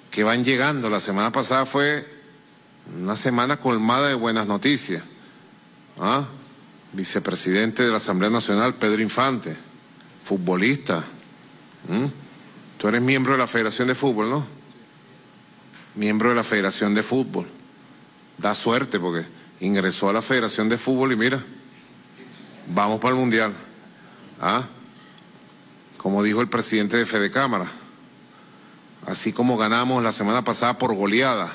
que 0.09 0.23
van 0.23 0.43
llegando. 0.43 0.89
La 0.89 1.01
semana 1.01 1.31
pasada 1.31 1.65
fue 1.65 2.05
una 2.97 3.15
semana 3.15 3.59
colmada 3.59 4.07
de 4.07 4.13
buenas 4.13 4.47
noticias. 4.47 5.03
¿Ah? 5.99 6.25
Vicepresidente 6.93 7.83
de 7.83 7.91
la 7.91 7.97
Asamblea 7.97 8.29
Nacional, 8.29 8.75
Pedro 8.75 9.01
Infante, 9.01 9.55
futbolista. 10.23 11.03
Tú 12.77 12.87
eres 12.87 13.01
miembro 13.01 13.33
de 13.33 13.39
la 13.39 13.47
Federación 13.47 13.89
de 13.89 13.95
Fútbol, 13.95 14.29
¿no? 14.29 14.45
Miembro 15.95 16.29
de 16.29 16.35
la 16.35 16.43
Federación 16.43 16.93
de 16.93 17.03
Fútbol. 17.03 17.47
Da 18.37 18.55
suerte 18.55 18.99
porque 18.99 19.27
ingresó 19.59 20.09
a 20.09 20.13
la 20.13 20.21
Federación 20.21 20.69
de 20.69 20.77
Fútbol 20.77 21.11
y 21.11 21.17
mira, 21.17 21.43
vamos 22.73 23.01
para 23.01 23.13
el 23.13 23.19
Mundial. 23.19 23.53
¿Ah? 24.39 24.67
Como 25.97 26.23
dijo 26.23 26.41
el 26.41 26.49
presidente 26.49 26.97
de 26.97 27.05
Fede 27.05 27.31
Cámara, 27.31 27.67
así 29.05 29.33
como 29.33 29.57
ganamos 29.57 30.03
la 30.03 30.11
semana 30.11 30.43
pasada 30.43 30.77
por 30.77 30.93
goleada 30.93 31.51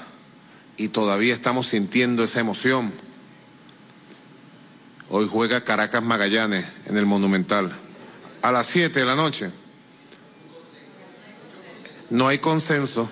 y 0.76 0.88
todavía 0.88 1.34
estamos 1.34 1.68
sintiendo 1.68 2.24
esa 2.24 2.40
emoción. 2.40 2.92
Hoy 5.10 5.28
juega 5.30 5.62
Caracas 5.62 6.02
Magallanes 6.02 6.66
en 6.86 6.96
el 6.96 7.06
Monumental 7.06 7.76
a 8.40 8.50
las 8.50 8.66
7 8.66 8.98
de 8.98 9.06
la 9.06 9.14
noche. 9.14 9.50
No 12.10 12.28
hay 12.28 12.38
consenso. 12.38 13.08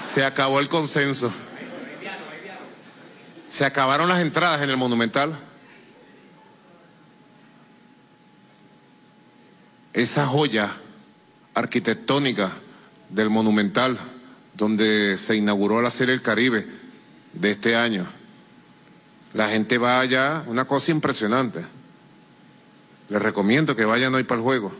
Se 0.00 0.24
acabó 0.24 0.60
el 0.60 0.68
consenso. 0.68 1.32
Se 3.46 3.64
acabaron 3.64 4.08
las 4.08 4.20
entradas 4.20 4.62
en 4.62 4.70
el 4.70 4.76
Monumental. 4.76 5.38
Esa 9.92 10.26
joya 10.26 10.72
arquitectónica 11.54 12.50
del 13.10 13.30
Monumental, 13.30 13.98
donde 14.54 15.16
se 15.18 15.36
inauguró 15.36 15.82
la 15.82 15.90
Serie 15.90 16.12
del 16.12 16.22
Caribe 16.22 16.66
de 17.34 17.50
este 17.50 17.76
año. 17.76 18.06
La 19.34 19.48
gente 19.48 19.78
va 19.78 20.00
allá, 20.00 20.44
una 20.46 20.64
cosa 20.64 20.90
impresionante. 20.90 21.64
Les 23.08 23.20
recomiendo 23.20 23.76
que 23.76 23.84
vayan 23.84 24.14
hoy 24.14 24.24
para 24.24 24.38
el 24.38 24.44
juego, 24.44 24.72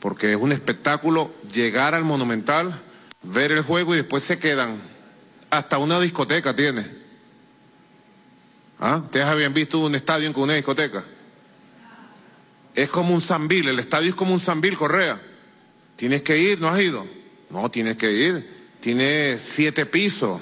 porque 0.00 0.32
es 0.32 0.38
un 0.38 0.52
espectáculo 0.52 1.32
llegar 1.52 1.94
al 1.94 2.04
Monumental, 2.04 2.82
ver 3.22 3.52
el 3.52 3.62
juego 3.62 3.94
y 3.94 3.98
después 3.98 4.22
se 4.22 4.38
quedan. 4.38 4.80
Hasta 5.50 5.78
una 5.78 5.98
discoteca 6.00 6.54
tiene. 6.54 6.86
¿Ah? 8.78 9.02
¿Ustedes 9.04 9.26
habían 9.26 9.52
visto 9.52 9.78
un 9.78 9.94
estadio 9.94 10.32
con 10.32 10.44
una 10.44 10.54
discoteca? 10.54 11.04
Es 12.74 12.88
como 12.88 13.14
un 13.14 13.20
Zambil, 13.20 13.68
el 13.68 13.78
estadio 13.78 14.10
es 14.10 14.14
como 14.14 14.32
un 14.32 14.40
Zambil, 14.40 14.76
Correa. 14.76 15.20
Tienes 15.96 16.22
que 16.22 16.38
ir, 16.38 16.60
¿no 16.60 16.68
has 16.68 16.80
ido? 16.80 17.06
No, 17.50 17.70
tienes 17.70 17.96
que 17.96 18.10
ir. 18.12 18.60
Tiene 18.80 19.38
siete 19.38 19.84
pisos, 19.84 20.40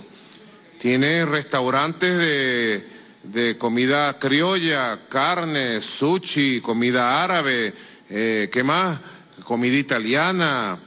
tiene 0.79 1.25
restaurantes 1.25 2.17
de, 2.17 2.87
de 3.25 3.59
comida 3.59 4.19
criolla, 4.19 5.01
carne, 5.09 5.81
sushi, 5.81 6.61
comida 6.61 7.25
árabe, 7.25 7.75
eh, 8.09 8.49
¿qué 8.53 8.63
más? 8.63 9.01
Comida 9.43 9.77
italiana, 9.77 10.79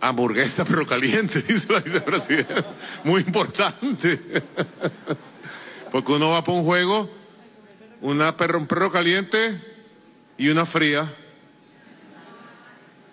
hamburguesa 0.00 0.64
pero 0.64 0.86
caliente, 0.86 1.42
dice 1.48 1.72
la 1.72 1.80
vicepresidenta. 1.80 2.64
Muy 3.04 3.20
importante. 3.20 4.18
Porque 5.92 6.12
uno 6.12 6.30
va 6.30 6.44
para 6.44 6.56
un 6.56 6.64
juego, 6.64 7.10
una 8.00 8.36
perro, 8.36 8.58
un 8.58 8.66
perro 8.66 8.90
caliente 8.90 9.60
y 10.40 10.48
una 10.48 10.64
fría. 10.64 11.06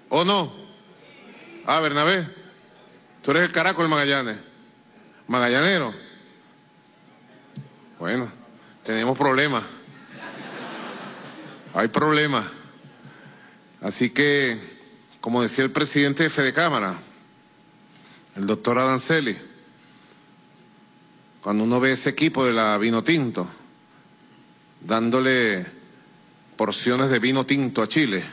¿O 0.08 0.24
no? 0.24 0.50
Ah, 1.66 1.82
Bernabé, 1.82 2.26
tú 3.22 3.32
eres 3.32 3.44
el 3.44 3.52
caracol 3.52 3.90
Magallanes. 3.90 4.38
Magallanero. 5.28 5.94
Bueno, 8.00 8.32
tenemos 8.86 9.18
problemas. 9.18 9.62
Hay 11.74 11.90
problemas. 11.90 12.46
Así 13.82 14.12
que, 14.12 14.58
como 15.20 15.42
decía 15.42 15.66
el 15.66 15.72
presidente 15.72 16.30
de 16.30 16.54
Cámara, 16.54 16.96
el 18.38 18.48
doctor 18.48 18.80
Adanceli, 18.80 19.38
cuando 21.42 21.66
uno 21.66 21.82
ve 21.82 21.92
ese 21.92 22.10
equipo 22.10 22.46
de 22.46 22.54
la 22.54 22.78
Vino 22.78 23.04
Tinto, 23.04 23.50
dándole 24.80 25.77
porciones 26.58 27.10
de 27.10 27.20
vino 27.20 27.46
tinto 27.46 27.82
a 27.82 27.88
Chile, 27.88 28.24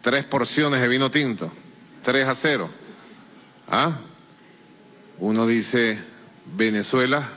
tres 0.00 0.24
porciones 0.24 0.80
de 0.80 0.88
vino 0.88 1.10
tinto, 1.10 1.52
tres 2.02 2.26
a 2.26 2.34
cero. 2.34 2.70
¿Ah? 3.70 3.98
Uno 5.18 5.46
dice, 5.46 5.98
Venezuela 6.54 7.28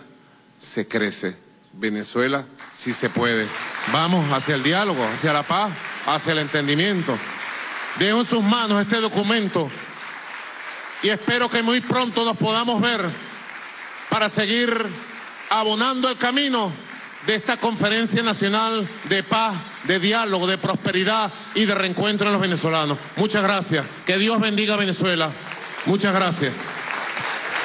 se 0.57 0.87
crece, 0.87 1.35
Venezuela 1.73 2.45
sí 2.71 2.93
se 2.93 3.09
puede. 3.09 3.47
Vamos 3.91 4.31
hacia 4.31 4.55
el 4.55 4.63
diálogo, 4.63 5.03
hacia 5.03 5.33
la 5.33 5.43
paz, 5.43 5.71
hacia 6.05 6.33
el 6.33 6.39
entendimiento. 6.39 7.17
Dejo 7.97 8.19
en 8.19 8.25
sus 8.25 8.43
manos 8.43 8.79
este 8.79 8.97
documento 9.01 9.69
y 11.03 11.09
espero 11.09 11.49
que 11.49 11.63
muy 11.63 11.81
pronto 11.81 12.23
nos 12.23 12.37
podamos 12.37 12.79
ver 12.79 13.09
para 14.09 14.29
seguir 14.29 14.71
abonando 15.49 16.09
el 16.09 16.17
camino 16.17 16.71
de 17.25 17.35
esta 17.35 17.57
conferencia 17.57 18.21
nacional 18.23 18.87
de 19.09 19.23
paz, 19.23 19.55
de 19.85 19.99
diálogo, 19.99 20.47
de 20.47 20.57
prosperidad 20.57 21.31
y 21.55 21.65
de 21.65 21.75
reencuentro 21.75 22.27
en 22.27 22.33
los 22.33 22.41
venezolanos. 22.41 22.97
Muchas 23.15 23.43
gracias. 23.43 23.85
Que 24.05 24.17
Dios 24.17 24.39
bendiga 24.39 24.75
a 24.75 24.77
Venezuela. 24.77 25.31
Muchas 25.85 26.13
gracias. 26.13 26.53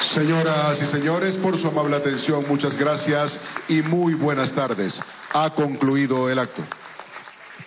Señoras 0.01 0.81
y 0.81 0.85
señores, 0.85 1.37
por 1.37 1.57
su 1.57 1.67
amable 1.67 1.95
atención, 1.95 2.45
muchas 2.47 2.77
gracias 2.77 3.41
y 3.67 3.81
muy 3.81 4.13
buenas 4.13 4.53
tardes. 4.53 5.01
Ha 5.33 5.49
concluido 5.49 6.29
el 6.29 6.39
acto. 6.39 6.63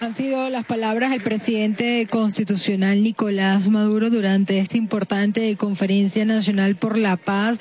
Han 0.01 0.15
sido 0.15 0.49
las 0.49 0.65
palabras 0.65 1.11
del 1.11 1.21
presidente 1.21 2.07
constitucional 2.11 3.03
Nicolás 3.03 3.69
Maduro 3.69 4.09
durante 4.09 4.59
esta 4.59 4.79
importante 4.79 5.55
conferencia 5.57 6.25
nacional 6.25 6.77
por 6.77 6.97
la 6.97 7.19
paz 7.19 7.59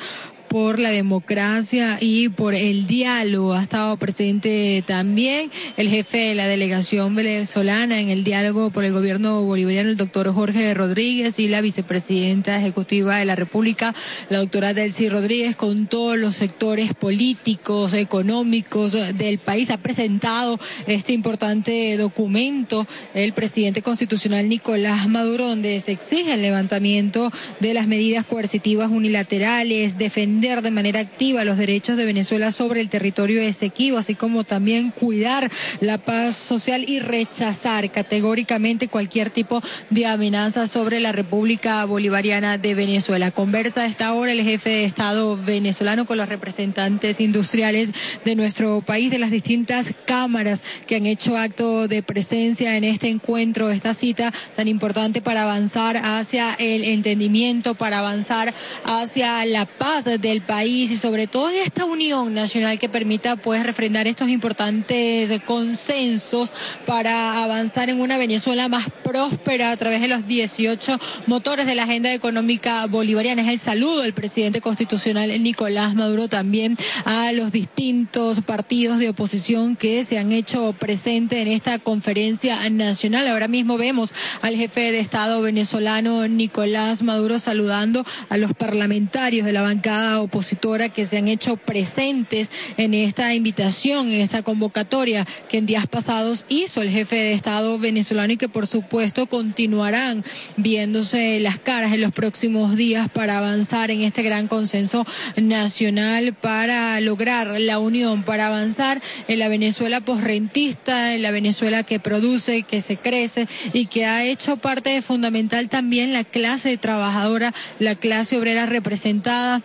por 0.49 0.79
la 0.79 0.89
democracia 0.89 1.99
y 2.01 2.29
por 2.29 2.55
el 2.55 2.87
diálogo. 2.87 3.53
Ha 3.53 3.61
estado 3.61 3.95
presente 3.97 4.83
también 4.85 5.51
el 5.77 5.89
jefe 5.89 6.17
de 6.17 6.35
la 6.35 6.47
delegación 6.47 7.13
venezolana 7.13 7.99
en 8.01 8.09
el 8.09 8.23
diálogo 8.23 8.71
por 8.71 8.83
el 8.83 8.91
gobierno 8.91 9.43
bolivariano, 9.43 9.89
el 9.89 9.97
doctor 9.97 10.33
Jorge 10.33 10.73
Rodríguez, 10.73 11.37
y 11.39 11.47
la 11.47 11.61
vicepresidenta 11.61 12.57
ejecutiva 12.57 13.17
de 13.17 13.25
la 13.25 13.35
República, 13.35 13.93
la 14.29 14.39
doctora 14.39 14.73
Delcy 14.73 15.07
Rodríguez, 15.07 15.55
con 15.55 15.85
todos 15.85 16.17
los 16.17 16.35
sectores 16.35 16.95
políticos, 16.95 17.93
económicos 17.93 18.93
del 18.93 19.37
país. 19.37 19.69
Ha 19.69 19.77
presentado 19.77 20.59
este 20.87 21.13
importante 21.13 21.95
documento 21.95 22.87
el 23.13 23.33
presidente 23.33 23.83
constitucional 23.83 24.49
Nicolás 24.49 25.07
Maduro, 25.07 25.47
donde 25.47 25.79
se 25.79 25.91
exige 25.91 26.33
el 26.33 26.41
levantamiento 26.41 27.31
de 27.59 27.75
las 27.75 27.87
medidas 27.87 28.25
coercitivas 28.25 28.89
unilaterales, 28.89 29.99
defendiendo 29.99 30.38
defender 30.39 30.61
de 30.61 30.71
manera 30.71 31.01
activa 31.01 31.43
los 31.43 31.57
derechos 31.57 31.97
de 31.97 32.05
Venezuela 32.05 32.51
sobre 32.53 32.79
el 32.79 32.89
territorio 32.89 33.41
Esequibo, 33.41 33.97
así 33.97 34.15
como 34.15 34.45
también 34.45 34.91
cuidar 34.91 35.51
la 35.81 35.97
paz 35.97 36.37
social 36.37 36.85
y 36.87 36.99
rechazar 36.99 37.91
categóricamente 37.91 38.87
cualquier 38.87 39.31
tipo 39.31 39.61
de 39.89 40.05
amenaza 40.05 40.67
sobre 40.67 41.01
la 41.01 41.11
República 41.11 41.83
Bolivariana 41.83 42.57
de 42.57 42.73
Venezuela. 42.73 43.31
Conversa 43.31 43.81
a 43.81 43.85
esta 43.87 44.13
hora 44.13 44.31
el 44.31 44.41
jefe 44.41 44.69
de 44.69 44.85
Estado 44.85 45.35
venezolano 45.35 46.05
con 46.05 46.17
los 46.17 46.29
representantes 46.29 47.19
industriales 47.19 47.93
de 48.23 48.35
nuestro 48.35 48.81
país, 48.81 49.11
de 49.11 49.19
las 49.19 49.31
distintas 49.31 49.93
cámaras 50.05 50.63
que 50.87 50.95
han 50.95 51.05
hecho 51.05 51.37
acto 51.37 51.89
de 51.89 52.01
presencia 52.01 52.77
en 52.77 52.85
este 52.85 53.09
encuentro, 53.09 53.71
esta 53.71 53.93
cita 53.93 54.33
tan 54.55 54.69
importante 54.69 55.21
para 55.21 55.43
avanzar 55.43 55.97
hacia 55.97 56.53
el 56.53 56.85
entendimiento, 56.85 57.75
para 57.75 57.99
avanzar 57.99 58.53
hacia 58.85 59.45
la 59.45 59.65
paz 59.65 60.05
del 60.29 60.41
país 60.41 60.91
y 60.91 60.95
sobre 60.95 61.27
todo 61.27 61.49
en 61.49 61.57
esta 61.57 61.85
unión 61.85 62.33
nacional 62.33 62.77
que 62.77 62.87
permita 62.87 63.35
pues 63.35 63.63
refrendar 63.63 64.07
estos 64.07 64.29
importantes 64.29 65.31
consensos 65.45 66.53
para 66.85 67.43
avanzar 67.43 67.89
en 67.89 67.99
una 67.99 68.17
Venezuela 68.17 68.69
más 68.69 68.87
próspera 69.03 69.71
a 69.71 69.77
través 69.77 70.01
de 70.01 70.07
los 70.07 70.27
18 70.27 70.99
motores 71.25 71.65
de 71.65 71.75
la 71.75 71.83
agenda 71.83 72.13
económica 72.13 72.85
bolivariana. 72.85 73.41
Es 73.41 73.47
el 73.47 73.59
saludo 73.59 74.01
del 74.01 74.13
presidente 74.13 74.61
constitucional 74.61 75.31
Nicolás 75.41 75.95
Maduro 75.95 76.27
también 76.27 76.77
a 77.05 77.31
los 77.31 77.51
distintos 77.51 78.41
partidos 78.41 78.99
de 78.99 79.09
oposición 79.09 79.75
que 79.75 80.03
se 80.05 80.19
han 80.19 80.31
hecho 80.31 80.73
presentes 80.73 81.39
en 81.39 81.47
esta 81.47 81.79
conferencia 81.79 82.69
nacional. 82.69 83.27
Ahora 83.27 83.47
mismo 83.47 83.77
vemos 83.77 84.13
al 84.41 84.55
jefe 84.55 84.91
de 84.91 84.99
Estado 84.99 85.41
venezolano 85.41 86.27
Nicolás 86.27 87.01
Maduro 87.01 87.39
saludando 87.39 88.05
a 88.29 88.37
los 88.37 88.53
parlamentarios 88.53 89.45
de 89.45 89.53
la 89.53 89.61
bancada 89.61 90.18
opositora 90.21 90.89
que 90.89 91.05
se 91.05 91.17
han 91.17 91.27
hecho 91.27 91.57
presentes 91.57 92.51
en 92.77 92.93
esta 92.93 93.33
invitación, 93.33 94.07
en 94.07 94.21
esta 94.21 94.43
convocatoria 94.43 95.25
que 95.47 95.57
en 95.57 95.65
días 95.65 95.87
pasados 95.87 96.45
hizo 96.49 96.81
el 96.81 96.89
jefe 96.89 97.15
de 97.15 97.33
Estado 97.33 97.77
venezolano 97.79 98.33
y 98.33 98.37
que 98.37 98.49
por 98.49 98.67
supuesto 98.67 99.27
continuarán 99.27 100.23
viéndose 100.57 101.39
las 101.39 101.59
caras 101.59 101.93
en 101.93 102.01
los 102.01 102.11
próximos 102.11 102.75
días 102.75 103.09
para 103.09 103.37
avanzar 103.37 103.91
en 103.91 104.01
este 104.01 104.23
gran 104.23 104.47
consenso 104.47 105.05
nacional 105.35 106.33
para 106.33 106.99
lograr 107.01 107.59
la 107.59 107.79
unión, 107.79 108.23
para 108.23 108.47
avanzar 108.47 109.01
en 109.27 109.39
la 109.39 109.47
Venezuela 109.47 110.01
posrentista, 110.01 111.13
en 111.15 111.21
la 111.21 111.31
Venezuela 111.31 111.83
que 111.83 111.99
produce, 111.99 112.63
que 112.63 112.81
se 112.81 112.97
crece 112.97 113.47
y 113.73 113.85
que 113.87 114.05
ha 114.05 114.23
hecho 114.25 114.57
parte 114.57 115.01
fundamental 115.01 115.69
también 115.69 116.13
la 116.13 116.23
clase 116.23 116.77
trabajadora, 116.77 117.53
la 117.79 117.95
clase 117.95 118.37
obrera 118.37 118.65
representada 118.65 119.61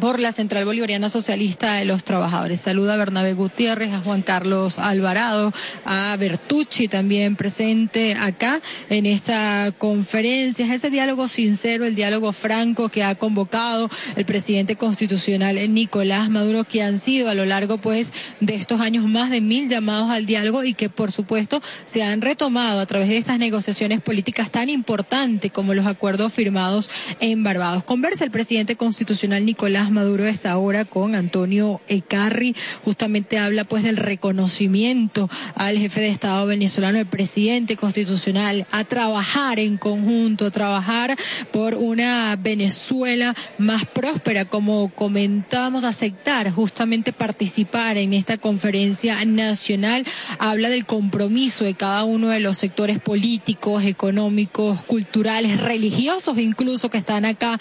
por 0.00 0.20
la 0.20 0.32
Central 0.32 0.64
Bolivariana 0.64 1.08
Socialista 1.08 1.74
de 1.74 1.84
los 1.84 2.04
Trabajadores. 2.04 2.60
Saluda 2.60 2.94
a 2.94 2.96
Bernabé 2.96 3.34
Gutiérrez, 3.34 3.92
a 3.92 4.00
Juan 4.00 4.22
Carlos 4.22 4.78
Alvarado, 4.78 5.52
a 5.84 6.16
Bertucci 6.16 6.88
también 6.88 7.36
presente 7.36 8.14
acá 8.14 8.60
en 8.90 9.06
esta 9.06 9.72
conferencia. 9.76 10.66
Es 10.66 10.72
ese 10.72 10.90
diálogo 10.90 11.28
sincero, 11.28 11.84
el 11.84 11.94
diálogo 11.94 12.32
franco 12.32 12.88
que 12.88 13.04
ha 13.04 13.14
convocado 13.14 13.90
el 14.16 14.24
presidente 14.24 14.76
constitucional 14.76 15.56
Nicolás 15.72 16.30
Maduro, 16.30 16.64
que 16.64 16.82
han 16.82 16.98
sido 16.98 17.28
a 17.28 17.34
lo 17.34 17.44
largo 17.44 17.78
pues 17.78 18.12
de 18.40 18.54
estos 18.54 18.80
años 18.80 19.06
más 19.06 19.30
de 19.30 19.40
mil 19.40 19.68
llamados 19.68 20.10
al 20.10 20.26
diálogo 20.26 20.64
y 20.64 20.74
que 20.74 20.88
por 20.88 21.12
supuesto 21.12 21.62
se 21.84 22.02
han 22.02 22.20
retomado 22.20 22.80
a 22.80 22.86
través 22.86 23.08
de 23.08 23.16
estas 23.16 23.38
negociaciones 23.38 24.00
políticas 24.00 24.50
tan 24.50 24.68
importantes 24.68 25.52
como 25.52 25.74
los 25.74 25.86
acuerdos 25.86 26.32
firmados 26.32 26.90
en 27.20 27.42
Barbados. 27.42 27.84
Conversa 27.84 28.24
el 28.24 28.30
presidente 28.30 28.76
constitucional 28.76 29.44
Nicolás 29.44 29.83
Maduro 29.90 30.24
es 30.24 30.46
ahora 30.46 30.84
con 30.84 31.14
Antonio 31.14 31.80
Ecarri. 31.88 32.54
Justamente 32.84 33.38
habla 33.38 33.64
pues 33.64 33.82
del 33.82 33.96
reconocimiento 33.96 35.28
al 35.54 35.78
jefe 35.78 36.00
de 36.00 36.08
Estado 36.08 36.46
venezolano, 36.46 36.98
el 36.98 37.06
presidente 37.06 37.76
constitucional, 37.76 38.66
a 38.70 38.84
trabajar 38.84 39.58
en 39.58 39.76
conjunto, 39.76 40.46
a 40.46 40.50
trabajar 40.50 41.16
por 41.52 41.74
una 41.74 42.36
Venezuela 42.36 43.34
más 43.58 43.86
próspera, 43.86 44.44
como 44.44 44.90
comentábamos, 44.94 45.84
aceptar 45.84 46.50
justamente 46.50 47.12
participar 47.12 47.96
en 47.96 48.12
esta 48.12 48.38
conferencia 48.38 49.24
nacional. 49.24 50.06
Habla 50.38 50.68
del 50.68 50.86
compromiso 50.86 51.64
de 51.64 51.74
cada 51.74 52.04
uno 52.04 52.28
de 52.28 52.40
los 52.40 52.58
sectores 52.58 53.00
políticos, 53.00 53.84
económicos, 53.84 54.82
culturales, 54.84 55.60
religiosos 55.60 56.38
incluso 56.38 56.90
que 56.90 56.98
están 56.98 57.24
acá 57.24 57.58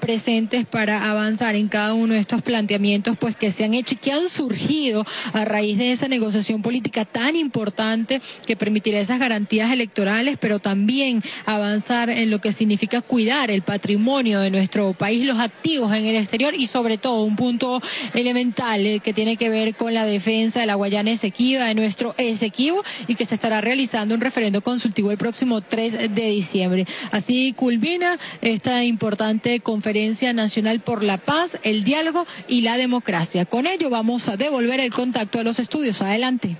presentes 0.00 0.66
para 0.66 1.10
avanzar 1.10 1.54
cada 1.68 1.94
uno 1.94 2.14
de 2.14 2.20
estos 2.20 2.42
planteamientos 2.42 3.16
pues 3.16 3.36
que 3.36 3.50
se 3.50 3.64
han 3.64 3.74
hecho 3.74 3.94
y 3.94 3.98
que 3.98 4.12
han 4.12 4.28
surgido 4.28 5.04
a 5.32 5.44
raíz 5.44 5.78
de 5.78 5.92
esa 5.92 6.08
negociación 6.08 6.62
política 6.62 7.04
tan 7.04 7.36
importante 7.36 8.20
que 8.46 8.56
permitirá 8.56 8.98
esas 8.98 9.18
garantías 9.18 9.70
electorales, 9.70 10.38
pero 10.40 10.58
también 10.58 11.22
avanzar 11.46 12.10
en 12.10 12.30
lo 12.30 12.40
que 12.40 12.52
significa 12.52 13.00
cuidar 13.00 13.50
el 13.50 13.62
patrimonio 13.62 14.40
de 14.40 14.50
nuestro 14.50 14.92
país, 14.94 15.26
los 15.26 15.38
activos 15.38 15.94
en 15.94 16.06
el 16.06 16.16
exterior 16.16 16.54
y 16.56 16.66
sobre 16.66 16.98
todo 16.98 17.22
un 17.22 17.36
punto 17.36 17.80
elemental 18.14 18.86
eh, 18.86 19.00
que 19.00 19.12
tiene 19.12 19.36
que 19.36 19.48
ver 19.48 19.74
con 19.74 19.94
la 19.94 20.04
defensa 20.04 20.60
de 20.60 20.66
la 20.66 20.74
Guayana 20.74 21.12
Esequiba, 21.12 21.64
de 21.64 21.74
nuestro 21.74 22.14
Esequibo 22.18 22.82
y 23.06 23.14
que 23.14 23.24
se 23.24 23.34
estará 23.34 23.60
realizando 23.60 24.14
un 24.14 24.20
referendo 24.20 24.62
consultivo 24.62 25.10
el 25.10 25.18
próximo 25.18 25.60
3 25.60 26.14
de 26.14 26.30
diciembre. 26.30 26.86
Así 27.10 27.52
culmina 27.52 28.18
esta 28.40 28.84
importante 28.84 29.60
conferencia 29.60 30.32
nacional 30.32 30.80
por 30.80 31.02
la 31.02 31.18
paz 31.18 31.51
el 31.62 31.84
diálogo 31.84 32.26
y 32.48 32.62
la 32.62 32.76
democracia. 32.76 33.44
Con 33.44 33.66
ello 33.66 33.90
vamos 33.90 34.28
a 34.28 34.36
devolver 34.36 34.80
el 34.80 34.92
contacto 34.92 35.38
a 35.38 35.42
los 35.42 35.58
estudios. 35.58 36.00
Adelante. 36.02 36.56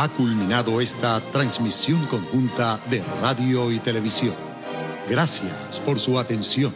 Ha 0.00 0.08
culminado 0.08 0.80
esta 0.80 1.20
transmisión 1.30 2.06
conjunta 2.06 2.80
de 2.88 3.02
radio 3.20 3.70
y 3.70 3.78
televisión. 3.80 4.32
Gracias 5.10 5.78
por 5.84 5.98
su 5.98 6.18
atención. 6.18 6.72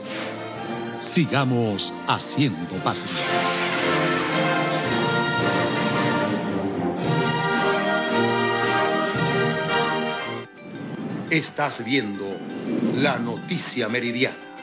Sigamos 1.01 1.93
haciendo 2.07 2.75
patria. 2.83 3.03
Estás 11.31 11.85
viendo 11.85 12.25
la 12.97 13.19
noticia 13.19 13.89
meridiana 13.89 14.54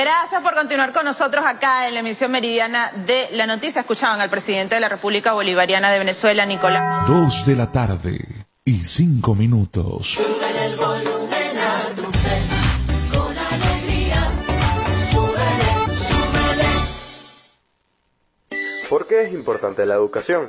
Gracias 0.00 0.40
por 0.42 0.54
continuar 0.54 0.92
con 0.92 1.04
nosotros 1.04 1.44
acá 1.44 1.88
en 1.88 1.94
la 1.94 2.00
emisión 2.00 2.30
meridiana 2.30 2.92
de 3.04 3.30
La 3.32 3.48
Noticia. 3.48 3.80
Escuchaban 3.80 4.20
al 4.20 4.30
presidente 4.30 4.76
de 4.76 4.80
la 4.80 4.88
República 4.88 5.32
Bolivariana 5.32 5.90
de 5.90 5.98
Venezuela, 5.98 6.46
Nicolás 6.46 6.84
Maduro. 6.84 7.22
Dos 7.22 7.44
de 7.44 7.56
la 7.56 7.72
tarde 7.72 8.16
y 8.64 8.78
cinco 8.84 9.34
minutos. 9.34 10.16
¿Por 18.88 19.08
qué 19.08 19.22
es 19.22 19.32
importante 19.32 19.84
la 19.84 19.94
educación? 19.94 20.48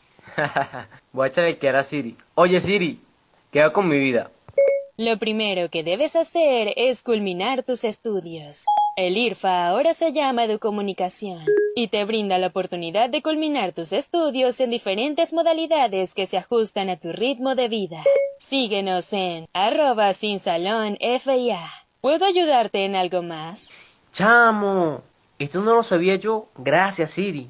Voy 1.13 1.25
a 1.25 1.27
echarle 1.29 1.57
que 1.57 1.69
a 1.69 1.83
Siri. 1.83 2.15
Oye 2.35 2.59
Siri, 2.61 2.99
¿qué 3.51 3.61
hago 3.61 3.73
con 3.73 3.87
mi 3.87 3.99
vida? 3.99 4.31
Lo 4.97 5.17
primero 5.17 5.69
que 5.69 5.83
debes 5.83 6.15
hacer 6.15 6.73
es 6.75 7.03
culminar 7.03 7.63
tus 7.63 7.83
estudios. 7.83 8.65
El 8.97 9.17
IRFA 9.17 9.67
ahora 9.67 9.93
se 9.93 10.11
llama 10.11 10.43
Educomunicación 10.43 11.43
y 11.75 11.87
te 11.87 12.03
brinda 12.03 12.37
la 12.37 12.47
oportunidad 12.47 13.09
de 13.09 13.21
culminar 13.21 13.73
tus 13.73 13.93
estudios 13.93 14.59
en 14.59 14.69
diferentes 14.69 15.33
modalidades 15.33 16.13
que 16.13 16.25
se 16.25 16.37
ajustan 16.37 16.89
a 16.89 16.97
tu 16.97 17.11
ritmo 17.13 17.55
de 17.55 17.69
vida. 17.69 18.03
Síguenos 18.37 19.13
en 19.13 19.45
arroba 19.53 20.13
sin 20.13 20.39
salón 20.39 20.97
FIA. 20.99 21.61
¿Puedo 22.01 22.25
ayudarte 22.25 22.85
en 22.85 22.95
algo 22.95 23.21
más? 23.21 23.77
Chamo, 24.11 25.01
esto 25.39 25.61
no 25.61 25.73
lo 25.73 25.83
sabía 25.83 26.15
yo. 26.17 26.47
Gracias 26.57 27.11
Siri. 27.11 27.49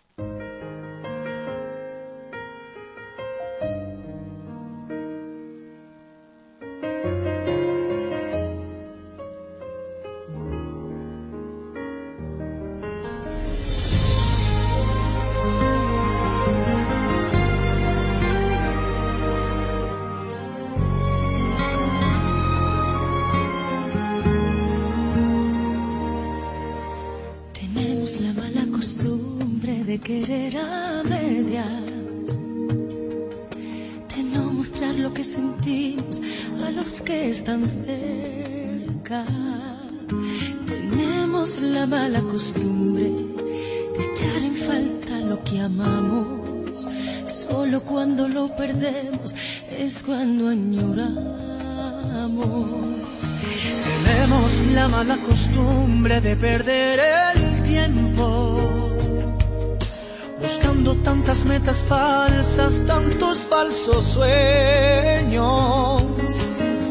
Sueños. 63.81 64.13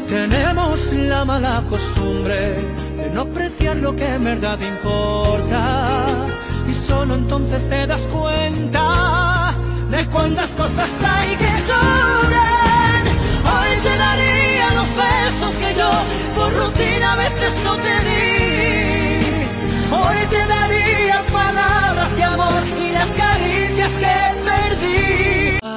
Tenemos 0.09 0.91
la 0.93 1.23
mala 1.23 1.63
costumbre 1.69 2.57
de 2.97 3.09
no 3.13 3.21
apreciar 3.21 3.77
lo 3.77 3.95
que 3.95 4.05
en 4.05 4.25
verdad 4.25 4.59
importa. 4.59 6.05
Y 6.67 6.73
solo 6.73 7.15
entonces 7.15 7.69
te 7.69 7.87
das 7.87 8.07
cuenta 8.07 9.55
de 9.89 10.05
cuántas 10.07 10.51
cosas 10.51 10.91
hay 11.03 11.37
que 11.37 11.49
sobran. 11.69 13.03
Hoy 13.53 13.71
te 13.83 13.97
daría 13.97 14.73
los 14.73 14.93
besos 14.95 15.53
que 15.61 15.73
yo 15.79 15.91
por 16.35 16.53
rutina 16.53 17.13
a 17.13 17.15
veces 17.15 17.53
no 17.63 17.77
te 17.77 17.99
di. 18.07 18.19
Hoy 19.93 20.25
te 20.29 20.45
daría 20.45 21.23
palabras 21.31 22.13
de 22.17 22.23
amor 22.23 22.63
y 22.85 22.91
las 22.91 23.09
caricias 23.11 23.91
que 23.99 24.31